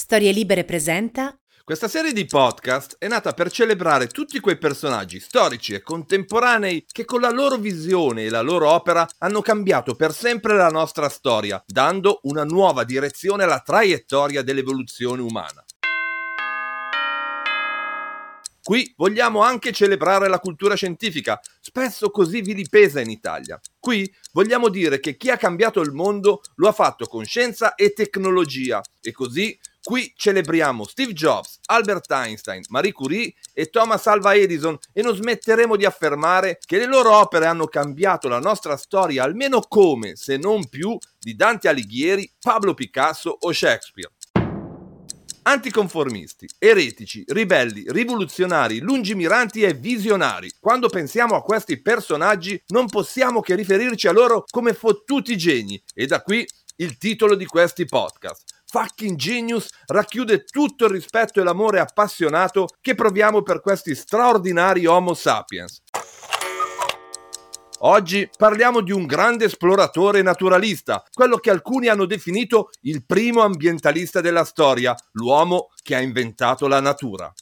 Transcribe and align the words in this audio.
Storie 0.00 0.32
Libere 0.32 0.64
presenta 0.64 1.38
Questa 1.62 1.86
serie 1.86 2.14
di 2.14 2.24
podcast 2.24 2.96
è 2.98 3.06
nata 3.06 3.34
per 3.34 3.50
celebrare 3.50 4.06
tutti 4.06 4.40
quei 4.40 4.56
personaggi 4.56 5.20
storici 5.20 5.74
e 5.74 5.82
contemporanei 5.82 6.86
che 6.90 7.04
con 7.04 7.20
la 7.20 7.28
loro 7.28 7.58
visione 7.58 8.24
e 8.24 8.30
la 8.30 8.40
loro 8.40 8.70
opera 8.70 9.06
hanno 9.18 9.42
cambiato 9.42 9.94
per 9.96 10.14
sempre 10.14 10.56
la 10.56 10.70
nostra 10.70 11.10
storia, 11.10 11.62
dando 11.66 12.20
una 12.22 12.44
nuova 12.44 12.84
direzione 12.84 13.44
alla 13.44 13.60
traiettoria 13.60 14.40
dell'evoluzione 14.40 15.20
umana. 15.20 15.62
Qui 18.62 18.92
vogliamo 18.96 19.42
anche 19.42 19.72
celebrare 19.72 20.28
la 20.28 20.38
cultura 20.38 20.76
scientifica, 20.76 21.40
spesso 21.60 22.10
così 22.10 22.40
vilipesa 22.40 23.00
in 23.00 23.10
Italia. 23.10 23.60
Qui 23.78 24.10
vogliamo 24.32 24.68
dire 24.68 25.00
che 25.00 25.16
chi 25.16 25.28
ha 25.28 25.36
cambiato 25.36 25.80
il 25.80 25.92
mondo 25.92 26.40
lo 26.56 26.68
ha 26.68 26.72
fatto 26.72 27.06
con 27.06 27.24
scienza 27.24 27.74
e 27.74 27.92
tecnologia 27.92 28.80
e 29.00 29.12
così 29.12 29.58
qui 29.82 30.12
celebriamo 30.16 30.84
Steve 30.84 31.12
Jobs, 31.12 31.58
Albert 31.66 32.10
Einstein, 32.10 32.62
Marie 32.68 32.92
Curie 32.92 33.32
e 33.52 33.70
Thomas 33.70 34.06
Alva 34.06 34.34
Edison 34.34 34.78
e 34.92 35.02
non 35.02 35.14
smetteremo 35.14 35.76
di 35.76 35.84
affermare 35.84 36.58
che 36.64 36.78
le 36.78 36.86
loro 36.86 37.14
opere 37.14 37.46
hanno 37.46 37.66
cambiato 37.66 38.28
la 38.28 38.38
nostra 38.38 38.76
storia 38.76 39.24
almeno 39.24 39.60
come, 39.60 40.16
se 40.16 40.36
non 40.36 40.68
più, 40.68 40.96
di 41.18 41.34
Dante 41.34 41.68
Alighieri, 41.68 42.30
Pablo 42.40 42.74
Picasso 42.74 43.36
o 43.40 43.52
Shakespeare. 43.52 44.12
Anticonformisti, 45.42 46.46
eretici, 46.58 47.24
ribelli, 47.26 47.84
rivoluzionari, 47.88 48.78
lungimiranti 48.80 49.62
e 49.62 49.72
visionari. 49.72 50.52
Quando 50.60 50.88
pensiamo 50.88 51.34
a 51.34 51.42
questi 51.42 51.80
personaggi 51.80 52.62
non 52.68 52.86
possiamo 52.88 53.40
che 53.40 53.54
riferirci 53.54 54.06
a 54.06 54.12
loro 54.12 54.44
come 54.50 54.74
fottuti 54.74 55.36
geni 55.38 55.82
e 55.94 56.06
da 56.06 56.22
qui 56.22 56.46
il 56.76 56.98
titolo 56.98 57.34
di 57.34 57.46
questi 57.46 57.86
podcast. 57.86 58.49
Fucking 58.70 59.16
Genius 59.16 59.68
racchiude 59.86 60.44
tutto 60.44 60.84
il 60.84 60.92
rispetto 60.92 61.40
e 61.40 61.42
l'amore 61.42 61.80
appassionato 61.80 62.68
che 62.80 62.94
proviamo 62.94 63.42
per 63.42 63.60
questi 63.60 63.96
straordinari 63.96 64.86
Homo 64.86 65.12
sapiens. 65.12 65.82
Oggi 67.80 68.30
parliamo 68.36 68.82
di 68.82 68.92
un 68.92 69.06
grande 69.06 69.46
esploratore 69.46 70.22
naturalista, 70.22 71.02
quello 71.12 71.38
che 71.38 71.50
alcuni 71.50 71.88
hanno 71.88 72.04
definito 72.04 72.68
il 72.82 73.04
primo 73.04 73.40
ambientalista 73.40 74.20
della 74.20 74.44
storia, 74.44 74.94
l'uomo 75.12 75.70
che 75.82 75.96
ha 75.96 76.00
inventato 76.00 76.68
la 76.68 76.80
natura. 76.80 77.32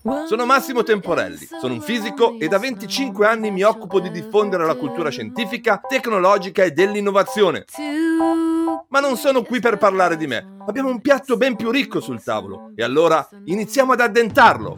Sono 0.00 0.46
Massimo 0.46 0.84
Temporelli, 0.84 1.48
sono 1.60 1.74
un 1.74 1.80
fisico 1.80 2.38
e 2.38 2.46
da 2.46 2.58
25 2.58 3.26
anni 3.26 3.50
mi 3.50 3.62
occupo 3.62 3.98
di 3.98 4.10
diffondere 4.10 4.64
la 4.64 4.76
cultura 4.76 5.10
scientifica, 5.10 5.80
tecnologica 5.86 6.62
e 6.62 6.70
dell'innovazione. 6.70 7.64
Ma 8.88 9.00
non 9.00 9.16
sono 9.16 9.42
qui 9.42 9.58
per 9.58 9.76
parlare 9.76 10.16
di 10.16 10.26
me, 10.26 10.56
abbiamo 10.66 10.88
un 10.88 11.00
piatto 11.00 11.36
ben 11.36 11.56
più 11.56 11.70
ricco 11.70 12.00
sul 12.00 12.22
tavolo 12.22 12.72
e 12.76 12.84
allora 12.84 13.28
iniziamo 13.44 13.92
ad 13.92 14.00
addentarlo. 14.00 14.76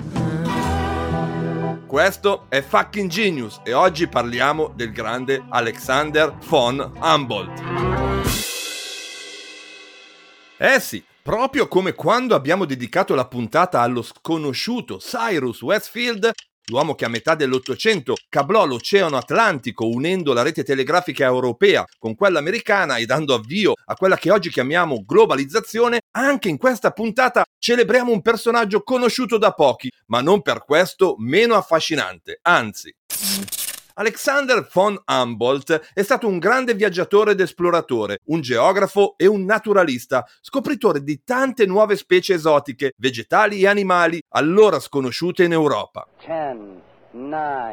Questo 1.87 2.47
è 2.49 2.63
Fucking 2.63 3.11
Genius 3.11 3.61
e 3.63 3.75
oggi 3.75 4.07
parliamo 4.07 4.73
del 4.75 4.91
grande 4.91 5.45
Alexander 5.49 6.35
von 6.47 6.93
Humboldt. 6.99 7.63
Eh 10.57 10.79
sì, 10.79 11.03
proprio 11.23 11.69
come 11.69 11.93
quando 11.93 12.35
abbiamo 12.35 12.65
dedicato 12.65 13.15
la 13.15 13.27
puntata 13.27 13.81
allo 13.81 14.03
sconosciuto 14.03 14.97
Cyrus 14.97 15.61
Westfield, 15.63 16.31
l'uomo 16.67 16.95
che 16.95 17.05
a 17.05 17.09
metà 17.09 17.35
dell'Ottocento 17.35 18.15
cablò 18.29 18.65
l'Oceano 18.65 19.17
Atlantico 19.17 19.87
unendo 19.87 20.33
la 20.33 20.43
rete 20.43 20.63
telegrafica 20.63 21.25
europea 21.25 21.85
con 21.99 22.15
quella 22.15 22.39
americana 22.39 22.97
e 22.97 23.07
dando 23.07 23.35
avvio 23.35 23.75
a 23.85 23.95
quella 23.95 24.17
che 24.17 24.31
oggi 24.31 24.51
chiamiamo 24.51 25.05
globalizzazione, 25.05 26.01
anche 26.13 26.49
in 26.49 26.57
questa 26.57 26.93
puntata 26.93 27.45
celebriamo 27.59 28.13
un 28.13 28.23
personaggio 28.23 28.83
conosciuto 28.83 29.37
da 29.37 29.53
pochi, 29.53 29.91
ma 30.07 30.21
non 30.21 30.43
per 30.43 30.65
questo 30.65 31.17
meno 31.19 31.55
affascinante, 31.55 32.39
anzi. 32.43 32.95
Alexander 33.95 34.69
von 34.73 35.01
Humboldt 35.05 35.91
è 35.93 36.03
stato 36.03 36.29
un 36.29 36.39
grande 36.39 36.75
viaggiatore 36.75 37.33
ed 37.33 37.41
esploratore, 37.41 38.21
un 38.27 38.41
geografo 38.41 39.15
e 39.17 39.27
un 39.27 39.45
naturalista, 39.45 40.25
scopritore 40.41 41.03
di 41.03 41.23
tante 41.25 41.67
nuove 41.67 41.97
specie 41.97 42.35
esotiche, 42.35 42.93
vegetali 42.97 43.63
e 43.63 43.67
animali, 43.67 44.23
allora 44.31 44.79
sconosciuute 44.79 45.45
in 45.45 45.53
Europa. 45.53 46.07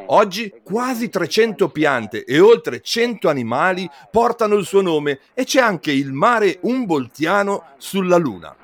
Oggi 0.08 0.52
quasi 0.64 1.10
300 1.10 1.70
piante 1.70 2.24
e 2.24 2.40
oltre 2.40 2.82
100 2.82 3.30
animali 3.30 3.88
portano 4.10 4.56
il 4.56 4.66
suo 4.66 4.82
nome 4.82 5.20
e 5.36 5.44
c'è 5.44 5.62
anche 5.62 5.92
il 5.92 6.12
mare 6.12 6.58
Humboldtiano 6.62 7.74
sulla 7.78 8.18
Luna. 8.18 8.56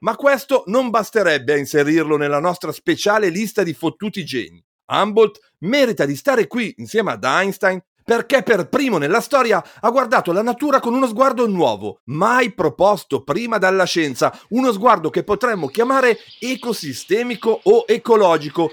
Ma 0.00 0.14
questo 0.14 0.62
non 0.66 0.90
basterebbe 0.90 1.54
a 1.54 1.56
inserirlo 1.56 2.16
nella 2.16 2.38
nostra 2.38 2.70
speciale 2.70 3.30
lista 3.30 3.62
di 3.62 3.74
fottuti 3.74 4.24
geni. 4.24 4.64
Humboldt 4.86 5.54
merita 5.60 6.06
di 6.06 6.14
stare 6.14 6.46
qui 6.46 6.72
insieme 6.78 7.12
ad 7.12 7.24
Einstein 7.24 7.82
perché 8.04 8.42
per 8.42 8.70
primo 8.70 8.96
nella 8.96 9.20
storia 9.20 9.62
ha 9.80 9.90
guardato 9.90 10.32
la 10.32 10.40
natura 10.40 10.80
con 10.80 10.94
uno 10.94 11.06
sguardo 11.06 11.46
nuovo, 11.46 12.00
mai 12.04 12.54
proposto 12.54 13.22
prima 13.22 13.58
dalla 13.58 13.84
scienza, 13.84 14.32
uno 14.50 14.72
sguardo 14.72 15.10
che 15.10 15.24
potremmo 15.24 15.66
chiamare 15.66 16.16
ecosistemico 16.38 17.60
o 17.64 17.84
ecologico, 17.86 18.70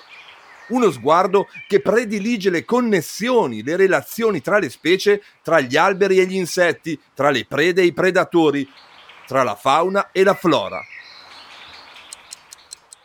uno 0.70 0.90
sguardo 0.90 1.48
che 1.68 1.82
predilige 1.82 2.50
le 2.50 2.64
connessioni, 2.64 3.62
le 3.62 3.76
relazioni 3.76 4.40
tra 4.40 4.58
le 4.58 4.70
specie, 4.70 5.22
tra 5.44 5.60
gli 5.60 5.76
alberi 5.76 6.20
e 6.20 6.26
gli 6.26 6.36
insetti, 6.36 6.98
tra 7.14 7.30
le 7.30 7.46
prede 7.46 7.82
e 7.82 7.86
i 7.86 7.94
predatori, 7.94 8.66
tra 9.28 9.44
la 9.44 9.56
fauna 9.56 10.12
e 10.14 10.24
la 10.24 10.34
flora. 10.34 10.80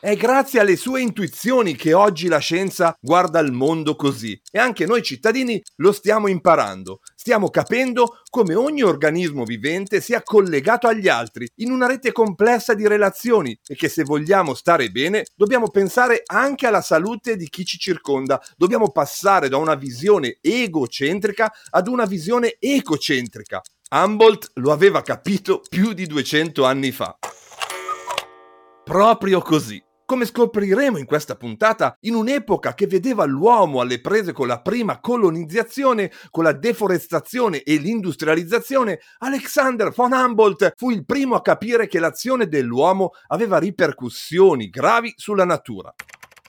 È 0.03 0.17
grazie 0.17 0.61
alle 0.61 0.77
sue 0.77 1.03
intuizioni 1.03 1.77
che 1.77 1.93
oggi 1.93 2.27
la 2.27 2.39
scienza 2.39 2.97
guarda 2.99 3.39
il 3.41 3.53
mondo 3.53 3.97
così 3.97 4.41
e 4.51 4.59
anche 4.59 4.87
noi 4.87 5.03
cittadini 5.03 5.63
lo 5.77 5.93
stiamo 5.93 6.27
imparando. 6.27 7.01
Stiamo 7.15 7.51
capendo 7.51 8.23
come 8.31 8.55
ogni 8.55 8.83
organismo 8.83 9.45
vivente 9.45 10.01
sia 10.01 10.23
collegato 10.23 10.87
agli 10.89 11.07
altri 11.07 11.47
in 11.57 11.71
una 11.71 11.87
rete 11.87 12.13
complessa 12.13 12.73
di 12.73 12.89
relazioni 12.89 13.55
e 13.63 13.75
che 13.75 13.91
se 13.91 14.03
vogliamo 14.03 14.55
stare 14.55 14.89
bene 14.89 15.27
dobbiamo 15.37 15.69
pensare 15.69 16.23
anche 16.25 16.67
alla 16.67 16.81
salute 16.81 17.37
di 17.37 17.51
chi 17.51 17.67
ci 17.67 17.77
circonda. 17.77 18.41
Dobbiamo 18.57 18.93
passare 18.93 19.51
da 19.51 19.59
una 19.59 19.75
visione 19.75 20.39
egocentrica 20.41 21.53
ad 21.69 21.89
una 21.89 22.07
visione 22.07 22.57
ecocentrica. 22.59 23.61
Humboldt 23.91 24.53
lo 24.55 24.73
aveva 24.73 25.03
capito 25.03 25.61
più 25.69 25.93
di 25.93 26.07
200 26.07 26.65
anni 26.65 26.91
fa. 26.91 27.19
Proprio 28.83 29.43
così 29.43 29.89
come 30.11 30.27
scopriremo 30.27 30.99
in 30.99 31.05
questa 31.05 31.37
puntata, 31.37 31.97
in 32.01 32.17
un'epoca 32.17 32.75
che 32.75 32.89
vedeva 32.89 33.25
l'uomo 33.27 33.81
alle 33.81 34.01
prese 34.01 34.33
con 34.33 34.49
la 34.49 34.61
prima 34.61 34.99
colonizzazione, 34.99 36.11
con 36.31 36.43
la 36.43 36.51
deforestazione 36.51 37.63
e 37.63 37.77
l'industrializzazione, 37.77 38.99
Alexander 39.19 39.93
von 39.93 40.11
Humboldt 40.11 40.73
fu 40.75 40.91
il 40.91 41.05
primo 41.05 41.37
a 41.37 41.43
capire 41.43 41.87
che 41.87 42.01
l'azione 42.01 42.49
dell'uomo 42.49 43.13
aveva 43.29 43.59
ripercussioni 43.59 44.69
gravi 44.69 45.15
sulla 45.15 45.45
natura. 45.45 45.95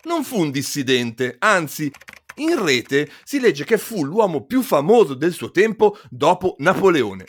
Non 0.06 0.24
fu 0.24 0.40
un 0.40 0.50
dissidente, 0.50 1.36
anzi, 1.38 1.92
in 2.38 2.66
rete 2.66 3.12
si 3.24 3.40
legge 3.40 3.64
che 3.64 3.78
fu 3.78 4.04
l'uomo 4.04 4.44
più 4.44 4.64
famoso 4.64 5.14
del 5.14 5.34
suo 5.34 5.52
tempo 5.52 6.00
dopo 6.10 6.56
Napoleone. 6.58 7.26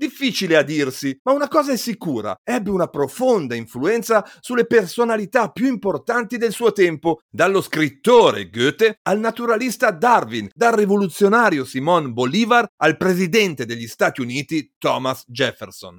Difficile 0.00 0.54
a 0.56 0.62
dirsi, 0.62 1.18
ma 1.24 1.32
una 1.32 1.48
cosa 1.48 1.72
è 1.72 1.76
sicura, 1.76 2.38
ebbe 2.44 2.70
una 2.70 2.86
profonda 2.86 3.56
influenza 3.56 4.24
sulle 4.38 4.64
personalità 4.64 5.50
più 5.50 5.66
importanti 5.66 6.36
del 6.36 6.52
suo 6.52 6.70
tempo, 6.70 7.22
dallo 7.28 7.60
scrittore 7.60 8.48
Goethe 8.48 9.00
al 9.02 9.18
naturalista 9.18 9.90
Darwin, 9.90 10.48
dal 10.54 10.74
rivoluzionario 10.74 11.64
Simon 11.64 12.12
Bolivar 12.12 12.64
al 12.76 12.96
presidente 12.96 13.66
degli 13.66 13.88
Stati 13.88 14.20
Uniti 14.20 14.74
Thomas 14.78 15.24
Jefferson. 15.26 15.98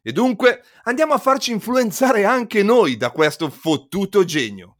E 0.00 0.12
dunque 0.12 0.62
andiamo 0.84 1.12
a 1.12 1.18
farci 1.18 1.50
influenzare 1.50 2.24
anche 2.24 2.62
noi 2.62 2.96
da 2.96 3.10
questo 3.10 3.50
fottuto 3.50 4.24
genio. 4.24 4.76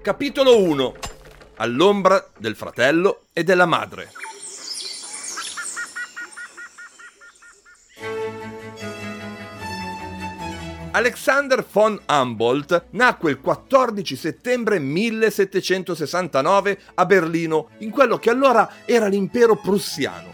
Capitolo 0.00 0.62
1 0.62 0.94
All'ombra 1.56 2.26
del 2.38 2.56
fratello 2.56 3.26
e 3.34 3.44
della 3.44 3.66
madre. 3.66 4.12
Alexander 10.96 11.62
von 11.70 12.00
Humboldt 12.08 12.86
nacque 12.92 13.30
il 13.30 13.38
14 13.38 14.16
settembre 14.16 14.78
1769 14.78 16.78
a 16.94 17.04
Berlino, 17.04 17.68
in 17.80 17.90
quello 17.90 18.16
che 18.16 18.30
allora 18.30 18.66
era 18.86 19.06
l'impero 19.06 19.56
prussiano. 19.56 20.32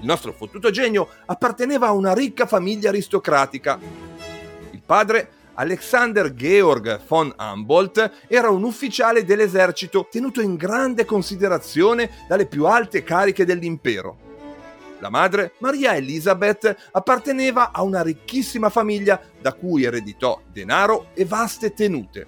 Il 0.00 0.04
nostro 0.04 0.34
fottuto 0.34 0.70
genio 0.70 1.08
apparteneva 1.24 1.86
a 1.86 1.92
una 1.92 2.12
ricca 2.12 2.44
famiglia 2.44 2.90
aristocratica. 2.90 3.78
Il 4.70 4.82
padre 4.84 5.30
Alexander 5.54 6.34
Georg 6.34 7.00
von 7.06 7.34
Humboldt 7.34 8.26
era 8.26 8.50
un 8.50 8.64
ufficiale 8.64 9.24
dell'esercito 9.24 10.08
tenuto 10.10 10.42
in 10.42 10.56
grande 10.56 11.06
considerazione 11.06 12.10
dalle 12.28 12.44
più 12.44 12.66
alte 12.66 13.02
cariche 13.02 13.46
dell'impero. 13.46 14.31
La 15.02 15.10
madre, 15.10 15.54
Maria 15.58 15.96
Elisabeth, 15.96 16.90
apparteneva 16.92 17.72
a 17.72 17.82
una 17.82 18.02
ricchissima 18.02 18.70
famiglia 18.70 19.20
da 19.40 19.52
cui 19.52 19.82
ereditò 19.82 20.40
denaro 20.46 21.08
e 21.14 21.24
vaste 21.24 21.74
tenute. 21.74 22.26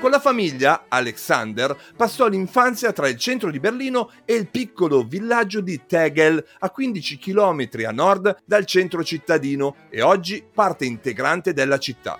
Con 0.00 0.10
la 0.10 0.18
famiglia, 0.18 0.86
Alexander 0.88 1.76
passò 1.96 2.26
l'infanzia 2.26 2.92
tra 2.92 3.06
il 3.06 3.16
centro 3.18 3.52
di 3.52 3.60
Berlino 3.60 4.10
e 4.24 4.34
il 4.34 4.48
piccolo 4.48 5.04
villaggio 5.04 5.60
di 5.60 5.82
Tegel, 5.86 6.44
a 6.58 6.70
15 6.70 7.18
km 7.18 7.68
a 7.86 7.92
nord 7.92 8.38
dal 8.44 8.66
centro 8.66 9.04
cittadino 9.04 9.76
e 9.90 10.02
oggi 10.02 10.44
parte 10.52 10.86
integrante 10.86 11.52
della 11.52 11.78
città. 11.78 12.18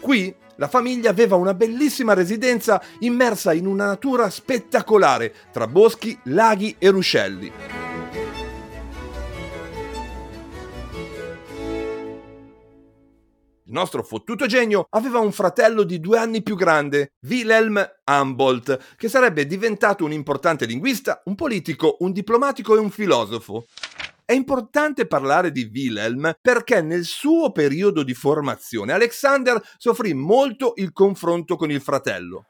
Qui 0.00 0.34
la 0.56 0.68
famiglia 0.68 1.10
aveva 1.10 1.36
una 1.36 1.54
bellissima 1.54 2.14
residenza 2.14 2.82
immersa 3.00 3.52
in 3.52 3.66
una 3.66 3.86
natura 3.86 4.30
spettacolare 4.30 5.34
tra 5.50 5.66
boschi, 5.66 6.18
laghi 6.24 6.76
e 6.78 6.90
ruscelli. 6.90 7.52
Il 13.72 13.78
nostro 13.78 14.02
fottuto 14.02 14.44
genio 14.44 14.86
aveva 14.90 15.20
un 15.20 15.32
fratello 15.32 15.84
di 15.84 15.98
due 15.98 16.18
anni 16.18 16.42
più 16.42 16.56
grande, 16.56 17.12
Wilhelm 17.26 17.82
Humboldt, 18.04 18.96
che 18.96 19.08
sarebbe 19.08 19.46
diventato 19.46 20.04
un 20.04 20.12
importante 20.12 20.66
linguista, 20.66 21.22
un 21.24 21.34
politico, 21.34 21.96
un 22.00 22.12
diplomatico 22.12 22.76
e 22.76 22.80
un 22.80 22.90
filosofo. 22.90 23.64
È 24.32 24.34
importante 24.34 25.06
parlare 25.06 25.52
di 25.52 25.70
Wilhelm 25.70 26.38
perché 26.40 26.80
nel 26.80 27.04
suo 27.04 27.52
periodo 27.52 28.02
di 28.02 28.14
formazione 28.14 28.94
Alexander 28.94 29.62
soffrì 29.76 30.14
molto 30.14 30.72
il 30.76 30.94
confronto 30.94 31.54
con 31.56 31.70
il 31.70 31.82
fratello. 31.82 32.46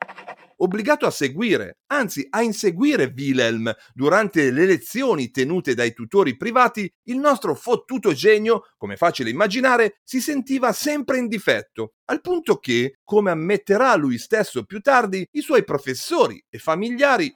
Obbligato 0.58 1.06
a 1.06 1.10
seguire, 1.10 1.78
anzi 1.88 2.24
a 2.30 2.40
inseguire 2.40 3.12
Wilhelm 3.16 3.74
durante 3.94 4.52
le 4.52 4.64
lezioni 4.64 5.32
tenute 5.32 5.74
dai 5.74 5.92
tutori 5.92 6.36
privati, 6.36 6.88
il 7.08 7.18
nostro 7.18 7.56
fottuto 7.56 8.12
genio, 8.12 8.62
come 8.76 8.96
facile 8.96 9.30
immaginare, 9.30 9.98
si 10.04 10.20
sentiva 10.20 10.72
sempre 10.72 11.18
in 11.18 11.26
difetto, 11.26 11.94
al 12.04 12.20
punto 12.20 12.58
che, 12.58 13.00
come 13.02 13.32
ammetterà 13.32 13.96
lui 13.96 14.18
stesso 14.18 14.62
più 14.62 14.78
tardi, 14.78 15.26
i 15.32 15.40
suoi 15.40 15.64
professori 15.64 16.40
e 16.48 16.58
familiari 16.58 17.32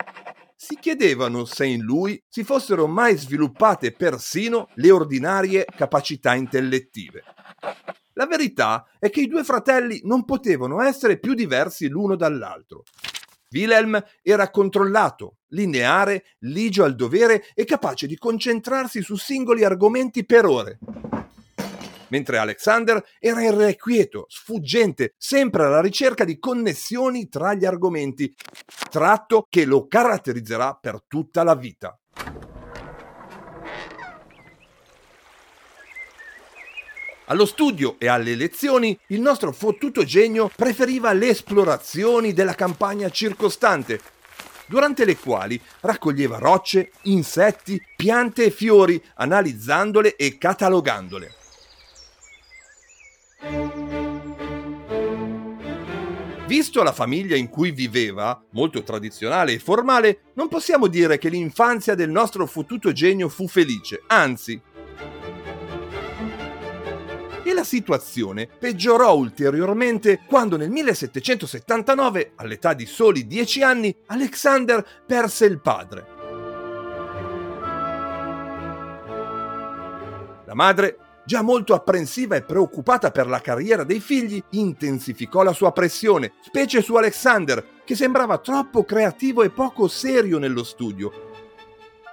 si 0.56 0.78
chiedevano 0.80 1.44
se 1.44 1.66
in 1.66 1.82
lui 1.82 2.20
si 2.26 2.42
fossero 2.42 2.86
mai 2.86 3.16
sviluppate 3.16 3.92
persino 3.92 4.68
le 4.76 4.90
ordinarie 4.90 5.64
capacità 5.64 6.34
intellettive. 6.34 7.22
La 8.14 8.26
verità 8.26 8.86
è 8.98 9.10
che 9.10 9.20
i 9.20 9.28
due 9.28 9.44
fratelli 9.44 10.00
non 10.04 10.24
potevano 10.24 10.80
essere 10.80 11.18
più 11.18 11.34
diversi 11.34 11.88
l'uno 11.88 12.16
dall'altro. 12.16 12.84
Wilhelm 13.50 14.02
era 14.22 14.50
controllato, 14.50 15.36
lineare, 15.48 16.24
ligio 16.40 16.84
al 16.84 16.94
dovere 16.94 17.44
e 17.54 17.64
capace 17.64 18.06
di 18.06 18.16
concentrarsi 18.16 19.02
su 19.02 19.16
singoli 19.16 19.64
argomenti 19.64 20.24
per 20.24 20.46
ore. 20.46 20.78
Mentre 22.08 22.38
Alexander 22.38 23.04
era 23.18 23.42
irrequieto, 23.42 24.26
sfuggente, 24.28 25.14
sempre 25.16 25.64
alla 25.64 25.80
ricerca 25.80 26.24
di 26.24 26.38
connessioni 26.38 27.28
tra 27.28 27.54
gli 27.54 27.64
argomenti, 27.64 28.32
tratto 28.90 29.46
che 29.48 29.64
lo 29.64 29.86
caratterizzerà 29.86 30.78
per 30.80 31.02
tutta 31.06 31.42
la 31.42 31.54
vita. 31.54 31.98
Allo 37.28 37.44
studio 37.44 37.96
e 37.98 38.06
alle 38.06 38.36
lezioni 38.36 38.96
il 39.08 39.20
nostro 39.20 39.50
fottuto 39.50 40.04
genio 40.04 40.48
preferiva 40.54 41.12
le 41.12 41.30
esplorazioni 41.30 42.32
della 42.32 42.54
campagna 42.54 43.08
circostante, 43.08 44.00
durante 44.66 45.04
le 45.04 45.16
quali 45.16 45.60
raccoglieva 45.80 46.38
rocce, 46.38 46.92
insetti, 47.02 47.82
piante 47.96 48.44
e 48.44 48.50
fiori, 48.50 49.02
analizzandole 49.16 50.14
e 50.14 50.38
catalogandole. 50.38 51.35
Visto 56.46 56.82
la 56.82 56.92
famiglia 56.92 57.34
in 57.36 57.48
cui 57.48 57.72
viveva, 57.72 58.40
molto 58.52 58.82
tradizionale 58.82 59.52
e 59.52 59.58
formale, 59.58 60.20
non 60.34 60.48
possiamo 60.48 60.86
dire 60.86 61.18
che 61.18 61.28
l'infanzia 61.28 61.94
del 61.94 62.10
nostro 62.10 62.46
fottuto 62.46 62.92
genio 62.92 63.28
fu 63.28 63.48
felice, 63.48 64.02
anzi, 64.06 64.60
e 67.46 67.52
la 67.52 67.62
situazione 67.62 68.48
peggiorò 68.48 69.14
ulteriormente 69.16 70.20
quando 70.26 70.56
nel 70.56 70.70
1779, 70.70 72.32
all'età 72.34 72.74
di 72.74 72.86
soli 72.86 73.26
10 73.26 73.62
anni, 73.62 73.96
Alexander 74.06 74.84
perse 75.06 75.46
il 75.46 75.60
padre. 75.60 76.06
La 80.44 80.54
madre, 80.54 80.98
già 81.26 81.42
molto 81.42 81.74
apprensiva 81.74 82.36
e 82.36 82.42
preoccupata 82.42 83.10
per 83.10 83.26
la 83.26 83.40
carriera 83.40 83.84
dei 83.84 84.00
figli, 84.00 84.42
intensificò 84.50 85.42
la 85.42 85.52
sua 85.52 85.72
pressione, 85.72 86.34
specie 86.40 86.80
su 86.80 86.94
Alexander, 86.94 87.82
che 87.84 87.96
sembrava 87.96 88.38
troppo 88.38 88.84
creativo 88.84 89.42
e 89.42 89.50
poco 89.50 89.88
serio 89.88 90.38
nello 90.38 90.62
studio. 90.62 91.12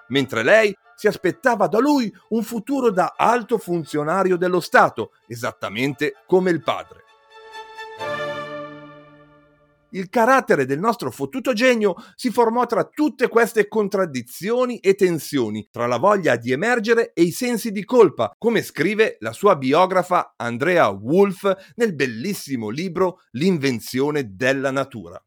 Mentre 0.08 0.44
lei 0.44 0.76
si 0.96 1.08
aspettava 1.08 1.68
da 1.68 1.80
lui 1.80 2.14
un 2.30 2.44
futuro 2.44 2.92
da 2.92 3.14
alto 3.16 3.58
funzionario 3.58 4.36
dello 4.36 4.60
Stato, 4.60 5.12
esattamente 5.28 6.16
come 6.26 6.50
il 6.50 6.62
padre. 6.62 7.03
Il 9.96 10.10
carattere 10.10 10.66
del 10.66 10.80
nostro 10.80 11.12
fottuto 11.12 11.54
genio 11.54 11.94
si 12.16 12.32
formò 12.32 12.66
tra 12.66 12.84
tutte 12.84 13.28
queste 13.28 13.68
contraddizioni 13.68 14.80
e 14.80 14.96
tensioni, 14.96 15.68
tra 15.70 15.86
la 15.86 15.98
voglia 15.98 16.36
di 16.36 16.52
emergere 16.52 17.14
e 17.14 17.22
i 17.22 17.32
sensi 17.32 17.72
di 17.72 17.86
colpa, 17.86 18.34
come 18.38 18.64
scrive 18.64 19.18
la 19.20 19.34
sua 19.34 19.56
biografa 19.56 20.34
Andrea 20.36 20.90
Wolf 20.90 21.74
nel 21.76 21.94
bellissimo 21.94 22.70
libro 22.70 23.22
L'invenzione 23.32 24.36
della 24.36 24.72
natura. 24.72 25.24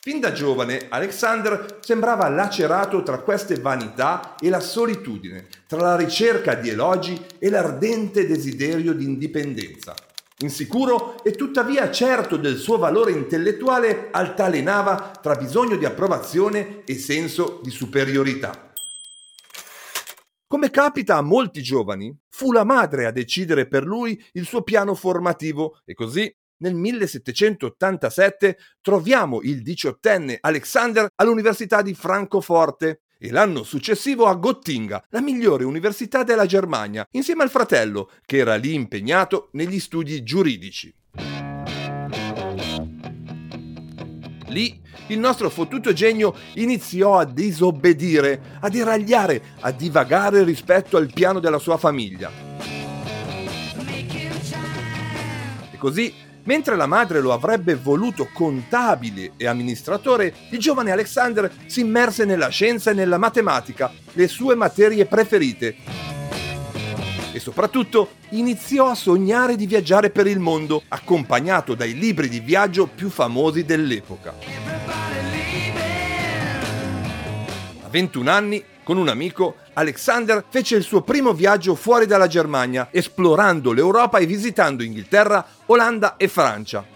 Fin 0.00 0.20
da 0.20 0.32
giovane 0.32 0.86
Alexander 0.88 1.78
sembrava 1.80 2.28
lacerato 2.28 3.02
tra 3.02 3.20
queste 3.20 3.56
vanità 3.56 4.34
e 4.38 4.48
la 4.48 4.60
solitudine, 4.60 5.46
tra 5.66 5.80
la 5.80 5.96
ricerca 5.96 6.54
di 6.54 6.70
elogi 6.70 7.22
e 7.38 7.50
l'ardente 7.50 8.26
desiderio 8.26 8.94
di 8.94 9.04
indipendenza. 9.04 9.94
Insicuro 10.38 11.22
e 11.22 11.30
tuttavia 11.32 11.90
certo 11.92 12.36
del 12.36 12.56
suo 12.56 12.76
valore 12.76 13.12
intellettuale, 13.12 14.08
altalenava 14.10 15.12
tra 15.22 15.36
bisogno 15.36 15.76
di 15.76 15.84
approvazione 15.84 16.82
e 16.84 16.98
senso 16.98 17.60
di 17.62 17.70
superiorità. 17.70 18.72
Come 20.46 20.70
capita 20.70 21.16
a 21.16 21.22
molti 21.22 21.62
giovani, 21.62 22.16
fu 22.28 22.50
la 22.50 22.64
madre 22.64 23.06
a 23.06 23.12
decidere 23.12 23.68
per 23.68 23.84
lui 23.84 24.20
il 24.32 24.44
suo 24.44 24.62
piano 24.62 24.94
formativo 24.94 25.80
e 25.84 25.94
così 25.94 26.32
nel 26.58 26.74
1787 26.74 28.56
troviamo 28.80 29.40
il 29.42 29.62
diciottenne 29.62 30.38
Alexander 30.40 31.08
all'Università 31.16 31.82
di 31.82 31.94
Francoforte 31.94 33.02
e 33.24 33.30
l'anno 33.30 33.62
successivo 33.62 34.26
a 34.26 34.34
Gottinga, 34.34 35.06
la 35.08 35.22
migliore 35.22 35.64
università 35.64 36.24
della 36.24 36.44
Germania, 36.44 37.08
insieme 37.12 37.42
al 37.42 37.48
fratello, 37.48 38.10
che 38.26 38.36
era 38.36 38.56
lì 38.56 38.74
impegnato 38.74 39.48
negli 39.52 39.80
studi 39.80 40.22
giuridici. 40.22 40.92
Lì 44.48 44.78
il 45.06 45.18
nostro 45.18 45.48
fottuto 45.48 45.94
genio 45.94 46.34
iniziò 46.56 47.16
a 47.16 47.24
disobbedire, 47.24 48.58
a 48.60 48.68
deragliare, 48.68 49.42
a 49.60 49.70
divagare 49.70 50.44
rispetto 50.44 50.98
al 50.98 51.10
piano 51.10 51.40
della 51.40 51.58
sua 51.58 51.78
famiglia. 51.78 52.30
E 55.70 55.78
così 55.78 56.12
Mentre 56.46 56.76
la 56.76 56.86
madre 56.86 57.20
lo 57.20 57.32
avrebbe 57.32 57.74
voluto 57.74 58.28
contabile 58.30 59.32
e 59.38 59.46
amministratore, 59.46 60.34
il 60.50 60.58
giovane 60.58 60.90
Alexander 60.90 61.50
si 61.66 61.80
immerse 61.80 62.26
nella 62.26 62.48
scienza 62.48 62.90
e 62.90 62.94
nella 62.94 63.16
matematica, 63.16 63.90
le 64.12 64.28
sue 64.28 64.54
materie 64.54 65.06
preferite. 65.06 65.74
E 67.32 67.38
soprattutto 67.40 68.16
iniziò 68.30 68.90
a 68.90 68.94
sognare 68.94 69.56
di 69.56 69.66
viaggiare 69.66 70.10
per 70.10 70.26
il 70.26 70.38
mondo, 70.38 70.82
accompagnato 70.88 71.74
dai 71.74 71.94
libri 71.94 72.28
di 72.28 72.40
viaggio 72.40 72.86
più 72.86 73.08
famosi 73.08 73.64
dell'epoca. 73.64 74.34
A 77.82 77.88
21 77.88 78.30
anni 78.30 78.62
con 78.82 78.98
un 78.98 79.08
amico, 79.08 79.56
Alexander 79.74 80.44
fece 80.48 80.76
il 80.76 80.82
suo 80.82 81.02
primo 81.02 81.32
viaggio 81.32 81.74
fuori 81.74 82.06
dalla 82.06 82.26
Germania, 82.26 82.88
esplorando 82.90 83.72
l'Europa 83.72 84.18
e 84.18 84.26
visitando 84.26 84.82
Inghilterra, 84.82 85.44
Olanda 85.66 86.16
e 86.16 86.28
Francia. 86.28 86.92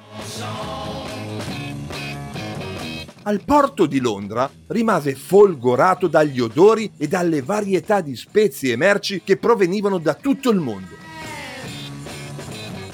al 3.29 3.45
porto 3.45 3.85
di 3.85 4.01
Londra 4.01 4.51
rimase 4.69 5.15
folgorato 5.15 6.07
dagli 6.07 6.41
odori 6.41 6.91
e 6.97 7.09
dalle 7.09 7.43
varietà 7.43 8.01
di 8.01 8.17
spezie 8.17 8.73
e 8.73 8.77
merci 8.77 9.21
che 9.23 9.37
provenivano 9.37 9.99
da 9.99 10.15
tutto 10.15 10.49
il 10.49 10.59
mondo. 10.59 10.97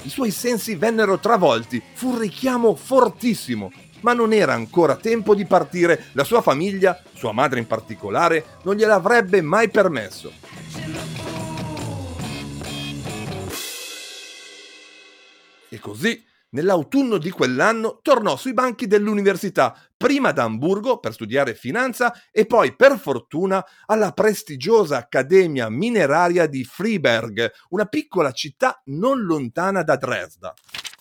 I 0.01 0.09
suoi 0.09 0.31
sensi 0.31 0.75
vennero 0.75 1.19
travolti, 1.19 1.81
fu 1.93 2.09
un 2.09 2.19
richiamo 2.19 2.75
fortissimo, 2.75 3.71
ma 4.05 4.13
non 4.13 4.33
era 4.33 4.53
ancora 4.53 4.97
tempo 4.97 5.33
di 5.33 5.45
partire, 5.45 6.09
la 6.11 6.23
sua 6.23 6.43
famiglia, 6.43 7.01
sua 7.15 7.31
madre 7.31 7.57
in 7.57 7.65
particolare, 7.65 8.59
non 8.61 8.75
gliel'avrebbe 8.75 9.41
mai 9.41 9.67
permesso. 9.69 10.31
E 15.69 15.79
così 15.79 16.23
Nell'autunno 16.55 17.17
di 17.17 17.31
quell'anno 17.31 17.99
tornò 18.01 18.37
sui 18.37 18.53
banchi 18.53 18.87
dell'università, 18.87 19.77
prima 19.97 20.29
ad 20.29 20.39
Amburgo 20.39 20.99
per 20.99 21.11
studiare 21.11 21.53
finanza 21.53 22.13
e 22.31 22.45
poi, 22.45 22.73
per 22.77 22.97
fortuna, 22.97 23.61
alla 23.87 24.13
prestigiosa 24.13 24.95
Accademia 24.95 25.67
Mineraria 25.67 26.47
di 26.47 26.63
Freiberg, 26.63 27.51
una 27.71 27.85
piccola 27.87 28.31
città 28.31 28.81
non 28.85 29.23
lontana 29.23 29.83
da 29.83 29.97
Dresda. 29.97 30.53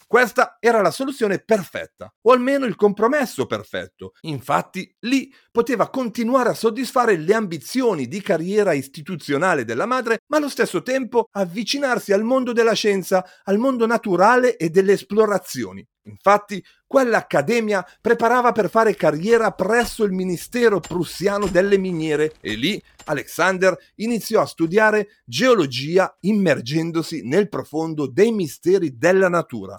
Questa 0.06 0.58
era 0.60 0.80
la 0.80 0.90
soluzione 0.90 1.38
perfetta, 1.38 2.12
o 2.22 2.32
almeno 2.32 2.66
il 2.66 2.76
compromesso 2.76 3.46
perfetto. 3.46 4.12
Infatti, 4.22 4.94
lì 5.00 5.32
poteva 5.50 5.88
continuare 5.88 6.50
a 6.50 6.54
soddisfare 6.54 7.16
le 7.16 7.34
ambizioni 7.34 8.06
di 8.06 8.20
carriera 8.20 8.72
istituzionale 8.72 9.64
della 9.64 9.86
madre, 9.86 10.20
ma 10.26 10.36
allo 10.36 10.48
stesso 10.48 10.82
tempo 10.82 11.28
avvicinarsi 11.32 12.12
al 12.12 12.22
mondo 12.22 12.52
della 12.52 12.74
scienza, 12.74 13.24
al 13.44 13.58
mondo 13.58 13.86
naturale 13.86 14.56
e 14.56 14.70
delle 14.70 14.92
esplorazioni. 14.92 15.86
Infatti, 16.06 16.62
quell'accademia 16.86 17.84
preparava 18.00 18.52
per 18.52 18.68
fare 18.68 18.94
carriera 18.94 19.52
presso 19.52 20.04
il 20.04 20.12
Ministero 20.12 20.78
prussiano 20.78 21.46
delle 21.46 21.78
miniere 21.78 22.34
e 22.40 22.54
lì 22.56 22.80
Alexander 23.06 23.76
iniziò 23.96 24.42
a 24.42 24.46
studiare 24.46 25.22
geologia 25.24 26.14
immergendosi 26.20 27.22
nel 27.26 27.48
profondo 27.48 28.06
dei 28.06 28.32
misteri 28.32 28.98
della 28.98 29.30
natura 29.30 29.78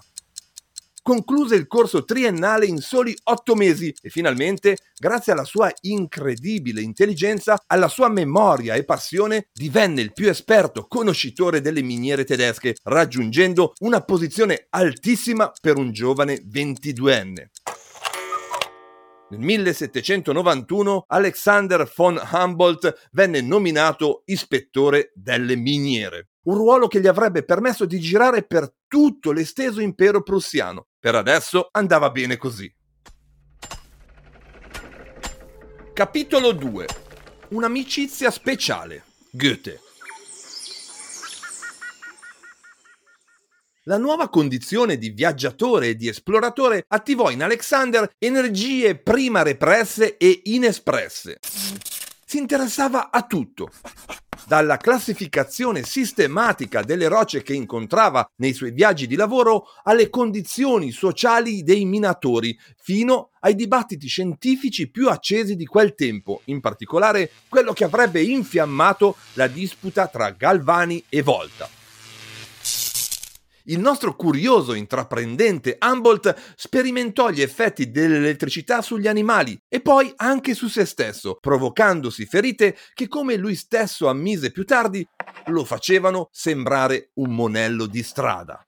concluse 1.06 1.54
il 1.54 1.68
corso 1.68 2.04
triennale 2.04 2.66
in 2.66 2.78
soli 2.78 3.16
otto 3.26 3.54
mesi 3.54 3.94
e 4.02 4.10
finalmente, 4.10 4.76
grazie 4.98 5.30
alla 5.30 5.44
sua 5.44 5.72
incredibile 5.82 6.80
intelligenza, 6.80 7.62
alla 7.68 7.86
sua 7.86 8.08
memoria 8.08 8.74
e 8.74 8.84
passione, 8.84 9.46
divenne 9.52 10.00
il 10.00 10.12
più 10.12 10.28
esperto 10.28 10.88
conoscitore 10.88 11.60
delle 11.60 11.82
miniere 11.82 12.24
tedesche, 12.24 12.74
raggiungendo 12.82 13.74
una 13.82 14.00
posizione 14.00 14.66
altissima 14.70 15.52
per 15.60 15.76
un 15.76 15.92
giovane 15.92 16.42
22enne. 16.44 17.50
Nel 19.28 19.40
1791 19.40 21.04
Alexander 21.06 21.88
von 21.94 22.20
Humboldt 22.32 23.08
venne 23.12 23.40
nominato 23.42 24.22
ispettore 24.24 25.12
delle 25.14 25.54
miniere 25.54 26.30
un 26.46 26.56
ruolo 26.56 26.88
che 26.88 27.00
gli 27.00 27.06
avrebbe 27.06 27.44
permesso 27.44 27.84
di 27.84 28.00
girare 28.00 28.42
per 28.42 28.72
tutto 28.86 29.32
l'esteso 29.32 29.80
impero 29.80 30.22
prussiano. 30.22 30.86
Per 30.98 31.14
adesso 31.14 31.68
andava 31.72 32.10
bene 32.10 32.36
così. 32.36 32.72
Capitolo 35.92 36.52
2 36.52 36.86
Un'amicizia 37.48 38.30
speciale. 38.30 39.04
Goethe. 39.30 39.80
La 43.84 43.98
nuova 43.98 44.28
condizione 44.28 44.98
di 44.98 45.10
viaggiatore 45.10 45.90
e 45.90 45.94
di 45.94 46.08
esploratore 46.08 46.84
attivò 46.88 47.30
in 47.30 47.44
Alexander 47.44 48.10
energie 48.18 48.96
prima 48.96 49.42
represse 49.42 50.16
e 50.16 50.40
inespresse. 50.46 51.38
Si 52.24 52.38
interessava 52.38 53.12
a 53.12 53.22
tutto, 53.22 53.70
dalla 54.46 54.76
classificazione 54.76 55.82
sistematica 55.82 56.82
delle 56.82 57.08
rocce 57.08 57.42
che 57.42 57.52
incontrava 57.52 58.26
nei 58.36 58.52
suoi 58.52 58.70
viaggi 58.70 59.06
di 59.06 59.16
lavoro 59.16 59.66
alle 59.82 60.08
condizioni 60.08 60.92
sociali 60.92 61.62
dei 61.62 61.84
minatori, 61.84 62.56
fino 62.80 63.30
ai 63.40 63.54
dibattiti 63.54 64.06
scientifici 64.06 64.88
più 64.88 65.08
accesi 65.08 65.56
di 65.56 65.66
quel 65.66 65.94
tempo, 65.94 66.42
in 66.44 66.60
particolare 66.60 67.30
quello 67.48 67.72
che 67.72 67.84
avrebbe 67.84 68.22
infiammato 68.22 69.16
la 69.34 69.48
disputa 69.48 70.06
tra 70.06 70.30
Galvani 70.30 71.02
e 71.08 71.22
Volta 71.22 71.75
il 73.66 73.80
nostro 73.80 74.14
curioso 74.14 74.74
intraprendente 74.74 75.78
Humboldt 75.80 76.54
sperimentò 76.56 77.30
gli 77.30 77.40
effetti 77.40 77.90
dell'elettricità 77.90 78.82
sugli 78.82 79.08
animali 79.08 79.58
e 79.68 79.80
poi 79.80 80.12
anche 80.16 80.54
su 80.54 80.68
se 80.68 80.84
stesso, 80.84 81.36
provocandosi 81.40 82.26
ferite 82.26 82.76
che, 82.94 83.08
come 83.08 83.36
lui 83.36 83.54
stesso 83.54 84.08
ammise 84.08 84.50
più 84.50 84.64
tardi, 84.64 85.06
lo 85.46 85.64
facevano 85.64 86.28
sembrare 86.32 87.10
un 87.14 87.34
monello 87.34 87.86
di 87.86 88.02
strada. 88.02 88.64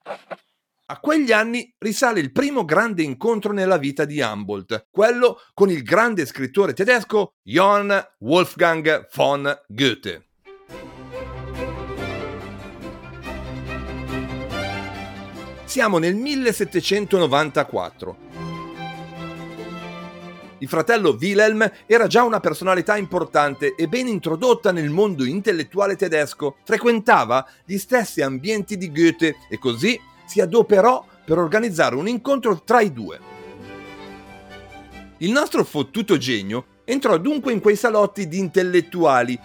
A 0.90 1.00
quegli 1.00 1.33
anni 1.33 1.75
risale 1.76 2.21
il 2.21 2.33
primo 2.33 2.64
grande 2.64 3.02
incontro 3.02 3.52
nella 3.52 3.76
vita 3.76 4.07
di 4.07 4.21
Humboldt, 4.21 4.87
quello 4.90 5.38
con 5.52 5.71
il 5.71 5.83
grande 5.83 6.25
scrittore 6.25 6.73
tedesco 6.73 7.35
Johann 7.43 7.93
Wolfgang 8.21 9.07
von 9.12 9.55
Goethe. 9.67 10.27
Siamo 15.68 15.98
nel 15.98 16.14
1794. 16.14 18.16
Il 20.60 20.66
fratello 20.66 21.14
Wilhelm 21.20 21.70
era 21.84 22.06
già 22.06 22.22
una 22.22 22.40
personalità 22.40 22.96
importante 22.96 23.75
e 23.75 23.87
ben 23.87 24.06
introdotta 24.06 24.72
nel 24.72 24.88
mondo 24.88 25.26
intellettuale 25.26 25.94
tedesco, 25.94 26.56
frequentava 26.64 27.46
gli 27.66 27.76
stessi 27.76 28.22
ambienti 28.22 28.78
di 28.78 28.90
Goethe 28.90 29.37
e 29.50 29.58
così 29.58 30.00
si 30.25 30.40
adoperò 30.40 31.04
per 31.26 31.37
organizzare 31.37 31.96
un 31.96 32.08
incontro 32.08 32.62
tra 32.62 32.80
i 32.80 32.90
due. 32.90 33.20
Il 35.18 35.30
nostro 35.30 35.64
fottuto 35.64 36.16
genio 36.16 36.64
entrò 36.84 37.18
dunque 37.18 37.52
in 37.52 37.60
quei 37.60 37.76
salotti 37.76 38.26
di 38.26 38.38
intellettuali 38.38 39.38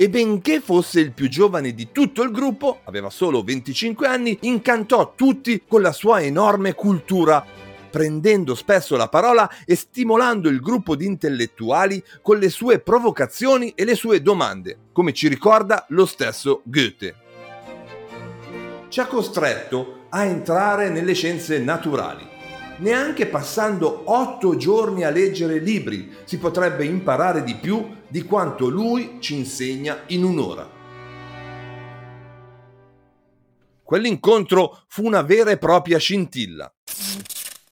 e 0.00 0.08
benché 0.08 0.60
fosse 0.60 1.00
il 1.00 1.12
più 1.12 1.28
giovane 1.28 1.74
di 1.74 1.90
tutto 1.90 2.22
il 2.22 2.30
gruppo, 2.30 2.82
aveva 2.84 3.10
solo 3.10 3.42
25 3.42 4.06
anni, 4.06 4.38
incantò 4.42 5.14
tutti 5.16 5.64
con 5.66 5.82
la 5.82 5.90
sua 5.90 6.22
enorme 6.22 6.74
cultura, 6.74 7.44
prendendo 7.90 8.54
spesso 8.54 8.96
la 8.96 9.08
parola 9.08 9.50
e 9.66 9.74
stimolando 9.74 10.48
il 10.48 10.60
gruppo 10.60 10.94
di 10.94 11.04
intellettuali 11.04 12.00
con 12.22 12.38
le 12.38 12.48
sue 12.48 12.78
provocazioni 12.78 13.72
e 13.74 13.84
le 13.84 13.96
sue 13.96 14.22
domande, 14.22 14.78
come 14.92 15.12
ci 15.12 15.26
ricorda 15.26 15.84
lo 15.88 16.06
stesso 16.06 16.62
Goethe. 16.62 17.14
Ci 18.88 19.00
ha 19.00 19.06
costretto 19.06 20.06
a 20.10 20.24
entrare 20.24 20.90
nelle 20.90 21.12
scienze 21.12 21.58
naturali 21.58 22.36
neanche 22.78 23.26
passando 23.26 24.02
otto 24.06 24.56
giorni 24.56 25.04
a 25.04 25.10
leggere 25.10 25.58
libri 25.58 26.16
si 26.24 26.38
potrebbe 26.38 26.84
imparare 26.84 27.42
di 27.44 27.54
più 27.56 27.96
di 28.08 28.22
quanto 28.22 28.68
lui 28.68 29.18
ci 29.20 29.36
insegna 29.36 30.02
in 30.08 30.24
un'ora. 30.24 30.76
Quell'incontro 33.82 34.84
fu 34.86 35.06
una 35.06 35.22
vera 35.22 35.50
e 35.50 35.56
propria 35.56 35.98
scintilla. 35.98 36.70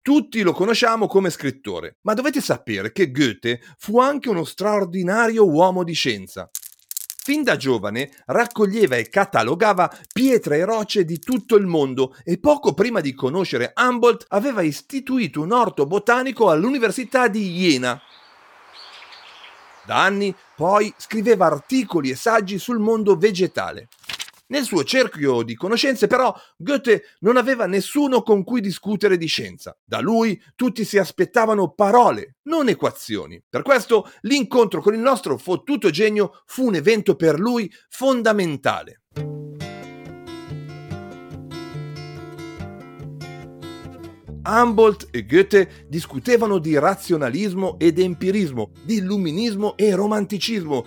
Tutti 0.00 0.40
lo 0.42 0.52
conosciamo 0.52 1.08
come 1.08 1.30
scrittore, 1.30 1.98
ma 2.02 2.14
dovete 2.14 2.40
sapere 2.40 2.92
che 2.92 3.10
Goethe 3.10 3.60
fu 3.76 3.98
anche 3.98 4.28
uno 4.28 4.44
straordinario 4.44 5.44
uomo 5.46 5.82
di 5.82 5.94
scienza. 5.94 6.48
Fin 7.26 7.42
da 7.42 7.56
giovane 7.56 8.08
raccoglieva 8.26 8.94
e 8.94 9.08
catalogava 9.08 9.92
pietre 10.12 10.58
e 10.58 10.64
rocce 10.64 11.04
di 11.04 11.18
tutto 11.18 11.56
il 11.56 11.66
mondo 11.66 12.14
e 12.22 12.38
poco 12.38 12.72
prima 12.72 13.00
di 13.00 13.14
conoscere 13.14 13.72
Humboldt 13.74 14.26
aveva 14.28 14.62
istituito 14.62 15.42
un 15.42 15.50
orto 15.50 15.86
botanico 15.86 16.50
all'Università 16.50 17.26
di 17.26 17.52
Jena. 17.52 18.00
Da 19.86 20.04
anni 20.04 20.32
poi 20.54 20.94
scriveva 20.96 21.46
articoli 21.46 22.10
e 22.10 22.14
saggi 22.14 22.60
sul 22.60 22.78
mondo 22.78 23.16
vegetale. 23.16 23.88
Nel 24.48 24.62
suo 24.62 24.84
cerchio 24.84 25.42
di 25.42 25.56
conoscenze 25.56 26.06
però 26.06 26.32
Goethe 26.56 27.16
non 27.20 27.36
aveva 27.36 27.66
nessuno 27.66 28.22
con 28.22 28.44
cui 28.44 28.60
discutere 28.60 29.16
di 29.16 29.26
scienza. 29.26 29.76
Da 29.84 29.98
lui 29.98 30.40
tutti 30.54 30.84
si 30.84 30.98
aspettavano 30.98 31.72
parole, 31.72 32.36
non 32.42 32.68
equazioni. 32.68 33.42
Per 33.48 33.62
questo 33.62 34.08
l'incontro 34.20 34.80
con 34.80 34.94
il 34.94 35.00
nostro 35.00 35.36
fottuto 35.36 35.90
genio 35.90 36.42
fu 36.46 36.66
un 36.66 36.76
evento 36.76 37.16
per 37.16 37.40
lui 37.40 37.68
fondamentale. 37.88 39.00
Humboldt 44.46 45.08
e 45.10 45.26
Goethe 45.26 45.86
discutevano 45.88 46.58
di 46.58 46.78
razionalismo 46.78 47.80
ed 47.80 47.98
empirismo, 47.98 48.70
di 48.84 48.98
illuminismo 48.98 49.76
e 49.76 49.92
romanticismo, 49.92 50.84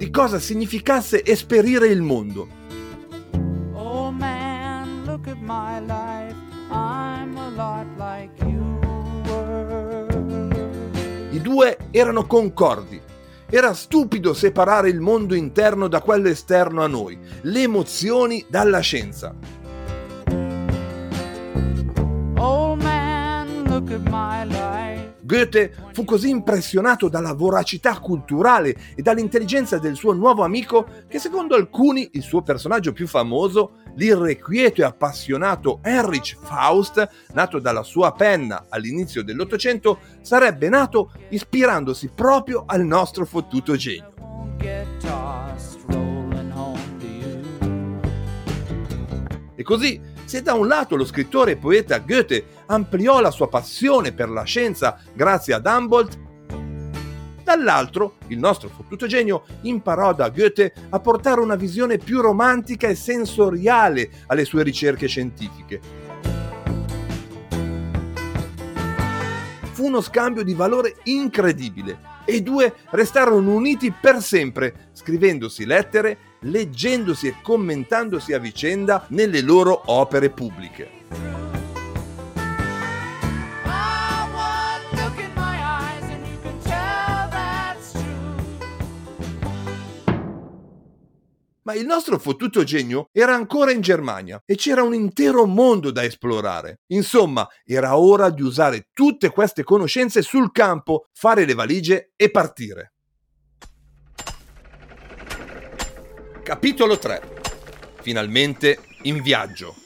di 0.00 0.10
cosa 0.10 0.38
significasse 0.38 1.22
esperire 1.22 1.88
il 1.88 2.00
mondo. 2.00 2.48
Oh 3.74 4.10
man, 4.10 5.04
look 5.04 5.26
at 5.26 5.36
my 5.42 5.78
life. 5.78 6.34
I'm 6.70 7.36
a 7.36 7.50
lot 7.50 7.86
like 7.98 8.30
you 8.42 8.78
were. 9.26 10.06
erano 11.90 12.24
concordi. 12.24 12.98
Era 13.50 13.74
stupido 13.74 14.32
separare 14.32 14.88
il 14.88 15.00
mondo 15.00 15.34
interno 15.34 15.86
da 15.86 16.00
quello 16.00 16.28
esterno 16.28 16.82
a 16.82 16.86
noi, 16.86 17.18
le 17.42 17.60
emozioni 17.60 18.46
dalla 18.48 18.80
scienza. 18.80 19.34
Goethe 25.30 25.72
fu 25.92 26.04
così 26.04 26.28
impressionato 26.28 27.08
dalla 27.08 27.34
voracità 27.34 28.00
culturale 28.00 28.74
e 28.96 29.02
dall'intelligenza 29.02 29.78
del 29.78 29.94
suo 29.94 30.12
nuovo 30.12 30.42
amico 30.42 30.88
che 31.06 31.20
secondo 31.20 31.54
alcuni 31.54 32.10
il 32.14 32.22
suo 32.22 32.42
personaggio 32.42 32.92
più 32.92 33.06
famoso, 33.06 33.74
l'irrequieto 33.94 34.80
e 34.80 34.84
appassionato 34.84 35.78
Heinrich 35.84 36.36
Faust, 36.42 37.08
nato 37.32 37.60
dalla 37.60 37.84
sua 37.84 38.10
penna 38.10 38.66
all'inizio 38.68 39.22
dell'Ottocento, 39.22 40.00
sarebbe 40.20 40.68
nato 40.68 41.12
ispirandosi 41.28 42.10
proprio 42.12 42.64
al 42.66 42.84
nostro 42.84 43.24
fottuto 43.24 43.76
genio. 43.76 44.12
E 49.54 49.62
così 49.62 50.00
se 50.24 50.42
da 50.42 50.54
un 50.54 50.68
lato 50.68 50.94
lo 50.94 51.04
scrittore 51.04 51.50
e 51.50 51.56
poeta 51.56 51.98
Goethe 51.98 52.59
ampliò 52.70 53.20
la 53.20 53.30
sua 53.30 53.48
passione 53.48 54.12
per 54.12 54.30
la 54.30 54.44
scienza 54.44 54.98
grazie 55.12 55.54
ad 55.54 55.66
Humboldt, 55.66 56.18
dall'altro 57.42 58.14
il 58.28 58.38
nostro 58.38 58.68
fottuto 58.68 59.06
genio 59.06 59.44
imparò 59.62 60.14
da 60.14 60.28
Goethe 60.30 60.72
a 60.88 61.00
portare 61.00 61.40
una 61.40 61.56
visione 61.56 61.98
più 61.98 62.20
romantica 62.20 62.86
e 62.86 62.94
sensoriale 62.94 64.10
alle 64.26 64.44
sue 64.44 64.62
ricerche 64.62 65.08
scientifiche. 65.08 65.80
Fu 69.72 69.86
uno 69.86 70.00
scambio 70.00 70.44
di 70.44 70.54
valore 70.54 70.96
incredibile 71.04 72.08
e 72.24 72.34
i 72.34 72.42
due 72.42 72.74
restarono 72.90 73.52
uniti 73.52 73.92
per 73.92 74.22
sempre, 74.22 74.90
scrivendosi 74.92 75.64
lettere 75.64 76.18
leggendosi 76.42 77.26
e 77.26 77.36
commentandosi 77.42 78.32
a 78.32 78.38
vicenda 78.38 79.06
nelle 79.08 79.40
loro 79.40 79.82
opere 79.86 80.30
pubbliche. 80.30 81.49
Ma 91.70 91.76
il 91.76 91.86
nostro 91.86 92.18
fottuto 92.18 92.64
genio 92.64 93.10
era 93.12 93.32
ancora 93.32 93.70
in 93.70 93.80
Germania 93.80 94.42
e 94.44 94.56
c'era 94.56 94.82
un 94.82 94.92
intero 94.92 95.46
mondo 95.46 95.92
da 95.92 96.02
esplorare. 96.02 96.80
Insomma, 96.88 97.46
era 97.64 97.96
ora 97.96 98.28
di 98.30 98.42
usare 98.42 98.88
tutte 98.92 99.30
queste 99.30 99.62
conoscenze 99.62 100.20
sul 100.20 100.50
campo, 100.50 101.06
fare 101.12 101.44
le 101.44 101.54
valigie 101.54 102.10
e 102.16 102.28
partire. 102.32 102.94
Capitolo 106.42 106.98
3 106.98 107.38
Finalmente 108.00 108.80
in 109.02 109.22
viaggio. 109.22 109.79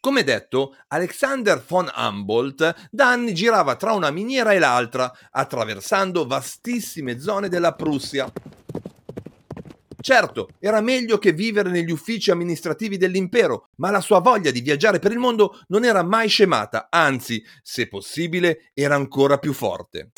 Come 0.00 0.22
detto, 0.22 0.76
Alexander 0.88 1.60
von 1.66 1.90
Humboldt 1.92 2.88
da 2.88 3.10
anni 3.10 3.34
girava 3.34 3.74
tra 3.74 3.94
una 3.94 4.12
miniera 4.12 4.52
e 4.52 4.60
l'altra, 4.60 5.12
attraversando 5.28 6.24
vastissime 6.24 7.18
zone 7.18 7.48
della 7.48 7.74
Prussia. 7.74 8.32
Certo, 10.00 10.50
era 10.60 10.80
meglio 10.80 11.18
che 11.18 11.32
vivere 11.32 11.70
negli 11.70 11.90
uffici 11.90 12.30
amministrativi 12.30 12.96
dell'impero, 12.96 13.70
ma 13.78 13.90
la 13.90 14.00
sua 14.00 14.20
voglia 14.20 14.52
di 14.52 14.60
viaggiare 14.60 15.00
per 15.00 15.10
il 15.10 15.18
mondo 15.18 15.60
non 15.66 15.84
era 15.84 16.04
mai 16.04 16.28
scemata, 16.28 16.86
anzi, 16.90 17.42
se 17.60 17.88
possibile, 17.88 18.70
era 18.74 18.94
ancora 18.94 19.38
più 19.38 19.52
forte. 19.52 20.12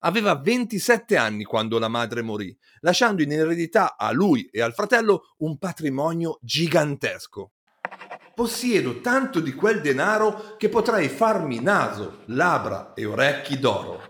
Aveva 0.00 0.34
27 0.34 1.16
anni 1.16 1.44
quando 1.44 1.78
la 1.78 1.88
madre 1.88 2.20
morì, 2.20 2.54
lasciando 2.80 3.22
in 3.22 3.32
eredità 3.32 3.96
a 3.96 4.12
lui 4.12 4.44
e 4.52 4.60
al 4.60 4.74
fratello 4.74 5.34
un 5.38 5.56
patrimonio 5.56 6.38
gigantesco. 6.42 7.53
Possiedo 8.34 9.00
tanto 9.00 9.38
di 9.38 9.54
quel 9.54 9.80
denaro 9.80 10.56
che 10.58 10.68
potrei 10.68 11.08
farmi 11.08 11.60
naso, 11.60 12.22
labbra 12.26 12.92
e 12.94 13.04
orecchi 13.04 13.60
d'oro. 13.60 14.00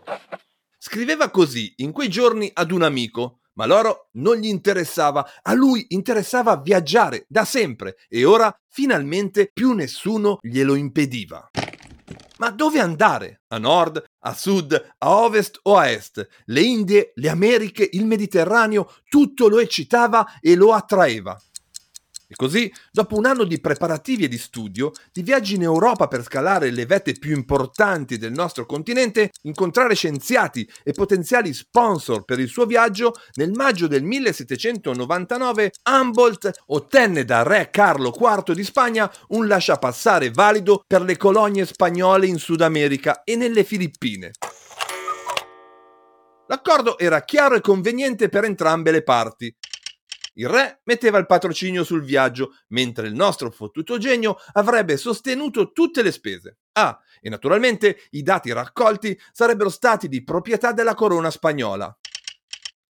Scriveva 0.78 1.28
così 1.28 1.74
in 1.78 1.92
quei 1.92 2.08
giorni 2.08 2.50
ad 2.54 2.70
un 2.70 2.82
amico, 2.82 3.40
ma 3.54 3.66
loro 3.66 4.08
non 4.12 4.37
gli 4.37 4.46
interessava, 4.46 5.28
a 5.42 5.52
lui 5.52 5.84
interessava 5.90 6.56
viaggiare 6.56 7.26
da 7.28 7.44
sempre 7.44 7.96
e 8.08 8.24
ora 8.24 8.50
finalmente 8.66 9.50
più 9.52 9.72
nessuno 9.72 10.38
glielo 10.40 10.74
impediva. 10.74 11.50
Ma 12.38 12.50
dove 12.50 12.80
andare? 12.80 13.42
A 13.48 13.58
nord, 13.58 14.02
a 14.20 14.34
sud, 14.34 14.94
a 14.98 15.10
ovest 15.10 15.60
o 15.62 15.76
a 15.76 15.90
est? 15.90 16.26
Le 16.46 16.60
Indie, 16.62 17.12
le 17.14 17.28
Americhe, 17.28 17.88
il 17.92 18.06
Mediterraneo, 18.06 18.90
tutto 19.08 19.48
lo 19.48 19.58
eccitava 19.60 20.40
e 20.40 20.54
lo 20.54 20.72
attraeva. 20.72 21.38
E 22.34 22.36
così, 22.36 22.72
dopo 22.90 23.16
un 23.16 23.26
anno 23.26 23.44
di 23.44 23.60
preparativi 23.60 24.24
e 24.24 24.28
di 24.28 24.38
studio, 24.38 24.90
di 25.12 25.22
viaggi 25.22 25.54
in 25.54 25.62
Europa 25.62 26.08
per 26.08 26.24
scalare 26.24 26.72
le 26.72 26.84
vette 26.84 27.12
più 27.12 27.32
importanti 27.32 28.18
del 28.18 28.32
nostro 28.32 28.66
continente, 28.66 29.30
incontrare 29.42 29.94
scienziati 29.94 30.68
e 30.82 30.90
potenziali 30.90 31.54
sponsor 31.54 32.24
per 32.24 32.40
il 32.40 32.48
suo 32.48 32.66
viaggio, 32.66 33.14
nel 33.34 33.52
maggio 33.52 33.86
del 33.86 34.02
1799 34.02 35.70
Humboldt 35.88 36.50
ottenne 36.66 37.24
da 37.24 37.44
re 37.44 37.70
Carlo 37.70 38.12
IV 38.12 38.52
di 38.52 38.64
Spagna 38.64 39.08
un 39.28 39.46
lasciapassare 39.46 40.30
valido 40.30 40.82
per 40.84 41.02
le 41.02 41.16
colonie 41.16 41.64
spagnole 41.64 42.26
in 42.26 42.38
Sud 42.38 42.62
America 42.62 43.22
e 43.22 43.36
nelle 43.36 43.62
Filippine. 43.62 44.32
L'accordo 46.46 46.98
era 46.98 47.22
chiaro 47.22 47.54
e 47.54 47.60
conveniente 47.60 48.28
per 48.28 48.44
entrambe 48.44 48.90
le 48.90 49.02
parti. 49.02 49.54
Il 50.34 50.48
re 50.48 50.80
metteva 50.84 51.18
il 51.18 51.26
patrocinio 51.26 51.84
sul 51.84 52.02
viaggio, 52.02 52.56
mentre 52.68 53.06
il 53.06 53.14
nostro 53.14 53.50
fottuto 53.50 53.98
genio 53.98 54.36
avrebbe 54.52 54.96
sostenuto 54.96 55.72
tutte 55.72 56.02
le 56.02 56.10
spese. 56.10 56.58
Ah, 56.72 56.98
e 57.20 57.28
naturalmente 57.28 57.96
i 58.10 58.22
dati 58.22 58.52
raccolti 58.52 59.18
sarebbero 59.32 59.70
stati 59.70 60.08
di 60.08 60.24
proprietà 60.24 60.72
della 60.72 60.94
corona 60.94 61.30
spagnola. 61.30 61.96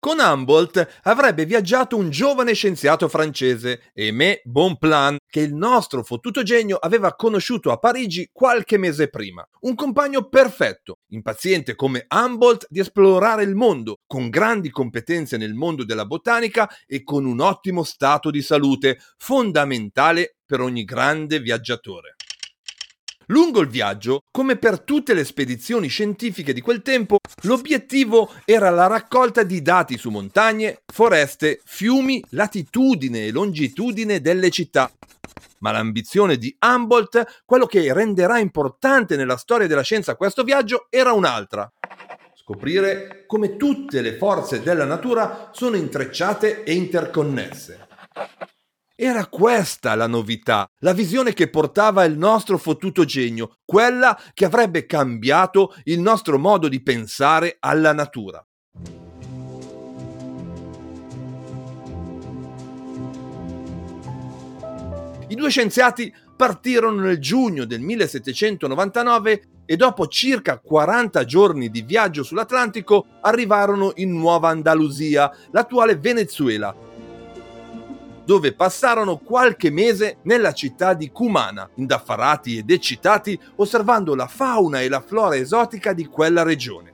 Con 0.05 0.19
Humboldt 0.19 1.01
avrebbe 1.05 1.47
viaggiato 1.47 1.97
un 1.97 2.11
giovane 2.11 2.53
scienziato 2.53 3.09
francese, 3.09 3.91
Aimé 3.97 4.43
Bonplan, 4.45 5.17
che 5.27 5.41
il 5.41 5.55
nostro 5.55 6.03
fottuto 6.03 6.43
genio 6.43 6.77
aveva 6.77 7.15
conosciuto 7.15 7.73
a 7.73 7.79
Parigi 7.79 8.29
qualche 8.31 8.77
mese 8.77 9.09
prima. 9.09 9.43
Un 9.61 9.75
compagno 9.75 10.29
perfetto, 10.29 10.99
impaziente 11.09 11.75
come 11.75 12.05
Humboldt 12.07 12.67
di 12.69 12.81
esplorare 12.81 13.45
il 13.45 13.55
mondo, 13.55 14.01
con 14.07 14.29
grandi 14.29 14.69
competenze 14.69 15.39
nel 15.39 15.55
mondo 15.55 15.87
della 15.87 16.05
botanica 16.05 16.69
e 16.87 17.03
con 17.03 17.25
un 17.25 17.41
ottimo 17.41 17.83
stato 17.83 18.31
di 18.31 18.43
salute, 18.43 18.99
fondamentale 19.17 20.37
per 20.45 20.61
ogni 20.61 20.85
grande 20.85 21.41
viaggiatore. 21.41 22.17
Lungo 23.29 23.61
il 23.61 23.69
viaggio, 23.69 24.21
come 24.31 24.57
per 24.57 24.81
tutte 24.81 25.15
le 25.15 25.25
spedizioni 25.25 25.89
scientifiche 25.89 26.53
di 26.53 26.61
quel 26.61 26.83
tempo, 26.83 27.17
l'obiettivo 27.45 28.31
era 28.45 28.71
la 28.71 28.87
raccolta 28.87 29.43
di 29.43 29.63
dati 29.63 29.97
su 29.97 30.11
montagne, 30.11 30.83
foreste, 30.87 31.61
fiumi, 31.65 32.23
latitudine 32.31 33.27
e 33.27 33.31
longitudine 33.31 34.21
delle 34.21 34.51
città. 34.51 34.91
Ma 35.61 35.71
l'ambizione 35.71 36.37
di 36.37 36.55
Humboldt, 36.59 37.43
quello 37.47 37.67
che 37.67 37.93
renderà 37.93 38.39
importante 38.39 39.17
nella 39.17 39.37
storia 39.37 39.67
della 39.67 39.83
scienza 39.83 40.17
questo 40.17 40.43
viaggio, 40.43 40.87
era 40.91 41.13
un'altra. 41.13 41.71
Scoprire 42.35 43.25
come 43.27 43.57
tutte 43.57 44.03
le 44.03 44.19
forze 44.19 44.63
della 44.63 44.85
natura 44.85 45.49
sono 45.53 45.77
intrecciate 45.77 46.65
e 46.65 46.75
interconnesse. 46.75 47.89
Era 48.97 49.27
questa 49.27 49.97
la 49.97 50.07
novità, 50.07 50.71
la 50.79 50.93
visione 50.93 51.33
che 51.33 51.51
portava 51.51 52.05
il 52.05 52.17
nostro 52.17 52.59
fottuto 52.59 53.05
genio, 53.05 53.57
quella 53.65 54.17
che 54.33 54.45
avrebbe 54.45 54.87
cambiato 54.87 55.75
il 55.85 55.99
nostro 55.99 56.39
modo 56.39 56.69
di 56.69 56.81
pensare 56.81 57.57
alla 57.59 57.93
natura. 57.93 58.47
I 65.27 65.35
due 65.35 65.51
scienziati 65.51 66.15
partirono 66.37 67.01
nel 67.01 67.19
giugno 67.19 67.65
del 67.65 67.81
1799 67.81 69.43
e 69.67 69.77
dopo 69.77 70.07
circa 70.07 70.61
40 70.61 71.25
giorni 71.25 71.69
di 71.69 71.83
viaggio 71.83 72.23
sull'Atlantico 72.23 73.07
arrivarono 73.23 73.91
in 73.97 74.13
Nuova 74.13 74.51
Andalusia, 74.51 75.33
l'attuale 75.51 75.97
Venezuela, 75.97 76.73
dove 78.25 78.53
passarono 78.53 79.19
qualche 79.19 79.71
mese 79.71 80.19
nella 80.23 80.53
città 80.53 80.95
di 80.95 81.11
Cumana, 81.11 81.69
indaffarati 81.75 82.59
ed 82.59 82.71
eccitati 82.71 83.39
osservando 83.57 84.15
la 84.15 84.27
fauna 84.27 84.81
e 84.81 84.89
la 84.89 85.01
flora 85.01 85.37
esotica 85.37 85.93
di 85.93 86.07
quella 86.07 86.43
regione. 86.43 86.93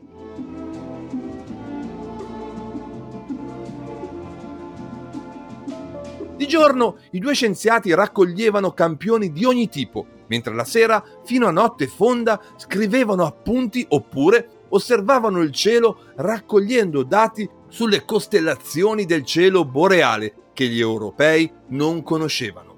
Di 6.36 6.46
giorno 6.46 6.96
i 7.10 7.18
due 7.18 7.34
scienziati 7.34 7.92
raccoglievano 7.94 8.72
campioni 8.72 9.30
di 9.30 9.44
ogni 9.44 9.68
tipo, 9.68 10.06
mentre 10.28 10.54
la 10.54 10.64
sera, 10.64 11.04
fino 11.22 11.46
a 11.46 11.50
notte 11.50 11.86
fonda, 11.86 12.40
scrivevano 12.56 13.26
appunti 13.26 13.84
oppure 13.90 14.48
osservavano 14.70 15.40
il 15.42 15.52
cielo 15.52 15.98
raccogliendo 16.16 17.02
dati 17.02 17.48
sulle 17.68 18.04
costellazioni 18.04 19.04
del 19.04 19.24
cielo 19.24 19.64
boreale 19.64 20.34
che 20.60 20.68
gli 20.68 20.78
europei 20.78 21.50
non 21.68 22.02
conoscevano. 22.02 22.69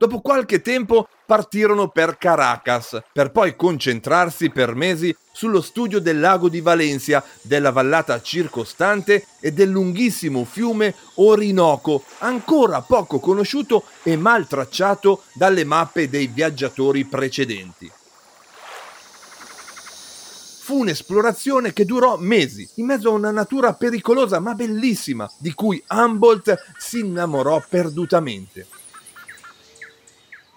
Dopo 0.00 0.22
qualche 0.22 0.62
tempo 0.62 1.08
partirono 1.26 1.88
per 1.88 2.16
Caracas, 2.16 3.02
per 3.12 3.30
poi 3.30 3.54
concentrarsi 3.54 4.48
per 4.48 4.74
mesi 4.74 5.14
sullo 5.30 5.60
studio 5.60 6.00
del 6.00 6.18
lago 6.18 6.48
di 6.48 6.62
Valencia, 6.62 7.22
della 7.42 7.70
vallata 7.70 8.22
circostante 8.22 9.26
e 9.40 9.52
del 9.52 9.68
lunghissimo 9.68 10.46
fiume 10.46 10.94
Orinoco, 11.16 12.02
ancora 12.20 12.80
poco 12.80 13.18
conosciuto 13.18 13.84
e 14.02 14.16
mal 14.16 14.46
tracciato 14.46 15.24
dalle 15.34 15.64
mappe 15.64 16.08
dei 16.08 16.28
viaggiatori 16.28 17.04
precedenti. 17.04 17.92
Fu 20.62 20.78
un'esplorazione 20.78 21.74
che 21.74 21.84
durò 21.84 22.16
mesi, 22.16 22.66
in 22.76 22.86
mezzo 22.86 23.10
a 23.10 23.12
una 23.12 23.30
natura 23.30 23.74
pericolosa 23.74 24.40
ma 24.40 24.54
bellissima, 24.54 25.30
di 25.36 25.52
cui 25.52 25.84
Humboldt 25.90 26.56
si 26.78 27.00
innamorò 27.00 27.62
perdutamente. 27.68 28.66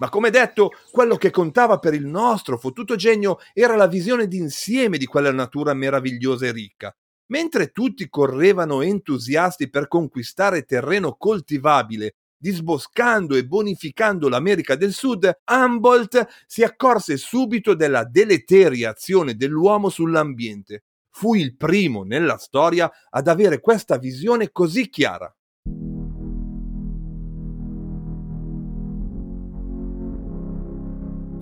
Ma 0.03 0.09
come 0.09 0.31
detto, 0.31 0.71
quello 0.91 1.15
che 1.15 1.31
contava 1.31 1.79
per 1.79 1.93
il 1.93 2.05
nostro 2.05 2.57
fottuto 2.57 2.97
genio 2.97 3.37
era 3.53 3.77
la 3.77 3.87
visione 3.87 4.27
d'insieme 4.27 4.97
di 4.97 5.05
quella 5.05 5.31
natura 5.31 5.73
meravigliosa 5.73 6.45
e 6.45 6.51
ricca. 6.51 6.93
Mentre 7.27 7.71
tutti 7.71 8.09
correvano 8.09 8.81
entusiasti 8.81 9.69
per 9.69 9.87
conquistare 9.87 10.63
terreno 10.63 11.15
coltivabile, 11.15 12.15
disboscando 12.37 13.35
e 13.35 13.45
bonificando 13.45 14.27
l'America 14.27 14.75
del 14.75 14.91
Sud, 14.91 15.31
Humboldt 15.49 16.27
si 16.47 16.63
accorse 16.63 17.15
subito 17.15 17.73
della 17.73 18.03
deleteria 18.03 18.89
azione 18.89 19.37
dell'uomo 19.37 19.87
sull'ambiente. 19.87 20.83
Fu 21.11 21.33
il 21.33 21.55
primo 21.55 22.03
nella 22.03 22.35
storia 22.35 22.91
ad 23.09 23.29
avere 23.29 23.61
questa 23.61 23.97
visione 23.97 24.51
così 24.51 24.89
chiara. 24.89 25.33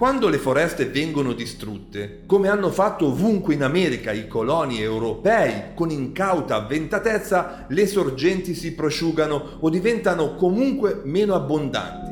Quando 0.01 0.29
le 0.29 0.39
foreste 0.39 0.87
vengono 0.87 1.31
distrutte, 1.31 2.23
come 2.25 2.47
hanno 2.47 2.71
fatto 2.71 3.05
ovunque 3.05 3.53
in 3.53 3.61
America 3.61 4.11
i 4.11 4.27
coloni 4.27 4.81
europei, 4.81 5.75
con 5.75 5.91
incauta 5.91 6.55
avventatezza, 6.55 7.67
le 7.67 7.85
sorgenti 7.85 8.55
si 8.55 8.73
prosciugano 8.73 9.59
o 9.59 9.69
diventano 9.69 10.33
comunque 10.33 11.01
meno 11.03 11.35
abbondanti. 11.35 12.09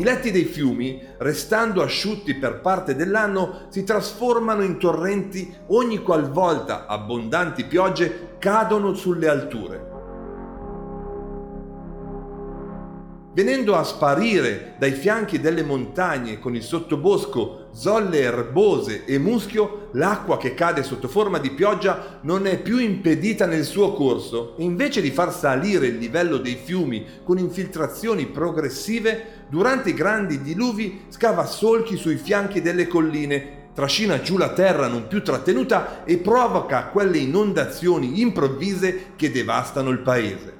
I 0.00 0.04
letti 0.04 0.30
dei 0.30 0.44
fiumi, 0.44 1.02
restando 1.16 1.82
asciutti 1.82 2.36
per 2.36 2.60
parte 2.60 2.94
dell'anno, 2.94 3.62
si 3.70 3.82
trasformano 3.82 4.62
in 4.62 4.78
torrenti 4.78 5.52
ogni 5.66 5.98
qualvolta 5.98 6.86
abbondanti 6.86 7.64
piogge 7.64 8.36
cadono 8.38 8.94
sulle 8.94 9.26
alture. 9.26 9.87
Venendo 13.38 13.76
a 13.76 13.84
sparire 13.84 14.74
dai 14.78 14.90
fianchi 14.90 15.38
delle 15.38 15.62
montagne 15.62 16.40
con 16.40 16.56
il 16.56 16.62
sottobosco, 16.64 17.68
zolle 17.70 18.18
erbose 18.18 19.04
e 19.04 19.16
muschio, 19.20 19.90
l'acqua 19.92 20.38
che 20.38 20.54
cade 20.54 20.82
sotto 20.82 21.06
forma 21.06 21.38
di 21.38 21.52
pioggia 21.52 22.18
non 22.22 22.48
è 22.48 22.58
più 22.58 22.78
impedita 22.78 23.46
nel 23.46 23.62
suo 23.62 23.92
corso 23.92 24.56
e 24.56 24.64
invece 24.64 25.00
di 25.00 25.12
far 25.12 25.32
salire 25.32 25.86
il 25.86 25.98
livello 25.98 26.38
dei 26.38 26.56
fiumi 26.60 27.06
con 27.22 27.38
infiltrazioni 27.38 28.26
progressive, 28.26 29.44
durante 29.48 29.90
i 29.90 29.94
grandi 29.94 30.42
diluvi 30.42 31.02
scava 31.06 31.46
solchi 31.46 31.96
sui 31.96 32.16
fianchi 32.16 32.60
delle 32.60 32.88
colline, 32.88 33.68
trascina 33.72 34.20
giù 34.20 34.36
la 34.36 34.50
terra 34.50 34.88
non 34.88 35.06
più 35.06 35.22
trattenuta 35.22 36.02
e 36.04 36.16
provoca 36.18 36.86
quelle 36.86 37.18
inondazioni 37.18 38.20
improvvise 38.20 39.12
che 39.14 39.30
devastano 39.30 39.90
il 39.90 40.00
paese. 40.00 40.58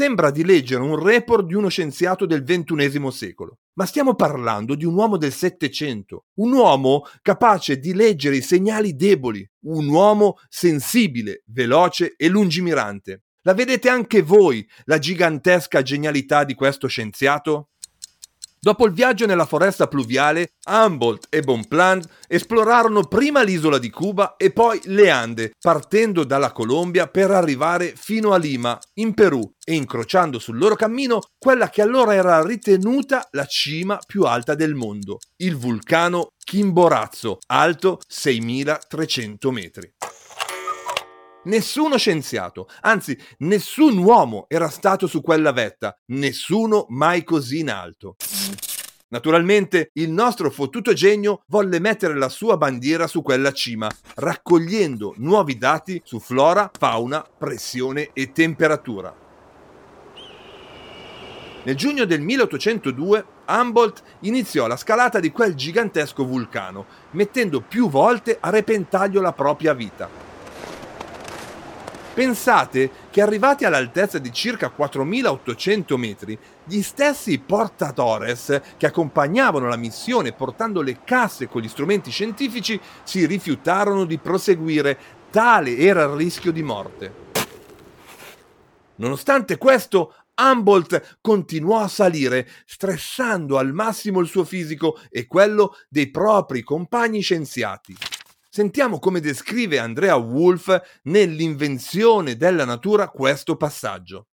Sembra 0.00 0.30
di 0.30 0.46
leggere 0.46 0.82
un 0.82 0.98
report 0.98 1.44
di 1.44 1.52
uno 1.52 1.68
scienziato 1.68 2.24
del 2.24 2.42
XXI 2.42 3.10
secolo, 3.10 3.58
ma 3.74 3.84
stiamo 3.84 4.14
parlando 4.14 4.74
di 4.74 4.86
un 4.86 4.94
uomo 4.94 5.18
del 5.18 5.30
Settecento, 5.30 6.24
un 6.38 6.52
uomo 6.52 7.02
capace 7.20 7.78
di 7.78 7.92
leggere 7.92 8.36
i 8.36 8.40
segnali 8.40 8.96
deboli, 8.96 9.46
un 9.66 9.88
uomo 9.88 10.38
sensibile, 10.48 11.42
veloce 11.48 12.14
e 12.16 12.28
lungimirante. 12.28 13.24
La 13.42 13.52
vedete 13.52 13.90
anche 13.90 14.22
voi, 14.22 14.66
la 14.84 14.96
gigantesca 14.96 15.82
genialità 15.82 16.44
di 16.44 16.54
questo 16.54 16.86
scienziato? 16.86 17.68
Dopo 18.62 18.84
il 18.84 18.92
viaggio 18.92 19.24
nella 19.24 19.46
foresta 19.46 19.88
pluviale, 19.88 20.52
Humboldt 20.68 21.28
e 21.30 21.40
Bonpland 21.40 22.06
esplorarono 22.28 23.04
prima 23.04 23.42
l'isola 23.42 23.78
di 23.78 23.88
Cuba 23.88 24.36
e 24.36 24.52
poi 24.52 24.78
le 24.84 25.08
Ande, 25.08 25.52
partendo 25.58 26.24
dalla 26.24 26.52
Colombia 26.52 27.06
per 27.06 27.30
arrivare 27.30 27.94
fino 27.96 28.32
a 28.32 28.36
Lima, 28.36 28.78
in 28.96 29.14
Perù, 29.14 29.50
e 29.64 29.74
incrociando 29.74 30.38
sul 30.38 30.58
loro 30.58 30.76
cammino 30.76 31.20
quella 31.38 31.70
che 31.70 31.80
allora 31.80 32.14
era 32.14 32.44
ritenuta 32.44 33.26
la 33.30 33.46
cima 33.46 33.98
più 34.04 34.24
alta 34.24 34.54
del 34.54 34.74
mondo, 34.74 35.20
il 35.38 35.56
vulcano 35.56 36.32
Chimborazo, 36.36 37.38
alto 37.46 37.98
6300 38.06 39.50
metri. 39.50 39.94
Nessuno 41.42 41.96
scienziato, 41.96 42.68
anzi 42.82 43.18
nessun 43.38 43.96
uomo 43.96 44.44
era 44.46 44.68
stato 44.68 45.06
su 45.06 45.22
quella 45.22 45.52
vetta, 45.52 45.98
nessuno 46.08 46.84
mai 46.90 47.24
così 47.24 47.60
in 47.60 47.70
alto. 47.70 48.16
Naturalmente 49.08 49.90
il 49.94 50.10
nostro 50.10 50.50
fottuto 50.50 50.92
genio 50.92 51.42
volle 51.46 51.80
mettere 51.80 52.14
la 52.14 52.28
sua 52.28 52.58
bandiera 52.58 53.06
su 53.06 53.22
quella 53.22 53.52
cima, 53.52 53.88
raccogliendo 54.16 55.14
nuovi 55.16 55.56
dati 55.56 56.00
su 56.04 56.20
flora, 56.20 56.70
fauna, 56.78 57.24
pressione 57.38 58.10
e 58.12 58.32
temperatura. 58.32 59.16
Nel 61.62 61.74
giugno 61.74 62.04
del 62.04 62.20
1802 62.20 63.24
Humboldt 63.48 64.02
iniziò 64.20 64.66
la 64.66 64.76
scalata 64.76 65.18
di 65.20 65.30
quel 65.32 65.54
gigantesco 65.54 66.24
vulcano, 66.26 66.84
mettendo 67.12 67.62
più 67.62 67.88
volte 67.88 68.36
a 68.38 68.50
repentaglio 68.50 69.22
la 69.22 69.32
propria 69.32 69.72
vita. 69.72 70.29
Pensate 72.12 72.90
che 73.10 73.22
arrivati 73.22 73.64
all'altezza 73.64 74.18
di 74.18 74.32
circa 74.32 74.70
4800 74.70 75.96
metri, 75.96 76.36
gli 76.64 76.82
stessi 76.82 77.38
portadores 77.38 78.60
che 78.76 78.86
accompagnavano 78.86 79.68
la 79.68 79.76
missione 79.76 80.32
portando 80.32 80.82
le 80.82 80.98
casse 81.04 81.46
con 81.46 81.62
gli 81.62 81.68
strumenti 81.68 82.10
scientifici 82.10 82.80
si 83.04 83.26
rifiutarono 83.26 84.04
di 84.04 84.18
proseguire, 84.18 84.98
tale 85.30 85.76
era 85.76 86.02
il 86.02 86.16
rischio 86.16 86.50
di 86.50 86.62
morte. 86.62 87.28
Nonostante 88.96 89.56
questo, 89.56 90.14
Humboldt 90.34 91.18
continuò 91.20 91.78
a 91.78 91.88
salire, 91.88 92.48
stressando 92.66 93.56
al 93.56 93.72
massimo 93.72 94.20
il 94.20 94.26
suo 94.26 94.44
fisico 94.44 94.98
e 95.10 95.26
quello 95.26 95.76
dei 95.88 96.10
propri 96.10 96.62
compagni 96.62 97.20
scienziati. 97.20 97.96
Sentiamo 98.52 98.98
come 98.98 99.20
descrive 99.20 99.78
Andrea 99.78 100.16
Wolff 100.16 100.76
nell'invenzione 101.04 102.36
della 102.36 102.64
natura 102.64 103.08
questo 103.08 103.54
passaggio. 103.54 104.26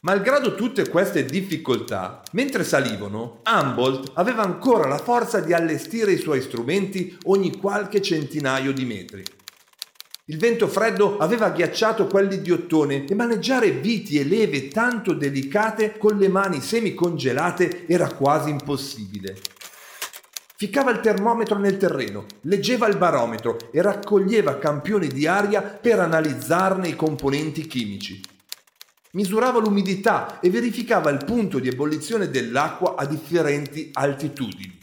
Malgrado 0.00 0.54
tutte 0.54 0.88
queste 0.88 1.26
difficoltà, 1.26 2.22
mentre 2.32 2.64
salivano, 2.64 3.42
Humboldt 3.44 4.12
aveva 4.14 4.44
ancora 4.44 4.88
la 4.88 4.96
forza 4.96 5.40
di 5.40 5.52
allestire 5.52 6.12
i 6.12 6.16
suoi 6.16 6.40
strumenti 6.40 7.18
ogni 7.24 7.54
qualche 7.54 8.00
centinaio 8.00 8.72
di 8.72 8.86
metri. 8.86 9.22
Il 10.30 10.38
vento 10.38 10.68
freddo 10.68 11.18
aveva 11.18 11.50
ghiacciato 11.50 12.06
quelli 12.06 12.40
di 12.40 12.50
ottone 12.50 13.04
e 13.04 13.14
maneggiare 13.14 13.72
viti 13.72 14.18
e 14.18 14.24
leve 14.24 14.68
tanto 14.68 15.12
delicate 15.12 15.98
con 15.98 16.16
le 16.16 16.28
mani 16.28 16.62
semicongelate 16.62 17.86
era 17.86 18.10
quasi 18.14 18.48
impossibile. 18.48 19.36
Ficcava 20.60 20.90
il 20.90 20.98
termometro 20.98 21.56
nel 21.56 21.76
terreno, 21.76 22.26
leggeva 22.40 22.88
il 22.88 22.96
barometro 22.96 23.70
e 23.70 23.80
raccoglieva 23.80 24.58
campioni 24.58 25.06
di 25.06 25.24
aria 25.24 25.62
per 25.62 26.00
analizzarne 26.00 26.88
i 26.88 26.96
componenti 26.96 27.64
chimici. 27.68 28.20
Misurava 29.12 29.60
l'umidità 29.60 30.40
e 30.40 30.50
verificava 30.50 31.10
il 31.10 31.24
punto 31.24 31.60
di 31.60 31.68
ebollizione 31.68 32.28
dell'acqua 32.28 32.96
a 32.96 33.06
differenti 33.06 33.90
altitudini. 33.92 34.76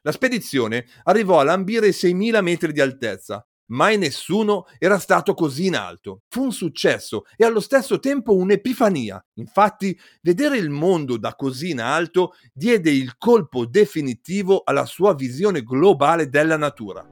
La 0.00 0.12
spedizione 0.12 0.86
arrivò 1.04 1.40
a 1.40 1.44
lambire 1.44 1.88
i 1.88 1.90
6.000 1.90 2.40
metri 2.40 2.72
di 2.72 2.80
altezza. 2.80 3.46
Mai 3.70 3.98
nessuno 3.98 4.66
era 4.78 4.98
stato 4.98 5.34
così 5.34 5.66
in 5.66 5.76
alto. 5.76 6.22
Fu 6.28 6.44
un 6.44 6.52
successo 6.52 7.24
e 7.36 7.44
allo 7.44 7.60
stesso 7.60 7.98
tempo 7.98 8.34
un'epifania. 8.34 9.22
Infatti, 9.34 9.98
vedere 10.22 10.56
il 10.56 10.70
mondo 10.70 11.18
da 11.18 11.34
così 11.34 11.70
in 11.70 11.80
alto 11.80 12.34
diede 12.52 12.90
il 12.90 13.18
colpo 13.18 13.66
definitivo 13.66 14.62
alla 14.64 14.86
sua 14.86 15.14
visione 15.14 15.62
globale 15.62 16.30
della 16.30 16.56
natura. 16.56 17.06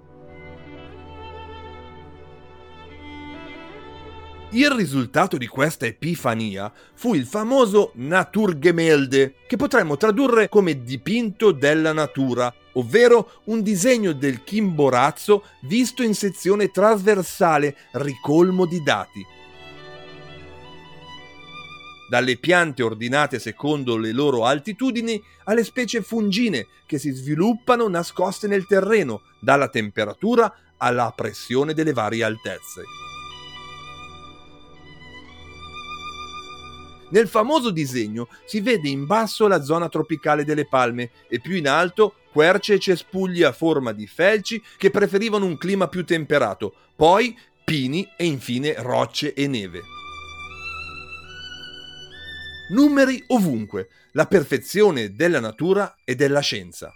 Il 4.50 4.70
risultato 4.70 5.36
di 5.36 5.48
questa 5.48 5.84
epifania 5.84 6.72
fu 6.94 7.12
il 7.12 7.26
famoso 7.26 7.90
Naturgemälde, 7.96 9.34
che 9.46 9.56
potremmo 9.56 9.98
tradurre 9.98 10.48
come 10.48 10.82
dipinto 10.82 11.52
della 11.52 11.92
natura, 11.92 12.54
ovvero 12.76 13.40
un 13.44 13.62
disegno 13.62 14.12
del 14.12 14.42
Chimborazzo 14.42 15.44
visto 15.62 16.02
in 16.02 16.14
sezione 16.14 16.70
trasversale, 16.70 17.76
ricolmo 17.92 18.66
di 18.66 18.82
dati. 18.82 19.26
Dalle 22.08 22.36
piante 22.38 22.82
ordinate 22.82 23.40
secondo 23.40 23.96
le 23.96 24.12
loro 24.12 24.44
altitudini 24.44 25.20
alle 25.44 25.64
specie 25.64 26.02
fungine 26.02 26.68
che 26.86 26.98
si 26.98 27.10
sviluppano 27.10 27.88
nascoste 27.88 28.46
nel 28.46 28.66
terreno, 28.66 29.22
dalla 29.40 29.68
temperatura 29.68 30.54
alla 30.76 31.12
pressione 31.16 31.74
delle 31.74 31.92
varie 31.92 32.22
altezze. 32.22 33.05
Nel 37.10 37.28
famoso 37.28 37.70
disegno 37.70 38.28
si 38.44 38.60
vede 38.60 38.88
in 38.88 39.06
basso 39.06 39.46
la 39.46 39.62
zona 39.62 39.88
tropicale 39.88 40.44
delle 40.44 40.66
palme 40.66 41.10
e 41.28 41.40
più 41.40 41.54
in 41.54 41.68
alto 41.68 42.14
querce 42.32 42.74
e 42.74 42.78
cespugli 42.78 43.42
a 43.42 43.52
forma 43.52 43.92
di 43.92 44.06
felci 44.06 44.62
che 44.76 44.90
preferivano 44.90 45.46
un 45.46 45.56
clima 45.56 45.88
più 45.88 46.04
temperato, 46.04 46.74
poi 46.94 47.36
pini 47.64 48.06
e 48.16 48.24
infine 48.26 48.74
rocce 48.78 49.32
e 49.34 49.46
neve. 49.46 49.82
Numeri 52.70 53.22
ovunque, 53.28 53.88
la 54.12 54.26
perfezione 54.26 55.14
della 55.14 55.40
natura 55.40 55.96
e 56.04 56.16
della 56.16 56.40
scienza. 56.40 56.92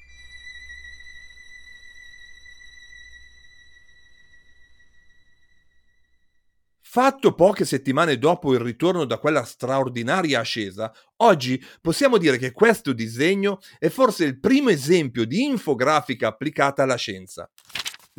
Fatto 6.92 7.34
poche 7.34 7.64
settimane 7.64 8.18
dopo 8.18 8.52
il 8.52 8.58
ritorno 8.58 9.04
da 9.04 9.18
quella 9.18 9.44
straordinaria 9.44 10.40
ascesa, 10.40 10.92
oggi 11.18 11.64
possiamo 11.80 12.18
dire 12.18 12.36
che 12.36 12.50
questo 12.50 12.92
disegno 12.92 13.60
è 13.78 13.88
forse 13.88 14.24
il 14.24 14.40
primo 14.40 14.70
esempio 14.70 15.24
di 15.24 15.44
infografica 15.44 16.26
applicata 16.26 16.82
alla 16.82 16.96
scienza 16.96 17.48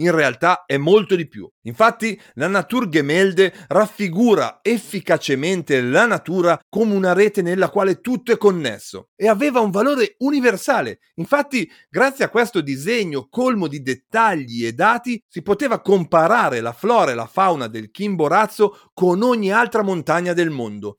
in 0.02 0.12
realtà 0.12 0.64
è 0.66 0.78
molto 0.78 1.16
di 1.16 1.28
più. 1.28 1.50
Infatti 1.64 2.20
la 2.34 2.48
Naturgemälde 2.48 3.54
raffigura 3.68 4.60
efficacemente 4.62 5.82
la 5.82 6.06
natura 6.06 6.60
come 6.70 6.96
una 6.96 7.14
rete 7.14 7.42
nella 7.42 7.70
quale 7.70 8.02
tutto 8.02 8.32
è 8.32 8.38
connesso 8.38 9.10
e 9.16 9.28
aveva 9.28 9.60
un 9.60 9.72
valore 9.72 10.16
universale. 10.20 11.00
Infatti, 11.16 11.70
grazie 11.90 12.26
a 12.26 12.30
questo 12.30 12.62
disegno 12.62 13.28
colmo 13.30 13.68
di 13.68 13.82
dettagli 13.82 14.66
e 14.66 14.74
dati, 14.74 15.22
si 15.28 15.42
poteva 15.42 15.82
comparare 15.82 16.62
la 16.62 16.74
flora 16.74 17.12
e 17.12 17.16
la 17.16 17.28
fauna 17.28 17.68
del 17.68 17.92
Chimborazzo 17.92 18.90
con 18.94 19.22
ogni 19.22 19.52
altra 19.52 19.84
montagna 19.84 20.34
del 20.34 20.50
mondo. 20.50 20.96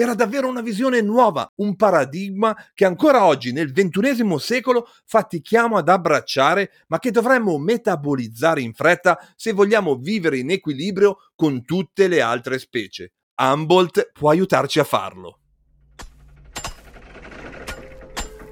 Era 0.00 0.14
davvero 0.14 0.46
una 0.46 0.60
visione 0.60 1.00
nuova, 1.00 1.50
un 1.56 1.74
paradigma 1.74 2.56
che 2.72 2.84
ancora 2.84 3.24
oggi, 3.24 3.50
nel 3.50 3.72
XXI 3.72 4.38
secolo, 4.38 4.86
fatichiamo 5.04 5.76
ad 5.76 5.88
abbracciare, 5.88 6.70
ma 6.86 7.00
che 7.00 7.10
dovremmo 7.10 7.58
metabolizzare 7.58 8.60
in 8.60 8.74
fretta 8.74 9.18
se 9.34 9.50
vogliamo 9.50 9.96
vivere 9.96 10.38
in 10.38 10.52
equilibrio 10.52 11.16
con 11.34 11.64
tutte 11.64 12.06
le 12.06 12.20
altre 12.20 12.60
specie. 12.60 13.14
Humboldt 13.34 14.12
può 14.12 14.30
aiutarci 14.30 14.78
a 14.78 14.84
farlo. 14.84 15.40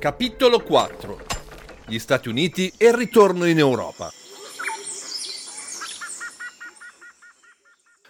Capitolo 0.00 0.60
4 0.64 1.20
Gli 1.86 1.98
Stati 2.00 2.28
Uniti 2.28 2.72
e 2.76 2.88
il 2.88 2.94
ritorno 2.94 3.44
in 3.44 3.58
Europa. 3.58 4.10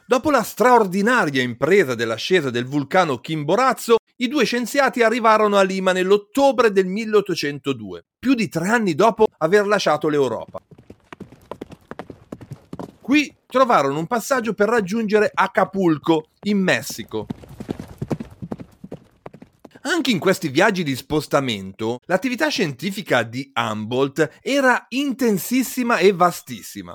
Dopo 0.09 0.31
la 0.31 0.45
straordinaria 0.45 1.43
impresa 1.43 1.97
dell'ascesa 1.97 2.49
del 2.51 2.65
vulcano 2.65 3.19
Chimborazzo, 3.19 3.97
i 4.19 4.29
due 4.29 4.45
scienziati 4.45 5.03
arrivarono 5.03 5.57
a 5.57 5.63
Lima 5.63 5.91
nell'ottobre 5.91 6.71
del 6.71 6.87
1802, 6.87 8.05
più 8.17 8.35
di 8.35 8.49
tre 8.49 8.69
anni 8.69 8.95
dopo 8.95 9.27
aver 9.39 9.67
lasciato 9.67 10.09
l'Europa. 10.09 10.63
Qui 13.01 13.35
trovarono 13.47 13.99
un 13.99 14.07
passaggio 14.07 14.55
per 14.55 14.69
raggiungere 14.69 15.29
Acapulco, 15.35 16.29
in 16.43 16.59
Messico. 16.59 17.27
Anche 19.83 20.11
in 20.13 20.21
questi 20.21 20.51
viaggi 20.51 20.85
di 20.85 20.95
spostamento, 20.95 21.99
l'attività 22.05 22.47
scientifica 22.47 23.25
di 23.25 23.51
Humboldt 23.53 24.39
era 24.41 24.87
intensissima 24.91 25.99
e 25.99 26.13
vastissima. 26.13 26.95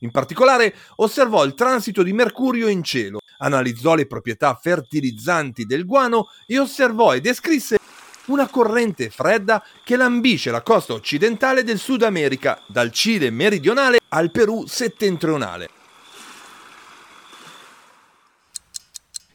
In 0.00 0.10
particolare 0.10 0.74
osservò 0.96 1.44
il 1.44 1.54
transito 1.54 2.02
di 2.02 2.12
Mercurio 2.12 2.68
in 2.68 2.82
cielo, 2.82 3.20
analizzò 3.38 3.94
le 3.94 4.06
proprietà 4.06 4.54
fertilizzanti 4.54 5.64
del 5.64 5.84
guano 5.84 6.28
e 6.46 6.58
osservò 6.58 7.14
e 7.14 7.20
descrisse 7.20 7.78
una 8.26 8.48
corrente 8.48 9.10
fredda 9.10 9.62
che 9.84 9.96
lambisce 9.96 10.50
la 10.50 10.62
costa 10.62 10.92
occidentale 10.94 11.62
del 11.62 11.78
Sud 11.78 12.02
America, 12.02 12.60
dal 12.66 12.90
Cile 12.90 13.30
meridionale 13.30 13.98
al 14.08 14.30
Perù 14.30 14.66
settentrionale. 14.66 15.70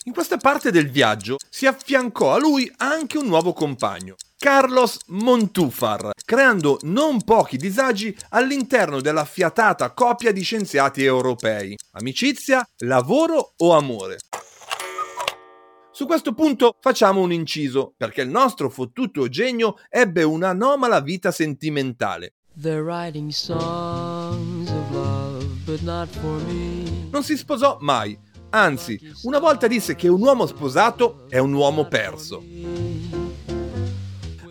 In 0.06 0.14
questa 0.14 0.38
parte 0.38 0.72
del 0.72 0.90
viaggio 0.90 1.38
si 1.48 1.68
affiancò 1.68 2.34
a 2.34 2.40
lui 2.40 2.72
anche 2.78 3.18
un 3.18 3.28
nuovo 3.28 3.54
compagno, 3.54 4.16
Carlos 4.44 4.98
Montúfar, 5.10 6.14
creando 6.26 6.80
non 6.82 7.22
pochi 7.22 7.58
disagi 7.58 8.18
all'interno 8.30 9.00
della 9.00 9.24
fiatata 9.24 9.92
coppia 9.92 10.32
di 10.32 10.42
scienziati 10.42 11.04
europei. 11.04 11.78
Amicizia, 11.92 12.68
lavoro 12.80 13.54
o 13.56 13.74
amore? 13.74 14.18
Su 15.92 16.08
questo 16.08 16.34
punto 16.34 16.76
facciamo 16.80 17.22
un 17.22 17.32
inciso, 17.32 17.94
perché 17.96 18.22
il 18.22 18.30
nostro 18.30 18.72
fottuto 18.72 19.30
genio 19.30 19.76
ebbe 19.88 20.24
un'anomala 20.24 21.02
vita 21.02 21.30
sentimentale. 21.30 22.34
Love, 22.64 23.12
non 27.12 27.24
si 27.24 27.38
sposò 27.38 27.78
mai, 27.80 28.18
anzi, 28.50 29.00
una 29.22 29.38
volta 29.38 29.68
disse 29.68 29.94
che 29.94 30.08
un 30.08 30.20
uomo 30.20 30.48
sposato 30.48 31.28
è 31.30 31.38
un 31.38 31.54
uomo 31.54 31.88
perso 31.88 32.42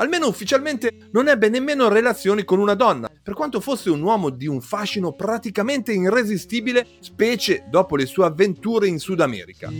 almeno 0.01 0.27
ufficialmente 0.27 1.09
non 1.13 1.29
ebbe 1.29 1.49
nemmeno 1.49 1.89
relazioni 1.89 2.45
con 2.45 2.59
una 2.59 2.75
donna, 2.75 3.11
per 3.23 3.35
quanto 3.35 3.61
fosse 3.61 3.91
un 3.91 4.01
uomo 4.01 4.31
di 4.31 4.47
un 4.47 4.61
fascino 4.63 5.13
praticamente 5.13 5.93
irresistibile, 5.93 6.87
specie 7.01 7.65
dopo 7.69 7.97
le 7.97 8.07
sue 8.07 8.25
avventure 8.25 8.89
in 8.89 8.99
Sud 8.99 9.21
America. 9.21 9.71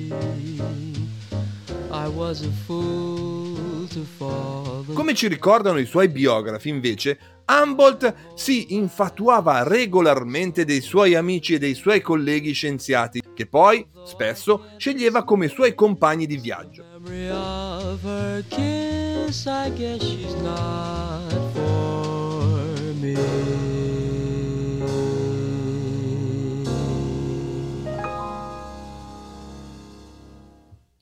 Come 4.93 5.15
ci 5.15 5.27
ricordano 5.27 5.79
i 5.79 5.87
suoi 5.87 6.09
biografi, 6.09 6.69
invece, 6.69 7.19
Humboldt 7.51 8.15
si 8.35 8.75
infatuava 8.75 9.65
regolarmente 9.65 10.65
dei 10.65 10.81
suoi 10.81 11.17
amici 11.17 11.55
e 11.55 11.59
dei 11.59 11.75
suoi 11.75 12.01
colleghi 12.01 12.53
scienziati, 12.53 13.21
che 13.35 13.47
poi, 13.47 13.85
spesso, 14.05 14.67
sceglieva 14.77 15.25
come 15.25 15.49
suoi 15.49 15.75
compagni 15.75 16.27
di 16.27 16.37
viaggio. 16.37 16.85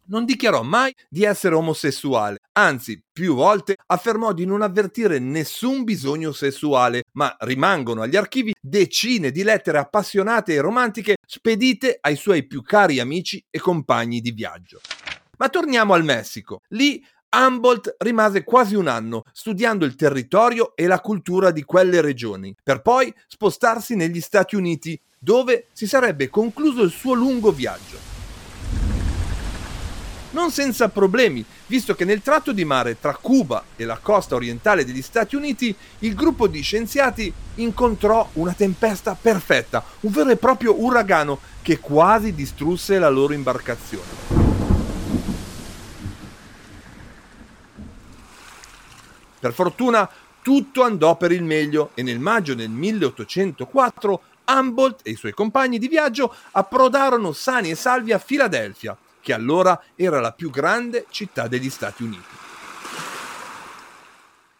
Non 0.08 0.24
dichiarò 0.24 0.62
mai 0.62 0.94
di 1.08 1.24
essere 1.24 1.54
omosessuale, 1.54 2.38
anzi 2.52 3.02
più 3.12 3.34
volte 3.34 3.76
affermò 3.86 4.32
di 4.32 4.44
non 4.44 4.62
avvertire 4.62 5.18
nessun 5.18 5.84
bisogno 5.84 6.32
sessuale, 6.32 7.04
ma 7.12 7.34
rimangono 7.40 8.02
agli 8.02 8.16
archivi 8.16 8.54
decine 8.60 9.30
di 9.30 9.42
lettere 9.42 9.78
appassionate 9.78 10.54
e 10.54 10.60
romantiche 10.60 11.16
spedite 11.26 11.98
ai 12.00 12.16
suoi 12.16 12.46
più 12.46 12.62
cari 12.62 13.00
amici 13.00 13.42
e 13.50 13.58
compagni 13.58 14.20
di 14.20 14.32
viaggio. 14.32 14.80
Ma 15.38 15.48
torniamo 15.48 15.94
al 15.94 16.04
Messico. 16.04 16.60
Lì 16.68 17.04
Humboldt 17.30 17.96
rimase 17.98 18.42
quasi 18.42 18.74
un 18.74 18.88
anno 18.88 19.22
studiando 19.32 19.84
il 19.84 19.94
territorio 19.94 20.74
e 20.74 20.86
la 20.86 21.00
cultura 21.00 21.50
di 21.50 21.62
quelle 21.62 22.00
regioni, 22.00 22.54
per 22.62 22.80
poi 22.80 23.12
spostarsi 23.26 23.94
negli 23.94 24.20
Stati 24.20 24.56
Uniti, 24.56 24.98
dove 25.18 25.66
si 25.72 25.86
sarebbe 25.86 26.28
concluso 26.28 26.82
il 26.82 26.90
suo 26.90 27.12
lungo 27.12 27.52
viaggio. 27.52 28.07
Non 30.38 30.52
senza 30.52 30.88
problemi, 30.88 31.44
visto 31.66 31.96
che 31.96 32.04
nel 32.04 32.22
tratto 32.22 32.52
di 32.52 32.64
mare 32.64 33.00
tra 33.00 33.16
Cuba 33.16 33.64
e 33.74 33.84
la 33.84 33.98
costa 34.00 34.36
orientale 34.36 34.84
degli 34.84 35.02
Stati 35.02 35.34
Uniti 35.34 35.74
il 36.00 36.14
gruppo 36.14 36.46
di 36.46 36.60
scienziati 36.60 37.32
incontrò 37.56 38.28
una 38.34 38.52
tempesta 38.52 39.18
perfetta, 39.20 39.82
un 40.00 40.12
vero 40.12 40.30
e 40.30 40.36
proprio 40.36 40.80
uragano 40.80 41.40
che 41.60 41.80
quasi 41.80 42.34
distrusse 42.34 43.00
la 43.00 43.08
loro 43.08 43.32
imbarcazione. 43.32 44.46
Per 49.40 49.52
fortuna 49.52 50.08
tutto 50.40 50.84
andò 50.84 51.16
per 51.16 51.32
il 51.32 51.42
meglio 51.42 51.90
e 51.94 52.02
nel 52.04 52.20
maggio 52.20 52.54
del 52.54 52.70
1804 52.70 54.22
Humboldt 54.46 55.00
e 55.02 55.10
i 55.10 55.16
suoi 55.16 55.32
compagni 55.32 55.78
di 55.78 55.88
viaggio 55.88 56.32
approdarono 56.52 57.32
sani 57.32 57.70
e 57.70 57.74
salvi 57.74 58.12
a 58.12 58.18
Filadelfia, 58.18 58.96
che 59.28 59.34
allora 59.34 59.78
era 59.94 60.20
la 60.20 60.32
più 60.32 60.48
grande 60.48 61.04
città 61.10 61.48
degli 61.48 61.68
Stati 61.68 62.02
Uniti. 62.02 62.22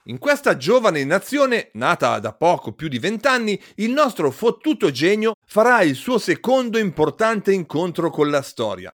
In 0.04 0.18
questa 0.18 0.59
giovane 0.59 1.04
nazione, 1.04 1.70
nata 1.72 2.18
da 2.18 2.35
poco 2.35 2.72
più 2.72 2.88
di 2.88 2.98
vent'anni, 2.98 3.59
il 3.76 3.92
nostro 3.92 4.31
fottuto 4.31 4.90
genio 4.90 5.37
farà 5.46 5.81
il 5.81 5.94
suo 5.94 6.18
secondo 6.18 6.76
importante 6.76 7.50
incontro 7.50 8.11
con 8.11 8.28
la 8.28 8.42
storia. 8.42 8.92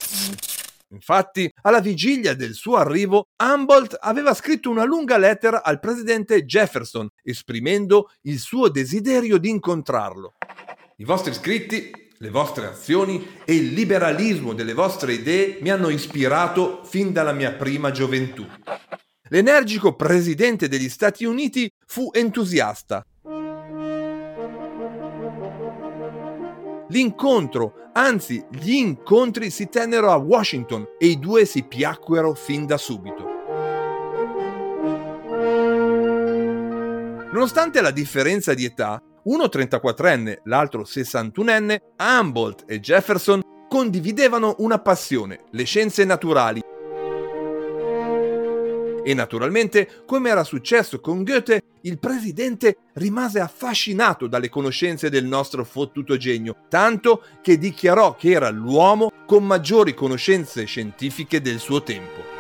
Infatti, 0.88 1.48
alla 1.62 1.80
vigilia 1.80 2.34
del 2.34 2.54
suo 2.54 2.74
arrivo, 2.74 3.28
Humboldt 3.40 3.96
aveva 4.00 4.34
scritto 4.34 4.70
una 4.70 4.82
lunga 4.84 5.18
lettera 5.18 5.62
al 5.62 5.78
presidente 5.78 6.44
Jefferson, 6.44 7.08
esprimendo 7.22 8.10
il 8.22 8.40
suo 8.40 8.68
desiderio 8.68 9.38
di 9.38 9.50
incontrarlo. 9.50 10.34
I 10.96 11.04
vostri 11.04 11.32
scritti, 11.32 11.99
le 12.22 12.28
vostre 12.28 12.66
azioni 12.66 13.26
e 13.46 13.54
il 13.54 13.72
liberalismo 13.72 14.52
delle 14.52 14.74
vostre 14.74 15.14
idee 15.14 15.56
mi 15.62 15.70
hanno 15.70 15.88
ispirato 15.88 16.82
fin 16.84 17.12
dalla 17.12 17.32
mia 17.32 17.52
prima 17.52 17.90
gioventù. 17.92 18.46
L'energico 19.30 19.94
presidente 19.94 20.68
degli 20.68 20.90
Stati 20.90 21.24
Uniti 21.24 21.72
fu 21.86 22.10
entusiasta 22.12 23.02
L'incontro, 26.88 27.90
anzi 27.94 28.44
gli 28.50 28.72
incontri 28.72 29.48
si 29.48 29.68
tennero 29.68 30.10
a 30.10 30.16
Washington 30.16 30.86
e 30.98 31.06
i 31.06 31.18
due 31.18 31.46
si 31.46 31.62
piacquero 31.62 32.34
fin 32.34 32.66
da 32.66 32.76
subito. 32.76 33.28
Nonostante 37.32 37.80
la 37.80 37.92
differenza 37.92 38.52
di 38.52 38.64
età, 38.64 39.00
uno 39.24 39.44
34enne, 39.44 40.38
l'altro 40.44 40.82
61enne, 40.82 41.80
Humboldt 41.98 42.64
e 42.66 42.80
Jefferson 42.80 43.42
condividevano 43.68 44.56
una 44.58 44.78
passione, 44.78 45.44
le 45.50 45.64
scienze 45.64 46.04
naturali, 46.04 46.60
e 49.02 49.14
naturalmente, 49.14 50.02
come 50.04 50.30
era 50.30 50.44
successo 50.44 51.00
con 51.00 51.24
Goethe, 51.24 51.62
il 51.82 51.98
presidente 51.98 52.76
rimase 52.94 53.40
affascinato 53.40 54.26
dalle 54.26 54.48
conoscenze 54.48 55.08
del 55.08 55.24
nostro 55.24 55.64
fottuto 55.64 56.16
genio, 56.16 56.64
tanto 56.68 57.24
che 57.40 57.56
dichiarò 57.56 58.14
che 58.14 58.30
era 58.30 58.50
l'uomo 58.50 59.10
con 59.26 59.44
maggiori 59.44 59.94
conoscenze 59.94 60.64
scientifiche 60.64 61.40
del 61.40 61.58
suo 61.58 61.82
tempo. 61.82 62.39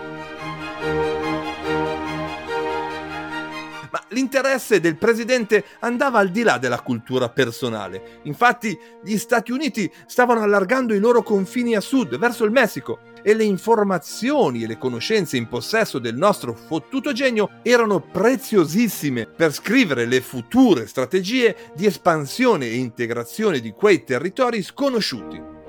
Ma 3.90 4.02
l'interesse 4.08 4.80
del 4.80 4.96
presidente 4.96 5.64
andava 5.80 6.18
al 6.18 6.30
di 6.30 6.42
là 6.42 6.58
della 6.58 6.80
cultura 6.80 7.28
personale. 7.28 8.20
Infatti 8.22 8.78
gli 9.02 9.16
Stati 9.16 9.52
Uniti 9.52 9.90
stavano 10.06 10.42
allargando 10.42 10.94
i 10.94 10.98
loro 10.98 11.22
confini 11.22 11.74
a 11.74 11.80
sud, 11.80 12.16
verso 12.18 12.44
il 12.44 12.52
Messico, 12.52 13.00
e 13.22 13.34
le 13.34 13.44
informazioni 13.44 14.62
e 14.62 14.66
le 14.66 14.78
conoscenze 14.78 15.36
in 15.36 15.48
possesso 15.48 15.98
del 15.98 16.16
nostro 16.16 16.54
fottuto 16.54 17.12
genio 17.12 17.50
erano 17.62 18.00
preziosissime 18.00 19.26
per 19.26 19.52
scrivere 19.52 20.06
le 20.06 20.20
future 20.20 20.86
strategie 20.86 21.56
di 21.74 21.86
espansione 21.86 22.66
e 22.66 22.76
integrazione 22.76 23.60
di 23.60 23.72
quei 23.72 24.04
territori 24.04 24.62
sconosciuti. 24.62 25.59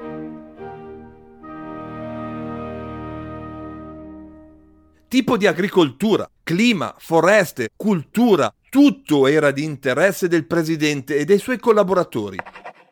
Tipo 5.12 5.36
di 5.36 5.46
agricoltura, 5.46 6.26
clima, 6.42 6.96
foreste, 6.98 7.72
cultura, 7.76 8.50
tutto 8.70 9.28
era 9.28 9.52
di 9.52 9.62
interesse 9.62 10.30
del 10.30 10.48
presidente 10.48 11.18
e 11.18 11.26
dei 11.26 11.38
suoi 11.38 11.60
collaboratori. 11.60 12.38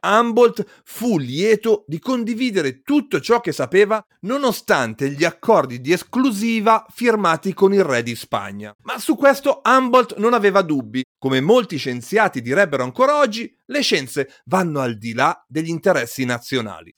Humboldt 0.01 0.65
fu 0.83 1.17
lieto 1.17 1.85
di 1.87 1.97
condividere 1.97 2.81
tutto 2.81 3.21
ciò 3.21 3.39
che 3.39 3.53
sapeva 3.53 4.05
nonostante 4.23 5.11
gli 5.11 5.23
accordi 5.23 5.79
di 5.79 5.93
esclusiva 5.93 6.85
firmati 6.89 7.53
con 7.53 7.73
il 7.73 7.85
re 7.85 8.03
di 8.03 8.15
Spagna. 8.15 8.75
Ma 8.81 8.99
su 8.99 9.15
questo 9.15 9.61
Humboldt 9.63 10.17
non 10.17 10.33
aveva 10.33 10.61
dubbi. 10.61 11.01
Come 11.17 11.39
molti 11.39 11.77
scienziati 11.77 12.41
direbbero 12.41 12.83
ancora 12.83 13.17
oggi, 13.17 13.49
le 13.67 13.81
scienze 13.81 14.29
vanno 14.43 14.81
al 14.81 14.97
di 14.97 15.13
là 15.13 15.41
degli 15.47 15.69
interessi 15.69 16.25
nazionali. 16.25 16.93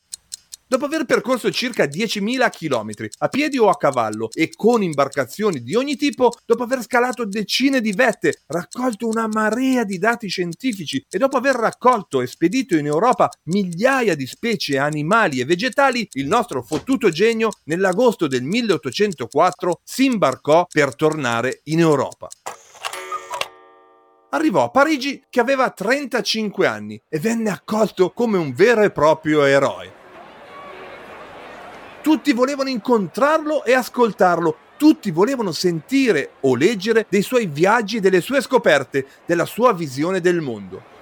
Dopo 0.71 0.85
aver 0.85 1.03
percorso 1.03 1.51
circa 1.51 1.83
10.000 1.83 2.49
km 2.49 3.07
a 3.17 3.27
piedi 3.27 3.57
o 3.57 3.67
a 3.67 3.75
cavallo 3.75 4.29
e 4.31 4.51
con 4.55 4.81
imbarcazioni 4.81 5.61
di 5.63 5.75
ogni 5.75 5.97
tipo, 5.97 6.31
dopo 6.45 6.63
aver 6.63 6.81
scalato 6.81 7.25
decine 7.25 7.81
di 7.81 7.91
vette, 7.91 8.43
raccolto 8.47 9.05
una 9.05 9.27
marea 9.27 9.83
di 9.83 9.97
dati 9.97 10.29
scientifici 10.29 11.05
e 11.09 11.17
dopo 11.17 11.35
aver 11.35 11.55
raccolto 11.55 12.21
e 12.21 12.27
spedito 12.27 12.77
in 12.77 12.85
Europa 12.85 13.29
migliaia 13.49 14.15
di 14.15 14.25
specie 14.25 14.77
animali 14.77 15.41
e 15.41 15.45
vegetali, 15.45 16.07
il 16.13 16.27
nostro 16.27 16.63
fottuto 16.63 17.09
genio 17.09 17.49
nell'agosto 17.65 18.27
del 18.27 18.43
1804 18.43 19.81
si 19.83 20.05
imbarcò 20.05 20.67
per 20.71 20.95
tornare 20.95 21.59
in 21.65 21.79
Europa 21.79 22.29
arrivò 24.33 24.63
a 24.63 24.69
Parigi 24.69 25.21
che 25.29 25.41
aveva 25.41 25.69
35 25.71 26.65
anni 26.65 26.97
e 27.09 27.19
venne 27.19 27.49
accolto 27.49 28.13
come 28.13 28.37
un 28.37 28.53
vero 28.53 28.81
e 28.81 28.89
proprio 28.89 29.43
eroe. 29.43 29.99
Tutti 32.01 32.33
volevano 32.33 32.69
incontrarlo 32.69 33.63
e 33.63 33.73
ascoltarlo, 33.73 34.57
tutti 34.75 35.11
volevano 35.11 35.51
sentire 35.51 36.31
o 36.41 36.55
leggere 36.55 37.05
dei 37.07 37.21
suoi 37.21 37.45
viaggi, 37.45 37.99
delle 37.99 38.21
sue 38.21 38.41
scoperte, 38.41 39.05
della 39.27 39.45
sua 39.45 39.71
visione 39.71 40.19
del 40.19 40.41
mondo. 40.41 41.00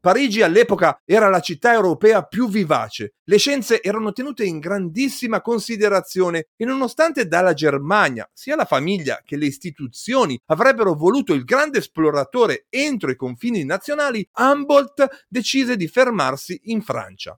Parigi 0.00 0.42
all'epoca 0.42 1.00
era 1.04 1.28
la 1.28 1.40
città 1.40 1.72
europea 1.72 2.22
più 2.22 2.48
vivace, 2.48 3.14
le 3.24 3.36
scienze 3.36 3.82
erano 3.82 4.12
tenute 4.12 4.44
in 4.44 4.60
grandissima 4.60 5.40
considerazione 5.40 6.48
e 6.56 6.64
nonostante 6.64 7.26
dalla 7.26 7.52
Germania 7.52 8.28
sia 8.32 8.54
la 8.54 8.64
famiglia 8.64 9.22
che 9.24 9.36
le 9.36 9.46
istituzioni 9.46 10.40
avrebbero 10.46 10.94
voluto 10.94 11.34
il 11.34 11.42
grande 11.42 11.78
esploratore 11.78 12.66
entro 12.68 13.10
i 13.10 13.16
confini 13.16 13.64
nazionali, 13.64 14.26
Humboldt 14.34 15.26
decise 15.28 15.76
di 15.76 15.88
fermarsi 15.88 16.60
in 16.66 16.80
Francia. 16.80 17.36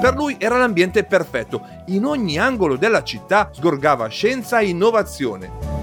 Per 0.00 0.14
lui 0.14 0.36
era 0.38 0.58
l'ambiente 0.58 1.04
perfetto, 1.04 1.64
in 1.86 2.04
ogni 2.04 2.38
angolo 2.38 2.76
della 2.76 3.02
città 3.02 3.50
sgorgava 3.52 4.06
scienza 4.08 4.60
e 4.60 4.68
innovazione. 4.68 5.81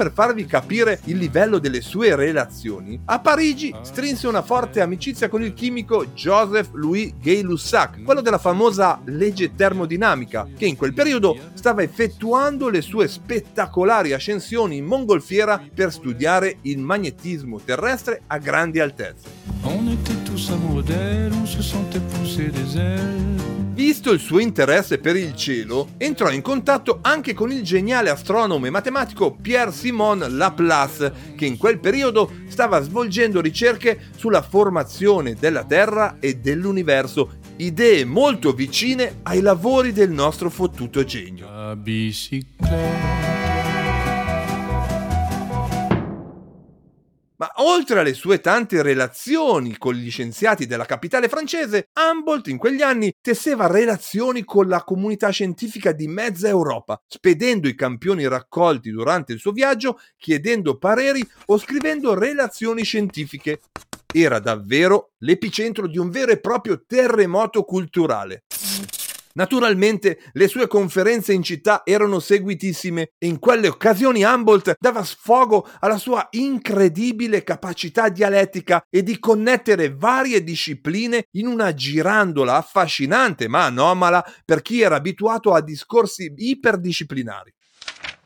Per 0.00 0.12
farvi 0.14 0.46
capire 0.46 0.98
il 1.04 1.18
livello 1.18 1.58
delle 1.58 1.82
sue 1.82 2.16
relazioni, 2.16 2.98
a 3.04 3.20
Parigi 3.20 3.70
strinse 3.82 4.26
una 4.26 4.40
forte 4.40 4.80
amicizia 4.80 5.28
con 5.28 5.42
il 5.42 5.52
chimico 5.52 6.06
Joseph 6.14 6.70
Louis 6.72 7.12
Gay-Lussac, 7.20 8.02
quello 8.02 8.22
della 8.22 8.38
famosa 8.38 8.98
legge 9.04 9.54
termodinamica, 9.54 10.48
che 10.56 10.64
in 10.64 10.76
quel 10.76 10.94
periodo 10.94 11.36
stava 11.52 11.82
effettuando 11.82 12.70
le 12.70 12.80
sue 12.80 13.08
spettacolari 13.08 14.14
ascensioni 14.14 14.78
in 14.78 14.86
mongolfiera 14.86 15.62
per 15.74 15.92
studiare 15.92 16.56
il 16.62 16.78
magnetismo 16.78 17.60
terrestre 17.62 18.22
a 18.26 18.38
grandi 18.38 18.80
altezze. 18.80 19.28
Amoureux 20.52 20.82
d'elle, 20.82 21.32
on 21.32 21.46
se 21.46 21.62
sentait 21.62 22.00
pousser 22.00 22.50
des 22.50 22.76
ailes. 22.76 23.30
Visto 23.80 24.12
il 24.12 24.20
suo 24.20 24.40
interesse 24.40 24.98
per 24.98 25.16
il 25.16 25.34
cielo, 25.34 25.90
entrò 25.96 26.30
in 26.30 26.42
contatto 26.42 26.98
anche 27.00 27.32
con 27.32 27.50
il 27.50 27.62
geniale 27.62 28.10
astronomo 28.10 28.66
e 28.66 28.70
matematico 28.70 29.34
Pierre-Simon 29.40 30.26
Laplace, 30.36 31.12
che 31.34 31.46
in 31.46 31.56
quel 31.56 31.78
periodo 31.78 32.30
stava 32.48 32.82
svolgendo 32.82 33.40
ricerche 33.40 33.98
sulla 34.16 34.42
formazione 34.42 35.34
della 35.34 35.64
Terra 35.64 36.16
e 36.20 36.34
dell'universo, 36.34 37.38
idee 37.56 38.04
molto 38.04 38.52
vicine 38.52 39.20
ai 39.22 39.40
lavori 39.40 39.92
del 39.92 40.10
nostro 40.10 40.50
fottuto 40.50 41.02
genio. 41.04 41.48
Ma 47.40 47.50
oltre 47.56 48.00
alle 48.00 48.12
sue 48.12 48.38
tante 48.42 48.82
relazioni 48.82 49.78
con 49.78 49.94
gli 49.94 50.10
scienziati 50.10 50.66
della 50.66 50.84
capitale 50.84 51.26
francese, 51.26 51.88
Humboldt 51.94 52.48
in 52.48 52.58
quegli 52.58 52.82
anni 52.82 53.14
tesseva 53.18 53.66
relazioni 53.66 54.44
con 54.44 54.68
la 54.68 54.84
comunità 54.84 55.30
scientifica 55.30 55.92
di 55.92 56.06
mezza 56.06 56.48
Europa, 56.48 57.00
spedendo 57.06 57.66
i 57.66 57.74
campioni 57.74 58.28
raccolti 58.28 58.90
durante 58.90 59.32
il 59.32 59.38
suo 59.38 59.52
viaggio, 59.52 59.98
chiedendo 60.18 60.76
pareri 60.76 61.26
o 61.46 61.56
scrivendo 61.56 62.12
relazioni 62.12 62.84
scientifiche. 62.84 63.60
Era 64.12 64.38
davvero 64.38 65.12
l'epicentro 65.20 65.86
di 65.86 65.96
un 65.96 66.10
vero 66.10 66.32
e 66.32 66.40
proprio 66.40 66.84
terremoto 66.86 67.62
culturale. 67.64 68.42
Naturalmente 69.40 70.18
le 70.32 70.48
sue 70.48 70.66
conferenze 70.66 71.32
in 71.32 71.42
città 71.42 71.80
erano 71.86 72.18
seguitissime 72.18 73.12
e 73.16 73.26
in 73.26 73.38
quelle 73.38 73.68
occasioni 73.68 74.22
Humboldt 74.22 74.76
dava 74.78 75.02
sfogo 75.02 75.66
alla 75.78 75.96
sua 75.96 76.28
incredibile 76.32 77.42
capacità 77.42 78.10
dialettica 78.10 78.84
e 78.90 79.02
di 79.02 79.18
connettere 79.18 79.94
varie 79.94 80.44
discipline 80.44 81.24
in 81.36 81.46
una 81.46 81.72
girandola 81.72 82.56
affascinante 82.56 83.48
ma 83.48 83.64
anomala 83.64 84.22
per 84.44 84.60
chi 84.60 84.82
era 84.82 84.96
abituato 84.96 85.54
a 85.54 85.62
discorsi 85.62 86.30
iperdisciplinari. 86.36 87.54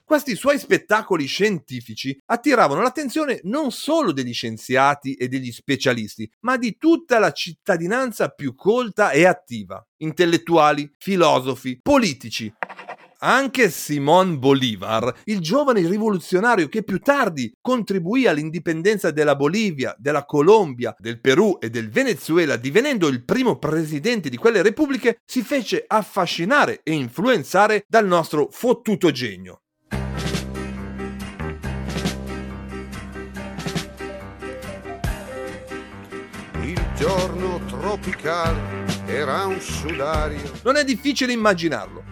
Questi 0.06 0.36
suoi 0.36 0.58
spettacoli 0.58 1.24
scientifici 1.24 2.14
attiravano 2.26 2.82
l'attenzione 2.82 3.40
non 3.44 3.70
solo 3.70 4.12
degli 4.12 4.34
scienziati 4.34 5.14
e 5.14 5.28
degli 5.28 5.50
specialisti, 5.50 6.30
ma 6.40 6.58
di 6.58 6.76
tutta 6.76 7.18
la 7.18 7.32
cittadinanza 7.32 8.28
più 8.28 8.54
colta 8.54 9.12
e 9.12 9.24
attiva, 9.24 9.82
intellettuali, 10.02 10.92
filosofi, 10.98 11.80
politici. 11.80 12.52
Anche 13.20 13.70
Simón 13.70 14.38
Bolívar, 14.38 15.22
il 15.24 15.40
giovane 15.40 15.80
rivoluzionario 15.88 16.68
che 16.68 16.82
più 16.82 16.98
tardi 16.98 17.50
contribuì 17.62 18.26
all'indipendenza 18.26 19.10
della 19.10 19.34
Bolivia, 19.34 19.96
della 19.98 20.26
Colombia, 20.26 20.94
del 20.98 21.18
Perù 21.18 21.56
e 21.58 21.70
del 21.70 21.88
Venezuela, 21.88 22.56
divenendo 22.56 23.08
il 23.08 23.24
primo 23.24 23.56
presidente 23.56 24.28
di 24.28 24.36
quelle 24.36 24.60
repubbliche, 24.60 25.22
si 25.24 25.42
fece 25.42 25.82
affascinare 25.86 26.80
e 26.82 26.92
influenzare 26.92 27.86
dal 27.88 28.06
nostro 28.06 28.48
fottuto 28.50 29.10
genio. 29.10 29.63
Giorno 37.06 37.60
tropicale 37.66 38.86
era 39.04 39.44
un 39.44 39.60
sudario. 39.60 40.50
Non 40.62 40.76
è 40.76 40.84
difficile 40.84 41.34
immaginarlo. 41.34 42.02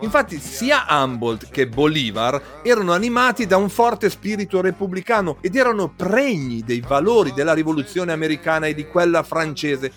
Infatti 0.00 0.38
sia 0.38 0.84
Humboldt 0.90 1.48
che 1.48 1.66
Bolivar 1.66 2.60
erano 2.62 2.92
animati 2.92 3.46
da 3.46 3.56
un 3.56 3.70
forte 3.70 4.10
spirito 4.10 4.60
repubblicano 4.60 5.38
ed 5.40 5.56
erano 5.56 5.88
pregni 5.88 6.64
dei 6.64 6.80
valori 6.80 7.32
della 7.32 7.54
rivoluzione 7.54 8.12
americana 8.12 8.66
e 8.66 8.74
di 8.74 8.86
quella 8.86 9.22
francese. 9.22 9.90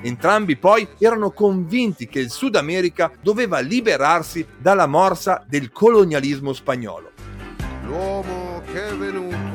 Entrambi 0.00 0.56
poi 0.56 0.88
erano 0.98 1.30
convinti 1.32 2.06
che 2.08 2.20
il 2.20 2.30
Sud 2.30 2.56
America 2.56 3.12
doveva 3.20 3.58
liberarsi 3.58 4.46
dalla 4.56 4.86
morsa 4.86 5.44
del 5.46 5.72
colonialismo 5.72 6.54
spagnolo. 6.54 7.10
L'uomo 7.84 8.62
che 8.72 8.88
è 8.88 8.94
venuto 8.94 9.49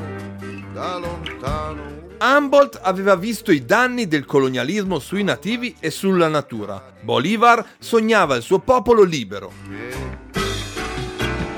da 0.76 0.98
lontano. 0.98 2.04
Humboldt 2.20 2.78
aveva 2.82 3.16
visto 3.16 3.50
i 3.50 3.64
danni 3.64 4.06
del 4.06 4.26
colonialismo 4.26 4.98
sui 4.98 5.22
nativi 5.22 5.74
e 5.80 5.90
sulla 5.90 6.28
natura. 6.28 6.82
Bolivar 7.00 7.64
sognava 7.78 8.36
il 8.36 8.42
suo 8.42 8.58
popolo 8.58 9.02
libero. 9.02 9.52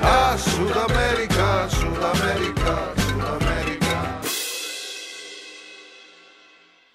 A 0.01 0.37
Sud 0.37 0.71
America, 0.71 1.69
Sud 1.69 2.01
America, 2.01 3.08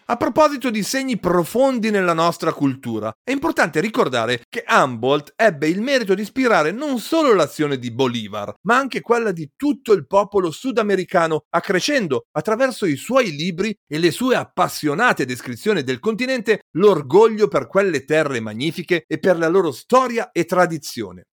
A 0.05 0.17
proposito 0.17 0.69
di 0.69 0.83
segni 0.83 1.17
profondi 1.17 1.89
nella 1.89 2.11
nostra 2.11 2.51
cultura, 2.51 3.09
è 3.23 3.31
importante 3.31 3.79
ricordare 3.79 4.41
che 4.49 4.65
Humboldt 4.67 5.31
ebbe 5.37 5.69
il 5.69 5.79
merito 5.79 6.13
di 6.13 6.23
ispirare 6.23 6.71
non 6.71 6.99
solo 6.99 7.33
l'azione 7.33 7.79
di 7.79 7.89
Bolivar, 7.89 8.53
ma 8.63 8.75
anche 8.75 8.99
quella 8.99 9.31
di 9.31 9.51
tutto 9.55 9.93
il 9.93 10.05
popolo 10.05 10.51
sudamericano, 10.51 11.45
accrescendo, 11.49 12.25
attraverso 12.33 12.85
i 12.85 12.97
suoi 12.97 13.31
libri 13.31 13.73
e 13.87 13.97
le 13.97 14.11
sue 14.11 14.35
appassionate 14.35 15.23
descrizioni 15.23 15.83
del 15.83 15.99
continente, 15.99 16.63
l'orgoglio 16.71 17.47
per 17.47 17.67
quelle 17.67 18.03
terre 18.03 18.41
magnifiche 18.41 19.05
e 19.07 19.19
per 19.19 19.37
la 19.37 19.47
loro 19.47 19.71
storia 19.71 20.31
e 20.33 20.43
tradizione. 20.43 21.27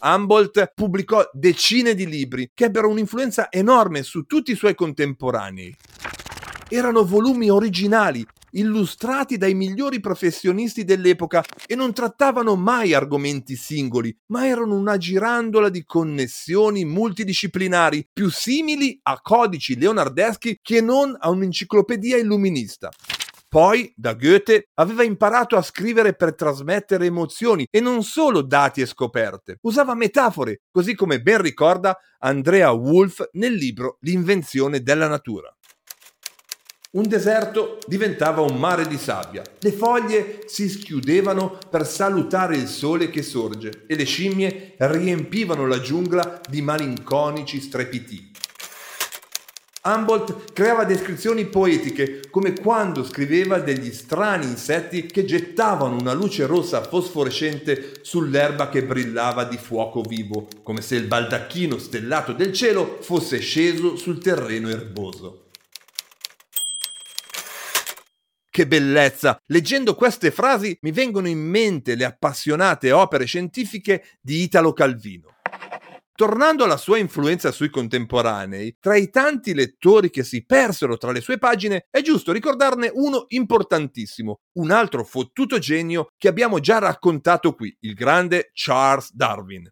Humboldt 0.00 0.72
pubblicò 0.74 1.24
decine 1.32 1.94
di 1.94 2.08
libri 2.08 2.50
che 2.52 2.64
ebbero 2.64 2.88
un'influenza 2.88 3.48
enorme 3.48 4.02
su 4.02 4.24
tutti 4.24 4.50
i 4.50 4.56
suoi 4.56 4.74
contemporanei 4.74 5.74
erano 6.68 7.04
volumi 7.04 7.48
originali, 7.48 8.26
illustrati 8.52 9.36
dai 9.36 9.54
migliori 9.54 10.00
professionisti 10.00 10.84
dell'epoca 10.84 11.44
e 11.66 11.74
non 11.74 11.92
trattavano 11.92 12.56
mai 12.56 12.94
argomenti 12.94 13.54
singoli, 13.54 14.16
ma 14.26 14.46
erano 14.46 14.74
una 14.76 14.96
girandola 14.96 15.68
di 15.68 15.84
connessioni 15.84 16.84
multidisciplinari, 16.84 18.08
più 18.12 18.30
simili 18.30 18.98
a 19.02 19.20
codici 19.20 19.78
leonardeschi 19.78 20.58
che 20.62 20.80
non 20.80 21.14
a 21.18 21.30
un'enciclopedia 21.30 22.16
illuminista. 22.16 22.90
Poi, 23.48 23.92
da 23.96 24.14
Goethe, 24.14 24.68
aveva 24.74 25.04
imparato 25.04 25.56
a 25.56 25.62
scrivere 25.62 26.14
per 26.14 26.34
trasmettere 26.34 27.06
emozioni 27.06 27.66
e 27.70 27.80
non 27.80 28.02
solo 28.02 28.42
dati 28.42 28.80
e 28.80 28.86
scoperte. 28.86 29.58
Usava 29.62 29.94
metafore, 29.94 30.62
così 30.70 30.94
come 30.94 31.22
ben 31.22 31.40
ricorda 31.40 31.96
Andrea 32.18 32.72
Wolff 32.72 33.22
nel 33.32 33.54
libro 33.54 33.98
L'invenzione 34.00 34.82
della 34.82 35.06
natura. 35.06 35.55
Un 36.96 37.06
deserto 37.08 37.76
diventava 37.86 38.40
un 38.40 38.56
mare 38.56 38.86
di 38.88 38.96
sabbia, 38.96 39.42
le 39.58 39.70
foglie 39.70 40.44
si 40.46 40.66
schiudevano 40.66 41.58
per 41.68 41.86
salutare 41.86 42.56
il 42.56 42.66
sole 42.68 43.10
che 43.10 43.22
sorge 43.22 43.84
e 43.86 43.94
le 43.96 44.04
scimmie 44.04 44.76
riempivano 44.78 45.66
la 45.66 45.78
giungla 45.78 46.40
di 46.48 46.62
malinconici 46.62 47.60
strepiti. 47.60 48.32
Humboldt 49.84 50.54
creava 50.54 50.84
descrizioni 50.84 51.44
poetiche, 51.44 52.22
come 52.30 52.54
quando 52.54 53.04
scriveva 53.04 53.58
degli 53.58 53.92
strani 53.92 54.46
insetti 54.46 55.04
che 55.04 55.26
gettavano 55.26 55.96
una 55.96 56.14
luce 56.14 56.46
rossa 56.46 56.82
fosforescente 56.82 57.96
sull'erba 58.00 58.70
che 58.70 58.82
brillava 58.82 59.44
di 59.44 59.58
fuoco 59.58 60.00
vivo, 60.00 60.48
come 60.62 60.80
se 60.80 60.96
il 60.96 61.04
baldacchino 61.04 61.76
stellato 61.76 62.32
del 62.32 62.54
cielo 62.54 62.96
fosse 63.02 63.38
sceso 63.38 63.96
sul 63.96 64.18
terreno 64.18 64.70
erboso. 64.70 65.45
Che 68.56 68.66
bellezza! 68.66 69.38
Leggendo 69.48 69.94
queste 69.94 70.30
frasi 70.30 70.78
mi 70.80 70.90
vengono 70.90 71.28
in 71.28 71.40
mente 71.40 71.94
le 71.94 72.06
appassionate 72.06 72.90
opere 72.90 73.26
scientifiche 73.26 74.16
di 74.18 74.40
Italo 74.40 74.72
Calvino. 74.72 75.36
Tornando 76.14 76.64
alla 76.64 76.78
sua 76.78 76.96
influenza 76.96 77.52
sui 77.52 77.68
contemporanei, 77.68 78.78
tra 78.80 78.96
i 78.96 79.10
tanti 79.10 79.52
lettori 79.52 80.08
che 80.08 80.24
si 80.24 80.46
persero 80.46 80.96
tra 80.96 81.12
le 81.12 81.20
sue 81.20 81.36
pagine, 81.36 81.88
è 81.90 82.00
giusto 82.00 82.32
ricordarne 82.32 82.90
uno 82.94 83.26
importantissimo, 83.28 84.40
un 84.54 84.70
altro 84.70 85.04
fottuto 85.04 85.58
genio 85.58 86.06
che 86.16 86.28
abbiamo 86.28 86.58
già 86.58 86.78
raccontato 86.78 87.54
qui, 87.54 87.76
il 87.80 87.92
grande 87.92 88.52
Charles 88.54 89.12
Darwin. 89.12 89.68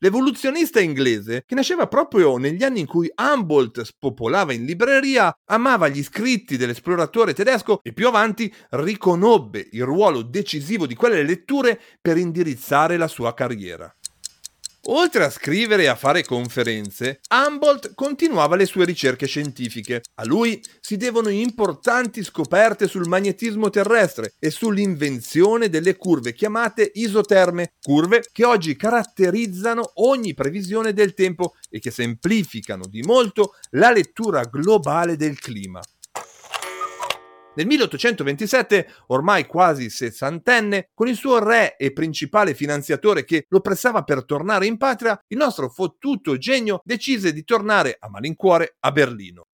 L'evoluzionista 0.00 0.78
inglese, 0.78 1.42
che 1.44 1.56
nasceva 1.56 1.88
proprio 1.88 2.36
negli 2.36 2.62
anni 2.62 2.78
in 2.78 2.86
cui 2.86 3.10
Humboldt 3.16 3.82
spopolava 3.82 4.52
in 4.52 4.64
libreria, 4.64 5.36
amava 5.46 5.88
gli 5.88 6.04
scritti 6.04 6.56
dell'esploratore 6.56 7.34
tedesco 7.34 7.80
e 7.82 7.92
più 7.92 8.06
avanti 8.06 8.52
riconobbe 8.70 9.68
il 9.72 9.82
ruolo 9.82 10.22
decisivo 10.22 10.86
di 10.86 10.94
quelle 10.94 11.24
letture 11.24 11.80
per 12.00 12.16
indirizzare 12.16 12.96
la 12.96 13.08
sua 13.08 13.34
carriera. 13.34 13.92
Oltre 14.90 15.22
a 15.22 15.28
scrivere 15.28 15.82
e 15.82 15.86
a 15.86 15.94
fare 15.94 16.24
conferenze, 16.24 17.20
Humboldt 17.28 17.92
continuava 17.94 18.56
le 18.56 18.64
sue 18.64 18.86
ricerche 18.86 19.26
scientifiche. 19.26 20.00
A 20.14 20.24
lui 20.24 20.62
si 20.80 20.96
devono 20.96 21.28
importanti 21.28 22.24
scoperte 22.24 22.88
sul 22.88 23.06
magnetismo 23.06 23.68
terrestre 23.68 24.32
e 24.38 24.50
sull'invenzione 24.50 25.68
delle 25.68 25.96
curve 25.96 26.32
chiamate 26.32 26.90
isoterme, 26.94 27.74
curve 27.82 28.22
che 28.32 28.46
oggi 28.46 28.76
caratterizzano 28.76 29.90
ogni 29.96 30.32
previsione 30.32 30.94
del 30.94 31.12
tempo 31.12 31.54
e 31.68 31.80
che 31.80 31.90
semplificano 31.90 32.86
di 32.86 33.02
molto 33.02 33.56
la 33.72 33.90
lettura 33.90 34.44
globale 34.44 35.16
del 35.16 35.38
clima. 35.38 35.82
Nel 37.58 37.66
1827, 37.66 38.86
ormai 39.08 39.44
quasi 39.44 39.90
sessantenne, 39.90 40.90
con 40.94 41.08
il 41.08 41.16
suo 41.16 41.40
re 41.40 41.76
e 41.76 41.92
principale 41.92 42.54
finanziatore 42.54 43.24
che 43.24 43.46
lo 43.48 43.60
pressava 43.60 44.04
per 44.04 44.24
tornare 44.24 44.66
in 44.66 44.76
patria, 44.76 45.20
il 45.26 45.38
nostro 45.38 45.68
fottuto 45.68 46.38
genio 46.38 46.80
decise 46.84 47.32
di 47.32 47.42
tornare 47.42 47.96
a 47.98 48.08
malincuore 48.08 48.76
a 48.78 48.92
Berlino. 48.92 49.46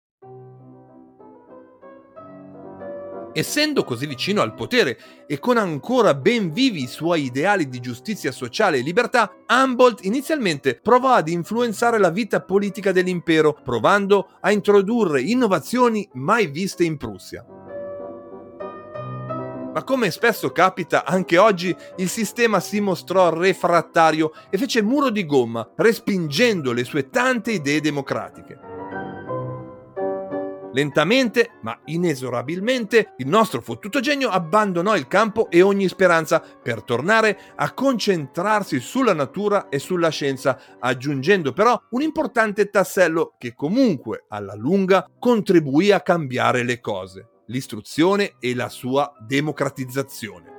Essendo 3.32 3.86
così 3.86 4.06
vicino 4.06 4.42
al 4.42 4.54
potere 4.54 5.26
e 5.26 5.40
con 5.40 5.56
ancora 5.56 6.14
ben 6.14 6.52
vivi 6.52 6.84
i 6.84 6.88
suoi 6.88 7.24
ideali 7.24 7.70
di 7.70 7.80
giustizia 7.80 8.34
sociale 8.34 8.80
e 8.80 8.82
libertà, 8.82 9.34
Humboldt 9.48 10.04
inizialmente 10.04 10.78
provò 10.84 11.14
ad 11.14 11.30
influenzare 11.30 12.00
la 12.00 12.10
vita 12.10 12.42
politica 12.42 12.92
dell'impero, 12.92 13.58
provando 13.64 14.38
a 14.42 14.52
introdurre 14.52 15.22
innovazioni 15.22 16.08
mai 16.16 16.48
viste 16.48 16.84
in 16.84 16.98
Prussia. 16.98 17.63
Ma 19.74 19.84
come 19.84 20.12
spesso 20.12 20.52
capita, 20.52 21.04
anche 21.04 21.40
oggi 21.40 21.76
il 21.98 22.08
sistema 22.08 22.60
si 22.60 22.80
mostrò 22.80 23.34
refrattario 23.34 24.32
e 24.52 24.58
fece 24.60 24.84
muro 24.84 25.10
di 25.10 25.26
gomma, 25.26 25.68
respingendo 25.78 26.72
le 26.74 26.84
sue 26.84 27.10
tante 27.10 27.54
idee 27.54 27.82
democratiche. 27.82 28.60
Lentamente, 30.74 31.52
ma 31.62 31.80
inesorabilmente, 31.86 33.14
il 33.18 33.28
nostro 33.28 33.62
fottuto 33.62 34.00
genio 34.00 34.30
abbandonò 34.30 34.96
il 34.96 35.08
campo 35.08 35.50
e 35.50 35.62
ogni 35.62 35.88
speranza 35.88 36.40
per 36.40 36.84
tornare 36.84 37.40
a 37.56 37.74
concentrarsi 37.74 38.80
sulla 38.80 39.14
natura 39.14 39.70
e 39.70 39.78
sulla 39.80 40.10
scienza, 40.10 40.60
aggiungendo 40.80 41.52
però 41.52 41.80
un 41.92 42.02
importante 42.02 42.70
tassello 42.70 43.36
che 43.38 43.54
comunque 43.56 44.26
alla 44.30 44.56
lunga 44.56 45.08
contribuì 45.20 45.92
a 45.92 46.02
cambiare 46.02 46.64
le 46.64 46.80
cose, 46.80 47.28
l'istruzione 47.48 48.36
e 48.40 48.56
la 48.56 48.70
sua 48.70 49.14
democratizzazione. 49.20 50.52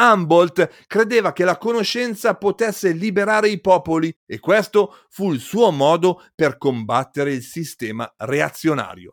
Humboldt 0.00 0.86
credeva 0.86 1.34
che 1.34 1.44
la 1.44 1.58
conoscenza 1.58 2.34
potesse 2.34 2.92
liberare 2.92 3.50
i 3.50 3.60
popoli 3.60 4.14
e 4.24 4.38
questo 4.38 4.96
fu 5.10 5.32
il 5.32 5.40
suo 5.40 5.70
modo 5.70 6.22
per 6.34 6.56
combattere 6.56 7.34
il 7.34 7.42
sistema 7.42 8.10
reazionario. 8.16 9.12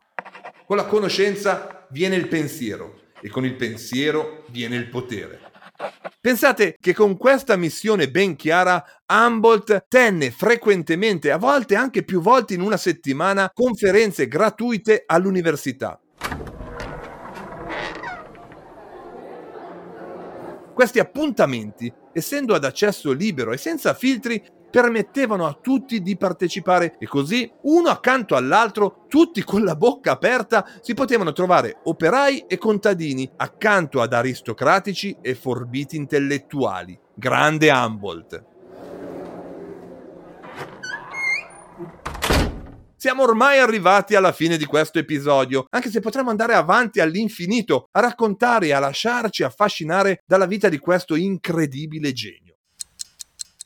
Con 0.66 0.76
la 0.76 0.86
conoscenza 0.86 1.86
viene 1.90 2.16
il 2.16 2.28
pensiero 2.28 3.00
e 3.20 3.28
con 3.28 3.44
il 3.44 3.54
pensiero 3.56 4.44
viene 4.48 4.76
il 4.76 4.88
potere. 4.88 5.47
Pensate 6.20 6.76
che 6.80 6.92
con 6.92 7.16
questa 7.16 7.56
missione 7.56 8.10
ben 8.10 8.34
chiara 8.34 8.84
Humboldt 9.06 9.86
tenne 9.88 10.30
frequentemente, 10.30 11.30
a 11.30 11.38
volte 11.38 11.76
anche 11.76 12.02
più 12.04 12.20
volte 12.20 12.54
in 12.54 12.60
una 12.60 12.76
settimana, 12.76 13.50
conferenze 13.52 14.26
gratuite 14.26 15.04
all'università. 15.06 16.00
Questi 20.74 20.98
appuntamenti, 20.98 21.92
essendo 22.12 22.54
ad 22.54 22.64
accesso 22.64 23.12
libero 23.12 23.52
e 23.52 23.56
senza 23.56 23.94
filtri, 23.94 24.40
permettevano 24.70 25.46
a 25.46 25.58
tutti 25.60 26.00
di 26.02 26.16
partecipare 26.16 26.96
e 26.98 27.06
così, 27.06 27.50
uno 27.62 27.88
accanto 27.88 28.36
all'altro, 28.36 29.04
tutti 29.08 29.42
con 29.42 29.64
la 29.64 29.76
bocca 29.76 30.12
aperta, 30.12 30.66
si 30.80 30.94
potevano 30.94 31.32
trovare 31.32 31.80
operai 31.84 32.44
e 32.46 32.58
contadini 32.58 33.30
accanto 33.36 34.00
ad 34.00 34.12
aristocratici 34.12 35.16
e 35.20 35.34
forbiti 35.34 35.96
intellettuali. 35.96 36.98
Grande 37.14 37.70
Humboldt. 37.70 38.44
Siamo 43.00 43.22
ormai 43.22 43.60
arrivati 43.60 44.16
alla 44.16 44.32
fine 44.32 44.56
di 44.56 44.64
questo 44.64 44.98
episodio, 44.98 45.66
anche 45.70 45.88
se 45.88 46.00
potremmo 46.00 46.30
andare 46.30 46.54
avanti 46.54 46.98
all'infinito 46.98 47.86
a 47.92 48.00
raccontare 48.00 48.66
e 48.66 48.72
a 48.72 48.80
lasciarci 48.80 49.44
affascinare 49.44 50.24
dalla 50.26 50.46
vita 50.46 50.68
di 50.68 50.78
questo 50.78 51.14
incredibile 51.14 52.12
genio. 52.12 52.47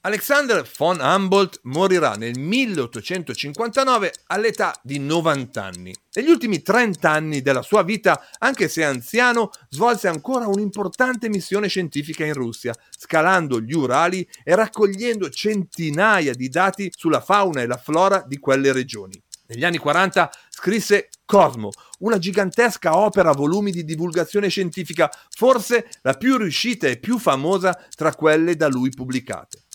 Alexander 0.05 0.69
von 0.79 0.99
Humboldt 0.99 1.61
morirà 1.63 2.15
nel 2.15 2.37
1859 2.37 4.13
all'età 4.27 4.75
di 4.83 4.99
90 4.99 5.63
anni. 5.63 5.95
Negli 6.15 6.29
ultimi 6.29 6.61
30 6.61 7.09
anni 7.09 7.41
della 7.41 7.63
sua 7.63 7.85
vita, 7.85 8.21
anche 8.39 8.67
se 8.67 8.83
anziano, 8.83 9.51
svolse 9.69 10.09
ancora 10.09 10.49
un'importante 10.49 11.29
missione 11.29 11.69
scientifica 11.69 12.25
in 12.25 12.35
Russia, 12.35 12.75
scalando 12.91 13.61
gli 13.61 13.75
Urali 13.75 14.29
e 14.43 14.57
raccogliendo 14.57 15.31
centinaia 15.31 16.35
di 16.35 16.49
dati 16.49 16.91
sulla 16.93 17.21
fauna 17.21 17.61
e 17.61 17.67
la 17.67 17.77
flora 17.77 18.25
di 18.27 18.41
quelle 18.41 18.73
regioni. 18.73 19.23
Negli 19.47 19.65
anni 19.65 19.79
40 19.79 20.33
scrisse 20.49 21.11
Cosmo, 21.25 21.71
una 22.01 22.19
gigantesca 22.19 22.97
opera 22.97 23.31
a 23.31 23.35
volumi 23.35 23.71
di 23.71 23.85
divulgazione 23.85 24.49
scientifica, 24.49 25.09
forse 25.31 25.87
la 26.01 26.15
più 26.15 26.39
riuscita 26.39 26.89
e 26.89 26.99
più 26.99 27.21
famosa 27.21 27.81
tra 27.95 28.13
quelle 28.17 28.57
da 28.57 28.67
lui 28.67 28.91
pubblicate. 28.91 29.67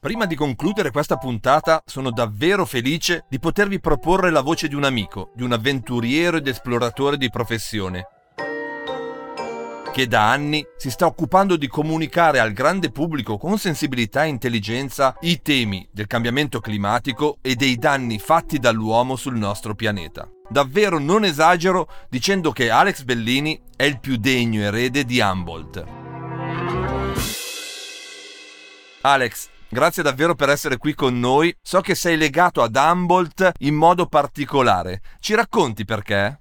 Prima 0.00 0.26
di 0.26 0.36
concludere 0.36 0.92
questa 0.92 1.16
puntata 1.16 1.82
sono 1.84 2.12
davvero 2.12 2.64
felice 2.64 3.24
di 3.28 3.40
potervi 3.40 3.80
proporre 3.80 4.30
la 4.30 4.42
voce 4.42 4.68
di 4.68 4.76
un 4.76 4.84
amico, 4.84 5.32
di 5.34 5.42
un 5.42 5.50
avventuriero 5.50 6.36
ed 6.36 6.46
esploratore 6.46 7.16
di 7.16 7.28
professione, 7.30 8.06
che 9.92 10.06
da 10.06 10.30
anni 10.30 10.64
si 10.76 10.92
sta 10.92 11.06
occupando 11.06 11.56
di 11.56 11.66
comunicare 11.66 12.38
al 12.38 12.52
grande 12.52 12.92
pubblico 12.92 13.38
con 13.38 13.58
sensibilità 13.58 14.22
e 14.22 14.28
intelligenza 14.28 15.16
i 15.22 15.42
temi 15.42 15.88
del 15.90 16.06
cambiamento 16.06 16.60
climatico 16.60 17.38
e 17.42 17.56
dei 17.56 17.74
danni 17.74 18.20
fatti 18.20 18.60
dall'uomo 18.60 19.16
sul 19.16 19.36
nostro 19.36 19.74
pianeta. 19.74 20.30
Davvero 20.48 21.00
non 21.00 21.24
esagero 21.24 21.88
dicendo 22.08 22.52
che 22.52 22.70
Alex 22.70 23.02
Bellini 23.02 23.60
è 23.74 23.82
il 23.82 23.98
più 23.98 24.16
degno 24.16 24.62
erede 24.62 25.04
di 25.04 25.18
Humboldt. 25.18 25.84
Alex, 29.00 29.48
Grazie 29.70 30.02
davvero 30.02 30.34
per 30.34 30.48
essere 30.48 30.78
qui 30.78 30.94
con 30.94 31.18
noi. 31.20 31.54
So 31.60 31.82
che 31.82 31.94
sei 31.94 32.16
legato 32.16 32.62
ad 32.62 32.74
Humboldt 32.74 33.52
in 33.58 33.74
modo 33.74 34.06
particolare. 34.06 35.02
Ci 35.20 35.34
racconti 35.34 35.84
perché? 35.84 36.40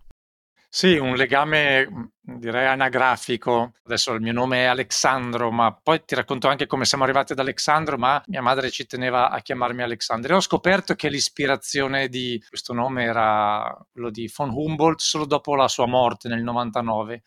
Sì, 0.69 0.95
un 0.97 1.15
legame 1.15 2.11
direi 2.21 2.67
anagrafico. 2.67 3.73
Adesso 3.83 4.13
il 4.13 4.21
mio 4.21 4.31
nome 4.31 4.59
è 4.59 4.65
Alexandro, 4.65 5.51
ma 5.51 5.73
poi 5.73 6.03
ti 6.05 6.15
racconto 6.15 6.47
anche 6.47 6.67
come 6.67 6.85
siamo 6.85 7.03
arrivati 7.03 7.33
ad 7.33 7.39
Alexandro, 7.39 7.97
ma 7.97 8.21
mia 8.27 8.41
madre 8.41 8.69
ci 8.69 8.85
teneva 8.85 9.29
a 9.29 9.41
chiamarmi 9.41 9.81
Alexandro. 9.81 10.33
E 10.33 10.35
ho 10.37 10.41
scoperto 10.41 10.95
che 10.95 11.09
l'ispirazione 11.09 12.07
di 12.07 12.41
questo 12.47 12.73
nome 12.73 13.03
era 13.03 13.77
quello 13.91 14.09
di 14.09 14.31
von 14.33 14.51
Humboldt 14.51 15.01
solo 15.01 15.25
dopo 15.25 15.55
la 15.55 15.67
sua 15.67 15.87
morte 15.87 16.29
nel 16.29 16.43
99 16.43 17.13
eh, 17.13 17.21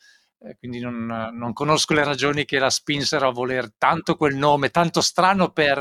quindi 0.59 0.81
non, 0.81 1.31
non, 1.33 1.53
conosco 1.53 1.93
le 1.95 2.05
ragioni 2.05 2.45
che 2.45 2.59
la 2.59 2.71
spinsero 2.71 3.29
a 3.29 3.33
voler 3.33 3.75
tanto 3.77 4.17
quel 4.17 4.37
nome, 4.37 4.71
tanto 4.71 5.01
strano 5.01 5.51
per 5.51 5.79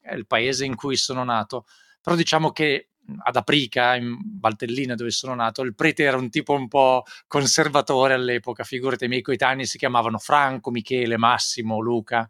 eh, 0.00 0.14
il 0.14 0.26
paese 0.26 0.64
in 0.64 0.76
cui 0.76 0.96
sono 0.96 1.24
nato. 1.24 1.66
Però 2.00 2.14
diciamo 2.14 2.52
che 2.52 2.90
ad 3.22 3.36
Aprica, 3.36 3.96
in 3.96 4.16
Valtellina 4.38 4.94
dove 4.94 5.10
sono 5.10 5.34
nato, 5.34 5.62
il 5.62 5.74
prete 5.74 6.04
era 6.04 6.16
un 6.16 6.30
tipo 6.30 6.52
un 6.52 6.68
po' 6.68 7.04
conservatore 7.26 8.14
all'epoca, 8.14 8.64
figurati, 8.64 9.06
i 9.06 9.08
miei 9.08 9.22
coetanei 9.22 9.66
si 9.66 9.78
chiamavano 9.78 10.18
Franco, 10.18 10.70
Michele, 10.70 11.16
Massimo, 11.16 11.80
Luca, 11.80 12.28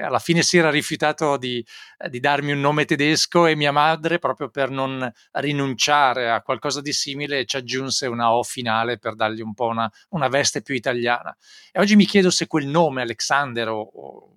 alla 0.00 0.18
fine 0.18 0.42
si 0.42 0.58
era 0.58 0.70
rifiutato 0.70 1.36
di, 1.36 1.64
eh, 1.98 2.08
di, 2.08 2.20
darmi 2.20 2.52
un 2.52 2.60
nome 2.60 2.84
tedesco 2.84 3.46
e 3.46 3.54
mia 3.54 3.72
madre, 3.72 4.18
proprio 4.18 4.48
per 4.48 4.70
non 4.70 5.10
rinunciare 5.32 6.30
a 6.30 6.42
qualcosa 6.42 6.80
di 6.80 6.92
simile, 6.92 7.44
ci 7.44 7.56
aggiunse 7.56 8.06
una 8.06 8.32
O 8.34 8.42
finale 8.42 8.98
per 8.98 9.14
dargli 9.14 9.40
un 9.40 9.54
po' 9.54 9.66
una, 9.66 9.90
una 10.10 10.28
veste 10.28 10.62
più 10.62 10.74
italiana. 10.74 11.36
E 11.72 11.80
oggi 11.80 11.96
mi 11.96 12.04
chiedo 12.04 12.30
se 12.30 12.46
quel 12.46 12.66
nome, 12.66 13.02
Alexander 13.02 13.68
o, 13.68 13.90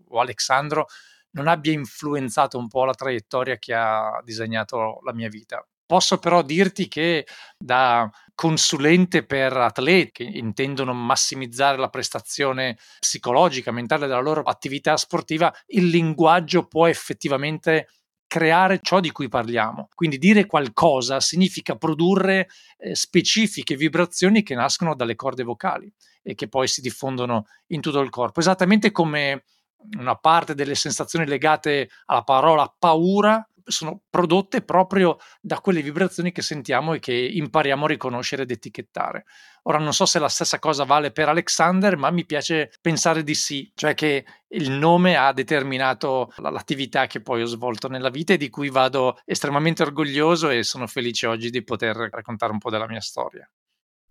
o 0.08 0.20
Alexandro, 0.20 0.88
non 1.32 1.48
abbia 1.48 1.72
influenzato 1.72 2.58
un 2.58 2.68
po' 2.68 2.86
la 2.86 2.94
traiettoria 2.94 3.58
che 3.58 3.74
ha 3.74 4.22
disegnato 4.24 5.00
la 5.04 5.14
mia 5.14 5.30
vita. 5.30 5.66
Posso 5.86 6.20
però 6.20 6.44
dirti 6.44 6.88
che 6.88 7.26
da 7.58 8.10
consulente 8.40 9.26
per 9.26 9.52
atleti 9.52 10.12
che 10.14 10.24
intendono 10.24 10.94
massimizzare 10.94 11.78
la 11.78 11.90
prestazione 11.90 12.78
psicologica, 12.98 13.70
mentale 13.74 14.08
della 14.08 14.22
loro 14.22 14.44
attività 14.44 14.96
sportiva, 14.96 15.54
il 15.68 15.88
linguaggio 15.88 16.66
può 16.66 16.88
effettivamente 16.88 17.90
creare 18.28 18.80
ciò 18.82 19.02
di 19.02 19.12
cui 19.12 19.28
parliamo. 19.28 19.90
Quindi 19.94 20.18
dire 20.18 20.46
qualcosa 20.46 21.20
significa 21.20 21.76
produrre 21.76 22.48
eh, 22.78 22.96
specifiche 22.96 23.76
vibrazioni 23.76 24.42
che 24.42 24.56
nascono 24.56 24.96
dalle 24.96 25.16
corde 25.16 25.44
vocali 25.44 25.92
e 26.24 26.34
che 26.34 26.48
poi 26.48 26.70
si 26.70 26.80
diffondono 26.80 27.46
in 27.72 27.82
tutto 27.82 28.00
il 28.00 28.10
corpo, 28.10 28.40
esattamente 28.40 28.92
come 28.92 29.44
una 29.98 30.16
parte 30.16 30.56
delle 30.56 30.76
sensazioni 30.76 31.26
legate 31.26 31.90
alla 32.06 32.24
parola 32.24 32.74
paura 32.80 33.46
sono 33.70 34.02
prodotte 34.10 34.62
proprio 34.62 35.18
da 35.42 35.60
quelle 35.60 35.82
vibrazioni 35.82 36.32
che 36.32 36.42
sentiamo 36.42 36.94
e 36.94 37.00
che 37.00 37.14
impariamo 37.14 37.86
a 37.86 37.88
riconoscere 37.88 38.44
ed 38.44 38.52
etichettare. 38.52 39.26
Ora 39.64 39.78
non 39.78 39.94
so 39.94 40.06
se 40.06 40.20
la 40.20 40.30
stessa 40.30 40.60
cosa 40.60 40.84
vale 40.84 41.12
per 41.12 41.30
Alexander, 41.30 41.98
ma 41.98 42.10
mi 42.12 42.26
piace 42.26 42.72
pensare 42.82 43.24
di 43.24 43.36
sì, 43.36 43.72
cioè 43.76 43.94
che 43.94 44.26
il 44.50 44.72
nome 44.72 45.16
ha 45.16 45.32
determinato 45.34 46.32
l'attività 46.38 47.08
che 47.08 47.22
poi 47.22 47.42
ho 47.42 47.46
svolto 47.46 47.88
nella 47.88 48.10
vita 48.10 48.34
e 48.34 48.38
di 48.38 48.50
cui 48.50 48.70
vado 48.70 49.20
estremamente 49.26 49.84
orgoglioso 49.84 50.50
e 50.50 50.64
sono 50.64 50.88
felice 50.88 51.28
oggi 51.28 51.50
di 51.50 51.64
poter 51.64 51.96
raccontare 52.12 52.52
un 52.52 52.58
po' 52.58 52.70
della 52.70 52.88
mia 52.88 53.02
storia. 53.02 53.50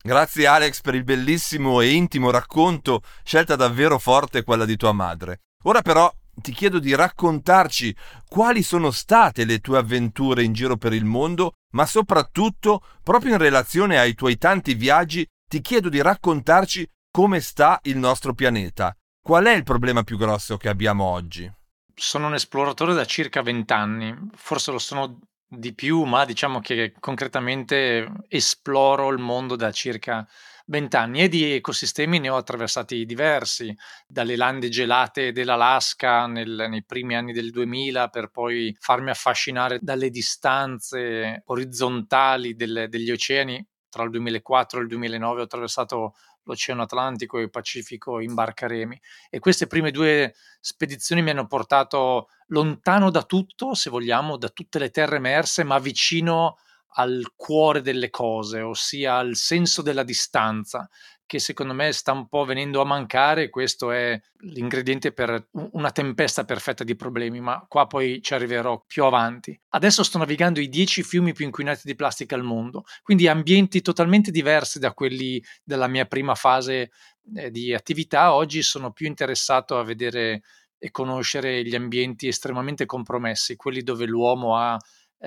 Grazie 0.01 0.47
Alex 0.47 0.81
per 0.81 0.95
il 0.95 1.03
bellissimo 1.03 1.81
e 1.81 1.91
intimo 1.91 2.31
racconto, 2.31 3.03
scelta 3.25 3.57
davvero 3.57 3.99
forte 3.99 4.45
quella 4.45 4.65
di 4.65 4.77
tua 4.77 4.93
madre. 4.93 5.41
Ora 5.65 5.83
però 5.83 6.11
ti 6.41 6.53
chiedo 6.53 6.79
di 6.79 6.95
raccontarci 6.95 7.95
quali 8.29 8.63
sono 8.63 8.91
state 8.91 9.45
le 9.45 9.59
tue 9.59 9.79
avventure 9.79 10.43
in 10.43 10.53
giro 10.53 10.77
per 10.77 10.93
il 10.93 11.05
mondo, 11.05 11.55
ma 11.73 11.87
soprattutto, 11.87 12.83
proprio 13.03 13.33
in 13.33 13.39
relazione 13.39 13.99
ai 13.99 14.15
tuoi 14.15 14.37
tanti 14.39 14.75
viaggi, 14.75 15.27
ti 15.49 15.61
chiedo 15.61 15.89
di 15.89 16.01
raccontarci 16.01 16.87
come 17.11 17.41
sta 17.41 17.79
il 17.83 17.97
nostro 17.97 18.35
pianeta. 18.35 18.95
Qual 19.21 19.45
è 19.45 19.53
il 19.53 19.65
problema 19.65 20.03
più 20.05 20.17
grosso 20.17 20.57
che 20.57 20.69
abbiamo 20.69 21.05
oggi? 21.05 21.51
Sono 21.95 22.29
un 22.29 22.35
esploratore 22.35 22.95
da 22.95 23.05
circa 23.05 23.43
vent'anni, 23.43 24.17
forse 24.35 24.71
lo 24.71 24.79
sono 24.79 25.19
di 25.49 25.75
più, 25.75 26.05
ma 26.05 26.25
diciamo 26.25 26.61
che 26.61 26.95
concretamente 27.01 28.11
esploro 28.29 29.11
il 29.11 29.19
mondo 29.19 29.57
da 29.57 29.73
circa 29.73 30.27
vent'anni 30.69 31.23
e 31.23 31.29
di 31.29 31.53
ecosistemi 31.53 32.19
ne 32.19 32.29
ho 32.29 32.37
attraversati 32.37 33.05
diversi, 33.05 33.75
dalle 34.07 34.37
lande 34.37 34.69
gelate 34.69 35.33
dell'Alaska 35.33 36.27
nel, 36.27 36.67
nei 36.69 36.85
primi 36.85 37.17
anni 37.17 37.33
del 37.33 37.51
2000 37.51 38.09
per 38.09 38.31
poi 38.31 38.75
farmi 38.79 39.11
affascinare 39.11 39.79
dalle 39.81 40.11
distanze 40.11 41.43
orizzontali 41.47 42.55
del, 42.55 42.87
degli 42.89 43.11
oceani. 43.11 43.67
Tra 43.89 44.03
il 44.03 44.11
2004 44.11 44.79
e 44.79 44.83
il 44.83 44.89
2009 44.89 45.41
ho 45.41 45.45
attraversato 45.45 46.15
l'Oceano 46.43 46.83
Atlantico 46.83 47.39
e 47.39 47.43
il 47.43 47.51
Pacifico 47.51 48.21
in 48.21 48.35
barcaremi 48.35 48.99
e 49.31 49.39
queste 49.39 49.67
prime 49.67 49.91
due 49.91 50.35
spedizioni 50.61 51.23
mi 51.23 51.31
hanno 51.31 51.47
portato 51.47 52.29
lontano 52.49 53.11
da 53.11 53.23
tutto, 53.23 53.75
se 53.75 53.89
vogliamo, 53.91 54.37
da 54.37 54.49
tutte 54.49 54.79
le 54.79 54.91
terre 54.91 55.17
emerse, 55.17 55.65
ma 55.65 55.79
vicino 55.79 56.57
al 56.99 57.33
cuore 57.37 57.81
delle 57.81 58.11
cose, 58.11 58.61
ossia 58.61 59.17
al 59.17 59.37
senso 59.37 59.83
della 59.83 60.03
distanza, 60.03 60.89
che 61.27 61.39
secondo 61.39 61.75
me 61.75 61.93
sta 61.93 62.11
un 62.11 62.27
po' 62.27 62.45
venendo 62.45 62.81
a 62.81 62.85
mancare. 62.85 63.51
Questo 63.51 63.93
è 63.93 64.19
l'ingrediente 64.41 65.13
per 65.13 65.49
una 65.73 65.93
tempesta 65.93 66.45
perfetta 66.45 66.83
di 66.83 66.97
problemi, 66.97 67.41
ma 67.41 67.65
qua 67.69 67.87
poi 67.87 68.21
ci 68.21 68.35
arriverò 68.35 68.83
più 68.85 69.05
avanti. 69.05 69.59
Adesso 69.69 70.03
sto 70.03 70.19
navigando 70.19 70.59
i 70.59 70.69
10 70.69 71.03
fiumi 71.03 71.33
più 71.33 71.45
inquinati 71.45 71.83
di 71.85 71.95
plastica 71.95 72.35
al 72.35 72.43
mondo, 72.43 72.85
quindi 73.03 73.29
ambienti 73.29 73.81
totalmente 73.81 74.31
diversi 74.33 74.79
da 74.81 74.93
quelli 74.93 75.43
della 75.63 75.87
mia 75.87 76.07
prima 76.07 76.35
fase 76.35 76.91
eh, 77.37 77.51
di 77.51 77.73
attività. 77.75 78.35
Oggi 78.35 78.63
sono 78.63 78.91
più 78.91 79.07
interessato 79.07 79.79
a 79.79 79.85
vedere 79.85 80.43
e 80.79 80.91
conoscere 80.91 81.63
gli 81.63 81.75
ambienti 81.75 82.27
estremamente 82.27 82.87
compromessi, 82.87 83.57
quelli 83.57 83.83
dove 83.83 84.07
l'uomo 84.07 84.57
ha 84.57 84.79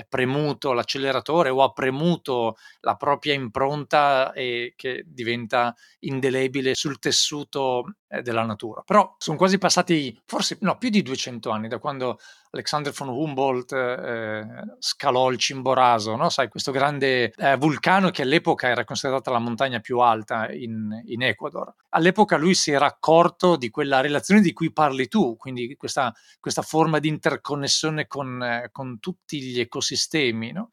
premuto 0.08 0.74
l'acceleratore 0.74 1.50
o 1.50 1.64
ha 1.64 1.72
premuto 1.72 2.56
la 2.82 2.96
propria 2.96 3.34
impronta 3.34 4.32
e 4.34 4.74
che 4.76 5.04
diventa 5.06 5.76
indelebile 6.00 6.76
sul 6.76 7.00
tessuto 7.00 7.84
eh, 8.12 8.22
della 8.22 8.44
natura. 8.44 8.82
Però 8.86 9.16
sono 9.18 9.38
quasi 9.38 9.58
passati 9.58 10.20
forse 10.26 10.58
no, 10.62 10.78
più 10.78 10.90
di 10.90 11.02
200 11.02 11.50
anni 11.50 11.68
da 11.68 11.80
quando 11.80 12.20
Alexander 12.52 12.92
von 12.92 13.08
Humboldt 13.08 13.72
eh, 13.72 14.46
scalò 14.80 15.32
il 15.32 15.38
Cimboraso, 15.38 16.16
no? 16.18 16.30
Sai, 16.30 16.50
questo 16.50 16.72
grande 16.72 17.32
eh, 17.32 17.56
vulcano 17.56 18.10
che 18.10 18.24
all'epoca 18.24 18.68
era 18.68 18.84
considerata 18.84 19.32
la 19.32 19.40
montagna 19.40 19.80
più 19.80 20.00
alta 20.00 20.52
in, 20.52 21.02
in, 21.06 21.24
Ecuador. 21.24 21.74
All'epoca 21.90 22.36
lui 22.36 22.54
si 22.54 22.72
era 22.72 22.86
accorto 22.86 23.56
di 23.56 23.70
quella 23.70 24.02
relazione 24.02 24.42
di 24.42 24.52
cui 24.52 24.74
parli 24.74 25.08
tu, 25.08 25.38
quindi 25.38 25.76
questa, 25.78 26.14
questa 26.42 26.62
forma 26.62 27.00
di 27.00 27.08
interconnessione 27.08 28.08
con, 28.08 28.44
eh, 28.44 28.70
con 28.74 29.00
tutti 29.00 29.42
gli 29.42 29.60
ecosistemi, 29.62 30.52
no? 30.52 30.72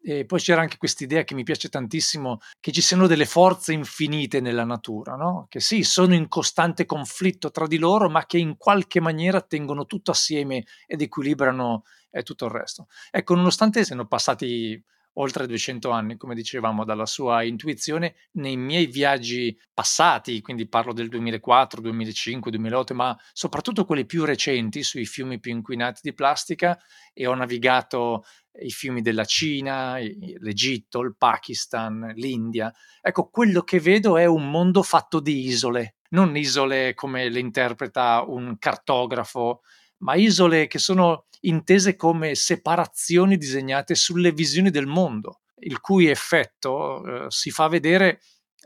E 0.00 0.24
poi 0.24 0.38
c'era 0.38 0.60
anche 0.60 0.76
questa 0.76 1.04
idea 1.04 1.24
che 1.24 1.34
mi 1.34 1.42
piace 1.42 1.68
tantissimo, 1.68 2.38
che 2.60 2.70
ci 2.72 2.80
siano 2.80 3.06
delle 3.06 3.26
forze 3.26 3.72
infinite 3.72 4.40
nella 4.40 4.64
natura, 4.64 5.16
no? 5.16 5.46
che 5.48 5.60
sì, 5.60 5.82
sono 5.82 6.14
in 6.14 6.28
costante 6.28 6.86
conflitto 6.86 7.50
tra 7.50 7.66
di 7.66 7.78
loro, 7.78 8.08
ma 8.08 8.24
che 8.24 8.38
in 8.38 8.56
qualche 8.56 9.00
maniera 9.00 9.40
tengono 9.40 9.86
tutto 9.86 10.12
assieme 10.12 10.64
ed 10.86 11.02
equilibrano 11.02 11.82
eh, 12.10 12.22
tutto 12.22 12.44
il 12.46 12.52
resto. 12.52 12.86
Ecco, 13.10 13.34
nonostante 13.34 13.84
siano 13.84 14.06
passati 14.06 14.82
oltre 15.18 15.46
200 15.46 15.90
anni, 15.90 16.16
come 16.16 16.34
dicevamo, 16.34 16.84
dalla 16.84 17.06
sua 17.06 17.42
intuizione, 17.42 18.14
nei 18.32 18.56
miei 18.56 18.86
viaggi 18.86 19.56
passati, 19.74 20.40
quindi 20.40 20.68
parlo 20.68 20.92
del 20.92 21.08
2004, 21.08 21.80
2005, 21.80 22.50
2008, 22.50 22.94
ma 22.94 23.16
soprattutto 23.32 23.84
quelli 23.84 24.06
più 24.06 24.24
recenti 24.24 24.82
sui 24.82 25.06
fiumi 25.06 25.40
più 25.40 25.52
inquinati 25.52 26.00
di 26.02 26.14
plastica 26.14 26.78
e 27.12 27.26
ho 27.26 27.34
navigato 27.34 28.24
i 28.60 28.70
fiumi 28.70 29.02
della 29.02 29.24
Cina, 29.24 29.96
l'Egitto, 29.98 31.00
il 31.00 31.16
Pakistan, 31.16 32.12
l'India. 32.14 32.72
Ecco, 33.00 33.28
quello 33.28 33.62
che 33.62 33.80
vedo 33.80 34.16
è 34.16 34.24
un 34.24 34.50
mondo 34.50 34.82
fatto 34.82 35.20
di 35.20 35.46
isole, 35.46 35.96
non 36.10 36.36
isole 36.36 36.94
come 36.94 37.28
le 37.28 37.40
interpreta 37.40 38.24
un 38.26 38.56
cartografo, 38.58 39.62
ma 39.98 40.14
isole 40.14 40.66
che 40.66 40.78
sono 40.78 41.26
intese 41.40 41.96
come 41.96 42.34
separazioni 42.34 43.36
disegnate 43.36 43.94
sulle 43.94 44.32
visioni 44.32 44.70
del 44.70 44.86
mondo, 44.86 45.40
il 45.60 45.80
cui 45.80 46.06
effetto 46.06 47.04
eh, 47.04 47.26
si 47.28 47.50
fa 47.50 47.68
vedere 47.68 48.20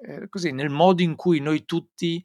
eh, 0.05 0.28
così 0.28 0.53
nel 0.53 0.70
modo 0.70 1.03
in 1.03 1.14
cui 1.14 1.40
noi 1.40 1.64
tutti 1.64 2.16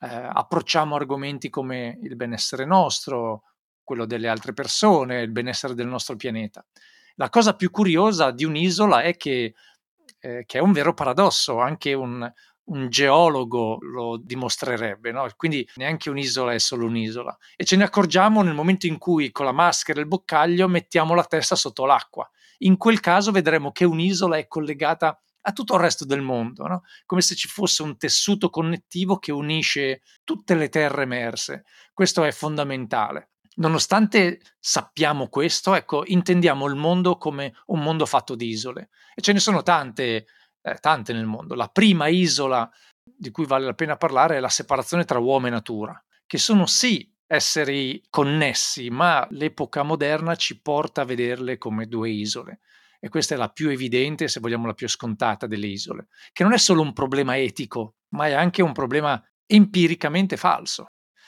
eh, 0.00 0.06
approcciamo 0.06 0.94
argomenti 0.94 1.48
come 1.48 1.98
il 2.02 2.16
benessere 2.16 2.64
nostro, 2.64 3.44
quello 3.82 4.06
delle 4.06 4.28
altre 4.28 4.52
persone, 4.52 5.22
il 5.22 5.30
benessere 5.30 5.74
del 5.74 5.86
nostro 5.86 6.16
pianeta. 6.16 6.64
La 7.16 7.28
cosa 7.28 7.54
più 7.54 7.70
curiosa 7.70 8.30
di 8.30 8.44
un'isola 8.44 9.02
è 9.02 9.16
che, 9.16 9.54
eh, 10.18 10.44
che 10.46 10.58
è 10.58 10.60
un 10.60 10.72
vero 10.72 10.94
paradosso, 10.94 11.60
anche 11.60 11.92
un, 11.92 12.30
un 12.64 12.88
geologo 12.88 13.78
lo 13.80 14.16
dimostrerebbe, 14.16 15.12
no? 15.12 15.26
quindi 15.36 15.68
neanche 15.76 16.10
un'isola 16.10 16.52
è 16.52 16.58
solo 16.58 16.86
un'isola. 16.86 17.36
E 17.56 17.64
ce 17.64 17.76
ne 17.76 17.84
accorgiamo 17.84 18.42
nel 18.42 18.54
momento 18.54 18.86
in 18.86 18.98
cui 18.98 19.30
con 19.30 19.44
la 19.44 19.52
maschera 19.52 19.98
e 19.98 20.02
il 20.02 20.08
boccaglio 20.08 20.68
mettiamo 20.68 21.14
la 21.14 21.24
testa 21.24 21.56
sotto 21.56 21.84
l'acqua. 21.84 22.28
In 22.58 22.76
quel 22.76 23.00
caso 23.00 23.32
vedremo 23.32 23.72
che 23.72 23.84
un'isola 23.84 24.36
è 24.36 24.46
collegata 24.46 25.18
a 25.46 25.52
tutto 25.52 25.74
il 25.74 25.80
resto 25.80 26.06
del 26.06 26.22
mondo, 26.22 26.66
no? 26.66 26.82
come 27.04 27.20
se 27.20 27.34
ci 27.34 27.48
fosse 27.48 27.82
un 27.82 27.98
tessuto 27.98 28.48
connettivo 28.48 29.18
che 29.18 29.30
unisce 29.30 30.00
tutte 30.24 30.54
le 30.54 30.68
terre 30.70 31.02
emerse. 31.02 31.64
Questo 31.92 32.24
è 32.24 32.32
fondamentale. 32.32 33.33
Nonostante 33.56 34.40
sappiamo 34.58 35.28
questo, 35.28 35.74
ecco, 35.74 36.02
intendiamo 36.04 36.66
il 36.66 36.74
mondo 36.74 37.16
come 37.16 37.54
un 37.66 37.80
mondo 37.80 38.04
fatto 38.04 38.34
di 38.34 38.48
isole. 38.48 38.88
E 39.14 39.22
ce 39.22 39.32
ne 39.32 39.38
sono 39.38 39.62
tante, 39.62 40.26
eh, 40.60 40.74
tante 40.80 41.12
nel 41.12 41.26
mondo. 41.26 41.54
La 41.54 41.68
prima 41.68 42.08
isola 42.08 42.68
di 43.04 43.30
cui 43.30 43.46
vale 43.46 43.66
la 43.66 43.74
pena 43.74 43.96
parlare 43.96 44.36
è 44.36 44.40
la 44.40 44.48
separazione 44.48 45.04
tra 45.04 45.18
uomo 45.18 45.46
e 45.46 45.50
natura, 45.50 46.04
che 46.26 46.38
sono 46.38 46.66
sì 46.66 47.08
esseri 47.26 48.02
connessi, 48.10 48.90
ma 48.90 49.26
l'epoca 49.30 49.82
moderna 49.82 50.34
ci 50.34 50.60
porta 50.60 51.02
a 51.02 51.04
vederle 51.04 51.56
come 51.56 51.86
due 51.86 52.10
isole. 52.10 52.60
E 52.98 53.08
questa 53.08 53.34
è 53.34 53.38
la 53.38 53.50
più 53.50 53.68
evidente, 53.68 54.28
se 54.28 54.40
vogliamo 54.40 54.66
la 54.66 54.74
più 54.74 54.88
scontata 54.88 55.46
delle 55.46 55.66
isole, 55.66 56.08
che 56.32 56.42
non 56.42 56.54
è 56.54 56.58
solo 56.58 56.80
un 56.80 56.92
problema 56.92 57.38
etico, 57.38 57.96
ma 58.14 58.26
è 58.26 58.32
anche 58.32 58.62
un 58.62 58.72
problema 58.72 59.22
empiricamente 59.46 60.36
falso 60.36 60.86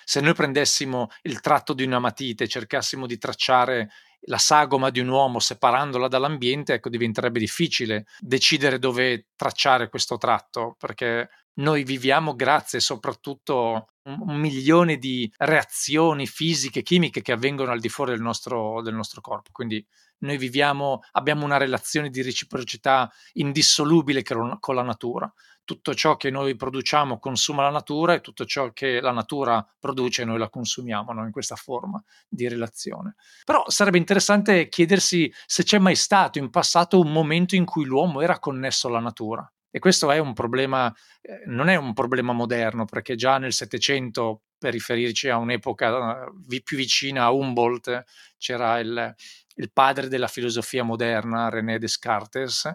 se 0.09 0.21
noi 0.21 0.35
prendessimo 0.35 1.09
il 1.23 1.41
tratto 1.41 1.73
di 1.73 1.83
una 1.83 1.99
matita 1.99 2.45
e 2.45 2.49
cercassimo 2.49 3.07
di 3.07 3.19
tracciare 3.19 3.91
la 4.29 4.39
sagoma 4.39 4.91
di 4.91 5.01
un 5.01 5.09
uomo 5.09 5.41
separandola 5.41 6.07
dall'ambiente, 6.07 6.75
ecco, 6.75 6.91
diventerebbe 6.91 7.41
difficile 7.41 8.07
decidere 8.21 8.79
dove 8.79 9.31
tracciare 9.35 9.89
questo 9.89 10.17
tratto, 10.17 10.77
perché 10.79 11.29
noi 11.55 11.83
viviamo 11.83 12.37
grazie 12.37 12.79
soprattutto 12.79 13.75
a 13.75 13.87
un, 14.05 14.39
milione 14.39 14.97
di 14.97 15.29
reazioni 15.39 16.29
fisiche, 16.29 16.83
chimiche 16.83 17.21
che 17.21 17.33
avvengono 17.33 17.73
al 17.73 17.81
di 17.81 17.89
fuori 17.89 18.13
del 18.13 18.23
nostro, 18.23 18.83
del 18.83 18.95
nostro 18.95 19.21
corpo. 19.21 19.51
Quindi 19.51 19.85
noi 20.19 20.37
viviamo, 20.39 21.01
abbiamo 21.13 21.45
una 21.45 21.57
relazione 21.57 22.11
di 22.11 22.23
reciprocità 22.23 23.11
indissolubile 23.33 24.23
con 24.23 24.75
la 24.77 24.83
natura 24.83 25.33
tutto 25.67 25.95
ciò 25.95 26.17
che 26.17 26.31
noi 26.31 26.57
produciamo 26.57 27.19
consuma 27.19 27.65
la 27.65 27.71
natura 27.71 28.15
e 28.15 28.23
tutto 28.23 28.47
ciò 28.47 28.73
che 28.73 29.01
la 29.01 29.11
natura 29.11 29.67
produce 29.79 30.25
noi 30.25 30.39
la 30.39 30.49
consumiamo 30.49 31.13
no? 31.13 31.25
in 31.25 31.33
questa 31.33 31.57
forma 31.57 32.03
di 32.29 32.49
relazione. 32.49 33.17
Però 33.45 33.65
sarebbe 33.67 33.99
interessante 33.99 34.69
chiedersi 34.69 35.31
se 35.45 35.65
c'è 35.65 35.79
mai 35.79 35.97
stato 35.97 36.39
in 36.39 36.49
passato 36.49 37.01
un 37.01 37.13
momento 37.13 37.57
in 37.57 37.67
cui 37.67 37.85
l'uomo 37.85 38.23
era 38.23 38.39
connesso 38.39 38.89
alla 38.89 39.01
natura. 39.01 39.51
E 39.69 39.79
questo 39.79 40.11
è 40.11 40.19
un 40.19 40.33
problema, 40.33 40.91
eh, 41.21 41.43
non 41.47 41.69
è 41.69 41.75
un 41.75 41.93
problema 41.93 42.33
moderno, 42.33 42.87
perché 42.87 43.15
già 43.15 43.37
nel 43.37 43.53
Settecento, 43.53 44.45
per 44.57 44.73
riferirci 44.73 45.29
a 45.29 45.37
un'epoca 45.37 46.29
uh, 46.29 46.63
più 46.63 46.79
vicina 46.79 47.25
a 47.25 47.31
Humboldt, 47.33 48.05
c'era 48.39 48.79
il, 48.79 49.15
il 49.57 49.73
padre 49.73 50.09
della 50.09 50.29
filosofia 50.29 50.83
moderna, 50.83 51.51
René 51.51 51.79
Descartes, 51.79 52.65
eh, 52.65 52.75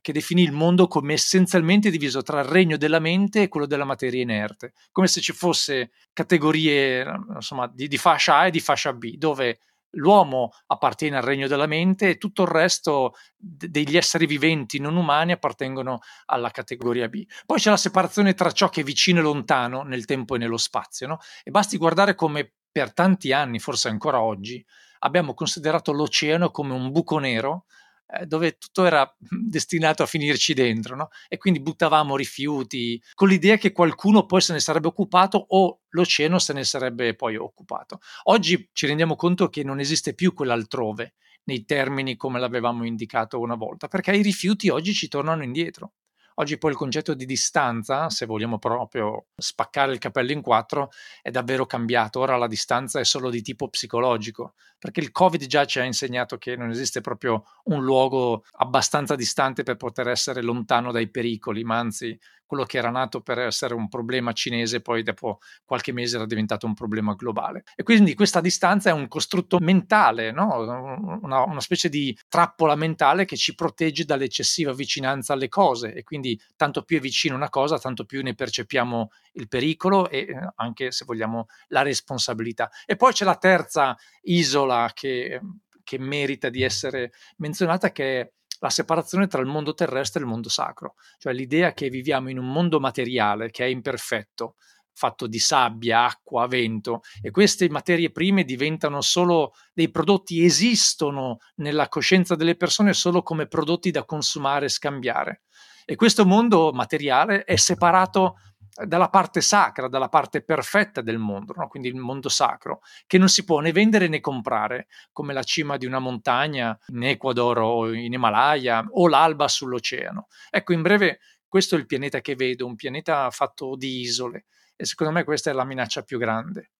che 0.00 0.12
definì 0.12 0.42
il 0.42 0.52
mondo 0.52 0.88
come 0.88 1.14
essenzialmente 1.14 1.90
diviso 1.90 2.22
tra 2.22 2.40
il 2.40 2.46
regno 2.46 2.76
della 2.76 2.98
mente 2.98 3.42
e 3.42 3.48
quello 3.48 3.66
della 3.66 3.84
materia 3.84 4.22
inerte, 4.22 4.72
come 4.92 5.06
se 5.06 5.20
ci 5.20 5.32
fosse 5.32 5.90
categorie 6.12 7.04
insomma, 7.34 7.66
di, 7.66 7.88
di 7.88 7.98
fascia 7.98 8.38
A 8.38 8.46
e 8.46 8.50
di 8.50 8.60
fascia 8.60 8.92
B, 8.92 9.16
dove 9.16 9.60
l'uomo 9.92 10.52
appartiene 10.66 11.16
al 11.16 11.22
regno 11.22 11.46
della 11.46 11.66
mente 11.66 12.10
e 12.10 12.18
tutto 12.18 12.42
il 12.42 12.48
resto 12.48 13.14
degli 13.36 13.96
esseri 13.96 14.26
viventi 14.26 14.78
non 14.78 14.96
umani 14.96 15.32
appartengono 15.32 16.00
alla 16.26 16.50
categoria 16.50 17.08
B. 17.08 17.24
Poi 17.46 17.58
c'è 17.58 17.70
la 17.70 17.76
separazione 17.76 18.34
tra 18.34 18.50
ciò 18.52 18.68
che 18.68 18.82
è 18.82 18.84
vicino 18.84 19.20
e 19.20 19.22
lontano 19.22 19.82
nel 19.82 20.04
tempo 20.04 20.34
e 20.34 20.38
nello 20.38 20.58
spazio, 20.58 21.06
no? 21.06 21.18
e 21.42 21.50
basti 21.50 21.78
guardare 21.78 22.14
come 22.14 22.52
per 22.70 22.92
tanti 22.92 23.32
anni, 23.32 23.58
forse 23.58 23.88
ancora 23.88 24.20
oggi, 24.20 24.64
abbiamo 25.00 25.34
considerato 25.34 25.92
l'oceano 25.92 26.50
come 26.50 26.74
un 26.74 26.90
buco 26.90 27.18
nero 27.18 27.64
eh, 28.10 28.26
dove 28.26 28.56
tutto 28.58 28.84
era 28.84 29.10
destinato 29.20 30.02
a 30.02 30.06
finirci 30.06 30.54
dentro, 30.54 30.96
no? 30.96 31.08
E 31.28 31.36
quindi 31.36 31.60
buttavamo 31.60 32.16
rifiuti 32.16 33.00
con 33.14 33.28
l'idea 33.28 33.56
che 33.56 33.72
qualcuno 33.72 34.26
poi 34.26 34.40
se 34.40 34.52
ne 34.52 34.60
sarebbe 34.60 34.88
occupato 34.88 35.44
o 35.48 35.80
l'oceano 35.90 36.38
se 36.38 36.52
ne 36.52 36.64
sarebbe 36.64 37.14
poi 37.14 37.36
occupato. 37.36 38.00
Oggi 38.24 38.68
ci 38.72 38.86
rendiamo 38.86 39.16
conto 39.16 39.48
che 39.48 39.62
non 39.62 39.80
esiste 39.80 40.14
più 40.14 40.32
quell'altrove 40.32 41.14
nei 41.44 41.64
termini 41.64 42.16
come 42.16 42.38
l'avevamo 42.38 42.84
indicato 42.84 43.40
una 43.40 43.54
volta, 43.54 43.88
perché 43.88 44.12
i 44.14 44.22
rifiuti 44.22 44.68
oggi 44.68 44.92
ci 44.92 45.08
tornano 45.08 45.42
indietro. 45.42 45.92
Oggi 46.40 46.56
poi 46.56 46.70
il 46.70 46.76
concetto 46.76 47.14
di 47.14 47.26
distanza, 47.26 48.08
se 48.10 48.24
vogliamo 48.24 48.60
proprio 48.60 49.26
spaccare 49.36 49.92
il 49.92 49.98
capello 49.98 50.30
in 50.30 50.40
quattro, 50.40 50.90
è 51.20 51.32
davvero 51.32 51.66
cambiato. 51.66 52.20
Ora 52.20 52.36
la 52.36 52.46
distanza 52.46 53.00
è 53.00 53.04
solo 53.04 53.28
di 53.28 53.42
tipo 53.42 53.68
psicologico, 53.68 54.54
perché 54.78 55.00
il 55.00 55.10
Covid 55.10 55.44
già 55.46 55.64
ci 55.64 55.80
ha 55.80 55.84
insegnato 55.84 56.38
che 56.38 56.54
non 56.54 56.70
esiste 56.70 57.00
proprio 57.00 57.44
un 57.64 57.82
luogo 57.82 58.44
abbastanza 58.58 59.16
distante 59.16 59.64
per 59.64 59.76
poter 59.76 60.06
essere 60.06 60.40
lontano 60.40 60.92
dai 60.92 61.10
pericoli, 61.10 61.64
ma 61.64 61.78
anzi 61.78 62.16
quello 62.48 62.64
che 62.64 62.78
era 62.78 62.88
nato 62.88 63.20
per 63.20 63.38
essere 63.38 63.74
un 63.74 63.88
problema 63.88 64.32
cinese 64.32 64.80
poi 64.80 65.02
dopo 65.02 65.38
qualche 65.66 65.92
mese 65.92 66.16
era 66.16 66.24
diventato 66.24 66.64
un 66.64 66.72
problema 66.72 67.14
globale. 67.14 67.62
E 67.76 67.82
quindi 67.82 68.14
questa 68.14 68.40
distanza 68.40 68.88
è 68.88 68.92
un 68.92 69.06
costrutto 69.06 69.58
mentale, 69.60 70.32
no? 70.32 71.18
una, 71.22 71.42
una 71.42 71.60
specie 71.60 71.90
di 71.90 72.18
trappola 72.26 72.74
mentale 72.74 73.26
che 73.26 73.36
ci 73.36 73.54
protegge 73.54 74.06
dall'eccessiva 74.06 74.72
vicinanza 74.72 75.34
alle 75.34 75.50
cose 75.50 75.92
e 75.92 76.02
quindi 76.02 76.27
tanto 76.56 76.82
più 76.82 76.98
è 76.98 77.00
vicino 77.00 77.36
una 77.36 77.48
cosa, 77.48 77.78
tanto 77.78 78.04
più 78.04 78.22
ne 78.22 78.34
percepiamo 78.34 79.10
il 79.34 79.48
pericolo 79.48 80.08
e 80.08 80.18
eh, 80.18 80.52
anche, 80.56 80.90
se 80.90 81.04
vogliamo, 81.04 81.46
la 81.68 81.82
responsabilità. 81.82 82.70
E 82.84 82.96
poi 82.96 83.12
c'è 83.12 83.24
la 83.24 83.36
terza 83.36 83.96
isola 84.22 84.90
che, 84.92 85.40
che 85.84 85.98
merita 85.98 86.48
di 86.48 86.62
essere 86.62 87.12
menzionata, 87.36 87.92
che 87.92 88.20
è 88.20 88.32
la 88.60 88.70
separazione 88.70 89.26
tra 89.26 89.40
il 89.40 89.46
mondo 89.46 89.74
terrestre 89.74 90.20
e 90.20 90.24
il 90.24 90.28
mondo 90.28 90.48
sacro, 90.48 90.94
cioè 91.18 91.32
l'idea 91.32 91.72
che 91.72 91.88
viviamo 91.88 92.28
in 92.28 92.38
un 92.38 92.50
mondo 92.50 92.80
materiale 92.80 93.50
che 93.50 93.64
è 93.64 93.68
imperfetto, 93.68 94.56
fatto 94.98 95.28
di 95.28 95.38
sabbia, 95.38 96.04
acqua, 96.04 96.48
vento 96.48 97.02
e 97.22 97.30
queste 97.30 97.70
materie 97.70 98.10
prime 98.10 98.42
diventano 98.42 99.00
solo 99.00 99.52
dei 99.72 99.90
prodotti, 99.90 100.44
esistono 100.44 101.38
nella 101.56 101.88
coscienza 101.88 102.34
delle 102.34 102.56
persone 102.56 102.92
solo 102.92 103.22
come 103.22 103.46
prodotti 103.46 103.92
da 103.92 104.04
consumare 104.04 104.66
e 104.66 104.70
scambiare. 104.70 105.42
E 105.90 105.96
questo 105.96 106.26
mondo 106.26 106.70
materiale 106.70 107.44
è 107.44 107.56
separato 107.56 108.36
dalla 108.84 109.08
parte 109.08 109.40
sacra, 109.40 109.88
dalla 109.88 110.10
parte 110.10 110.42
perfetta 110.42 111.00
del 111.00 111.16
mondo, 111.16 111.54
no? 111.56 111.66
quindi 111.66 111.88
il 111.88 111.94
mondo 111.94 112.28
sacro, 112.28 112.82
che 113.06 113.16
non 113.16 113.30
si 113.30 113.42
può 113.42 113.60
né 113.60 113.72
vendere 113.72 114.06
né 114.06 114.20
comprare, 114.20 114.88
come 115.12 115.32
la 115.32 115.42
cima 115.42 115.78
di 115.78 115.86
una 115.86 115.98
montagna 115.98 116.78
in 116.88 117.04
Ecuador 117.04 117.58
o 117.60 117.90
in 117.94 118.12
Himalaya 118.12 118.84
o 118.86 119.08
l'alba 119.08 119.48
sull'oceano. 119.48 120.26
Ecco, 120.50 120.74
in 120.74 120.82
breve, 120.82 121.20
questo 121.48 121.74
è 121.74 121.78
il 121.78 121.86
pianeta 121.86 122.20
che 122.20 122.34
vedo, 122.34 122.66
un 122.66 122.76
pianeta 122.76 123.30
fatto 123.30 123.74
di 123.74 124.00
isole 124.00 124.44
e 124.76 124.84
secondo 124.84 125.14
me 125.14 125.24
questa 125.24 125.48
è 125.48 125.54
la 125.54 125.64
minaccia 125.64 126.02
più 126.02 126.18
grande. 126.18 126.72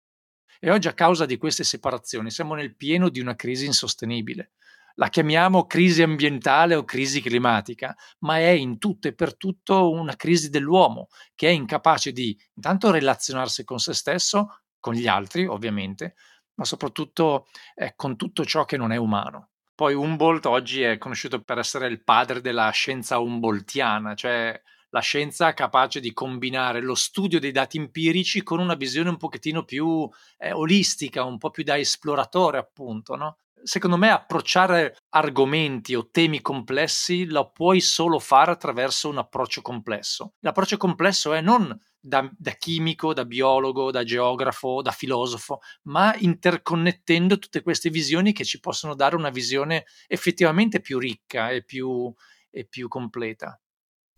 E 0.61 0.71
oggi 0.71 0.87
a 0.87 0.93
causa 0.93 1.25
di 1.25 1.39
queste 1.39 1.65
separazioni 1.65 2.31
siamo 2.31 2.55
nel 2.55 2.77
pieno 2.77 3.09
di 3.09 3.21
una 3.21 3.37
crisi 3.37 3.65
insostenibile 3.65 4.51
la 4.99 5.09
chiamiamo 5.09 5.67
crisi 5.67 6.03
ambientale 6.03 6.75
o 6.75 6.85
crisi 6.85 7.21
climatica, 7.21 7.97
ma 8.21 8.39
è 8.39 8.51
in 8.51 8.79
tutto 8.79 9.09
e 9.09 9.15
per 9.15 9.37
tutto 9.37 9.91
una 9.91 10.17
crisi 10.17 10.51
dell'uomo 10.51 11.07
che 11.35 11.49
è 11.49 11.51
incapace 11.51 12.13
di 12.13 12.37
intanto 12.55 12.91
relazionarsi 12.91 13.65
con 13.65 13.79
se 13.79 13.95
stesso, 13.95 14.61
con 14.81 14.95
gli 14.95 15.07
altri 15.07 15.47
ovviamente, 15.47 16.15
ma 16.55 16.65
soprattutto 16.65 17.47
eh, 17.75 17.95
con 17.95 18.17
tutto 18.17 18.45
ciò 18.45 18.65
che 18.65 18.77
non 18.77 18.91
è 18.91 18.97
umano. 18.97 19.51
Poi 19.73 19.95
Humboldt 19.95 20.47
oggi 20.47 20.83
è 20.83 20.99
conosciuto 20.99 21.43
per 21.43 21.59
essere 21.59 21.87
il 21.87 22.03
padre 22.03 22.41
della 22.41 22.69
scienza 22.71 23.21
humboldtiana, 23.21 24.17
cioè 24.17 24.61
la 24.91 25.01
scienza 25.01 25.55
capace 25.55 26.01
di 26.01 26.13
combinare 26.13 26.81
lo 26.81 26.97
studio 26.97 27.39
dei 27.39 27.53
dati 27.53 27.77
empirici 27.77 28.43
con 28.43 28.59
una 28.59 28.75
visione 28.75 29.11
un 29.11 29.17
pochettino 29.17 29.65
più 29.65 30.09
eh, 30.39 30.51
olistica, 30.51 31.23
un 31.23 31.39
po' 31.39 31.51
più 31.51 31.63
da 31.63 31.79
esploratore, 31.79 32.59
appunto, 32.59 33.15
no? 33.15 33.39
Secondo 33.63 33.97
me 33.97 34.11
approcciare 34.11 34.97
argomenti 35.11 35.95
o 35.95 36.09
temi 36.11 36.41
complessi 36.41 37.27
lo 37.27 37.51
puoi 37.51 37.81
solo 37.81 38.19
fare 38.19 38.51
attraverso 38.51 39.09
un 39.09 39.19
approccio 39.19 39.63
complesso. 39.63 40.35
L'approccio 40.41 40.77
complesso 40.77 41.33
è 41.33 41.41
non 41.41 41.79
da, 42.01 42.29
da, 42.37 42.53
chimico, 42.53 43.13
da 43.13 43.25
biologo, 43.25 43.91
da 43.91 44.05
geografo, 44.05 44.83
da 44.83 44.91
filosofo, 44.91 45.61
ma 45.85 46.15
interconnettendo 46.17 47.39
tutte 47.39 47.63
queste 47.63 47.91
visioni 47.91 48.33
che 48.33 48.45
ci 48.45 48.61
possono 48.61 48.95
dare 48.95 49.17
una 49.17 49.31
visione 49.31 49.85
effettivamente 50.07 50.81
più 50.81 50.99
ricca 50.99 51.51
e 51.51 51.65
più, 51.65 52.13
e 52.51 52.67
più 52.67 52.89
completa. 52.89 53.61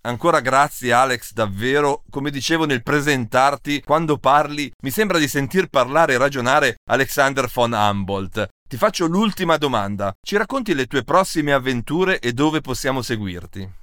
Ancora 0.02 0.40
grazie 0.40 0.92
Alex, 0.92 1.32
davvero, 1.32 2.04
come 2.08 2.30
dicevo 2.30 2.64
nel 2.64 2.82
presentarti, 2.82 3.82
quando 3.82 4.16
parli 4.16 4.72
mi 4.82 4.90
sembra 4.90 5.18
di 5.18 5.28
sentir 5.28 5.68
parlare 5.68 6.14
e 6.14 6.18
ragionare 6.18 6.76
Alexander 6.88 7.50
von 7.52 7.72
Humboldt. 7.72 8.48
Ti 8.70 8.76
faccio 8.76 9.06
l'ultima 9.06 9.56
domanda. 9.56 10.14
Ci 10.22 10.36
racconti 10.36 10.74
le 10.74 10.86
tue 10.86 11.02
prossime 11.02 11.52
avventure 11.52 12.20
e 12.20 12.32
dove 12.32 12.60
possiamo 12.60 13.02
seguirti? 13.02 13.79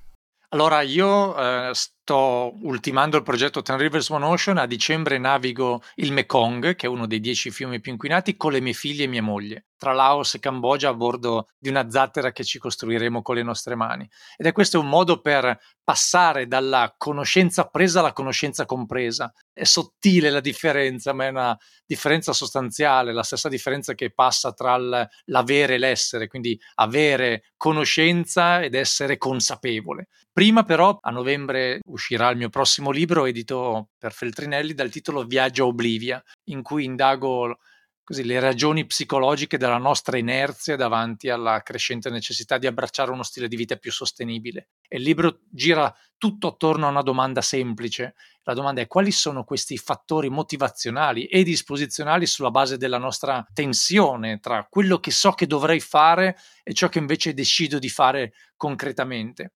Allora, 0.51 0.79
io 0.79 1.35
eh, 1.35 1.71
sto 1.73 2.53
ultimando 2.61 3.17
il 3.17 3.23
progetto 3.23 3.61
Ten 3.61 3.77
Rivers 3.77 4.07
One 4.07 4.23
Ocean. 4.23 4.57
A 4.57 4.65
dicembre 4.65 5.17
navigo 5.17 5.81
il 5.95 6.13
Mekong, 6.13 6.73
che 6.75 6.85
è 6.85 6.89
uno 6.89 7.05
dei 7.05 7.19
dieci 7.19 7.51
fiumi 7.51 7.81
più 7.81 7.91
inquinati, 7.91 8.37
con 8.37 8.53
le 8.53 8.61
mie 8.61 8.71
figlie 8.71 9.03
e 9.03 9.07
mia 9.07 9.21
moglie, 9.21 9.65
tra 9.75 9.91
Laos 9.91 10.35
e 10.35 10.39
Cambogia 10.39 10.87
a 10.87 10.93
bordo 10.93 11.47
di 11.57 11.67
una 11.67 11.89
zattera 11.89 12.31
che 12.31 12.45
ci 12.45 12.59
costruiremo 12.59 13.21
con 13.21 13.35
le 13.35 13.43
nostre 13.43 13.75
mani. 13.75 14.09
Ed 14.37 14.45
è 14.45 14.53
questo 14.53 14.79
un 14.79 14.87
modo 14.87 15.19
per 15.19 15.59
passare 15.83 16.47
dalla 16.47 16.95
conoscenza 16.97 17.65
presa 17.65 17.99
alla 17.99 18.13
conoscenza 18.13 18.65
compresa. 18.65 19.29
È 19.51 19.65
sottile 19.65 20.29
la 20.29 20.39
differenza, 20.39 21.11
ma 21.11 21.25
è 21.25 21.29
una 21.29 21.57
differenza 21.85 22.31
sostanziale, 22.31 23.11
la 23.11 23.23
stessa 23.23 23.49
differenza 23.49 23.93
che 23.95 24.13
passa 24.13 24.53
tra 24.53 24.77
l'avere 24.77 25.75
e 25.75 25.77
l'essere, 25.77 26.27
quindi 26.27 26.57
avere 26.75 27.51
conoscenza 27.57 28.61
ed 28.61 28.75
essere 28.75 29.17
consapevole. 29.17 30.07
Prima 30.37 30.61
però, 30.61 30.99
a 31.01 31.09
novembre, 31.09 31.79
uscirà 31.85 32.29
il 32.29 32.37
mio 32.37 32.49
prossimo 32.49 32.91
libro 32.91 33.25
edito 33.25 33.89
per 33.97 34.13
Feltrinelli 34.13 34.75
dal 34.75 34.91
titolo 34.91 35.23
Viaggio 35.23 35.65
Oblivia, 35.65 36.23
in 36.49 36.61
cui 36.61 36.83
indago 36.83 37.57
così, 38.03 38.23
le 38.23 38.39
ragioni 38.39 38.85
psicologiche 38.85 39.57
della 39.57 39.79
nostra 39.79 40.15
inerzia 40.15 40.75
davanti 40.75 41.29
alla 41.29 41.63
crescente 41.63 42.11
necessità 42.11 42.59
di 42.59 42.67
abbracciare 42.67 43.09
uno 43.09 43.23
stile 43.23 43.47
di 43.47 43.55
vita 43.55 43.77
più 43.77 43.91
sostenibile. 43.91 44.69
E 44.87 44.97
il 44.97 45.03
libro 45.05 45.39
gira 45.49 45.91
tutto 46.19 46.49
attorno 46.49 46.85
a 46.85 46.91
una 46.91 47.01
domanda 47.01 47.41
semplice. 47.41 48.13
La 48.43 48.53
domanda 48.53 48.81
è 48.81 48.85
quali 48.85 49.09
sono 49.09 49.43
questi 49.43 49.75
fattori 49.79 50.29
motivazionali 50.29 51.25
e 51.25 51.41
disposizionali 51.41 52.27
sulla 52.27 52.51
base 52.51 52.77
della 52.77 52.99
nostra 52.99 53.43
tensione 53.51 54.37
tra 54.37 54.67
quello 54.69 54.99
che 54.99 55.09
so 55.09 55.31
che 55.31 55.47
dovrei 55.47 55.79
fare 55.79 56.37
e 56.61 56.75
ciò 56.75 56.89
che 56.89 56.99
invece 56.99 57.33
decido 57.33 57.79
di 57.79 57.89
fare 57.89 58.33
concretamente. 58.55 59.53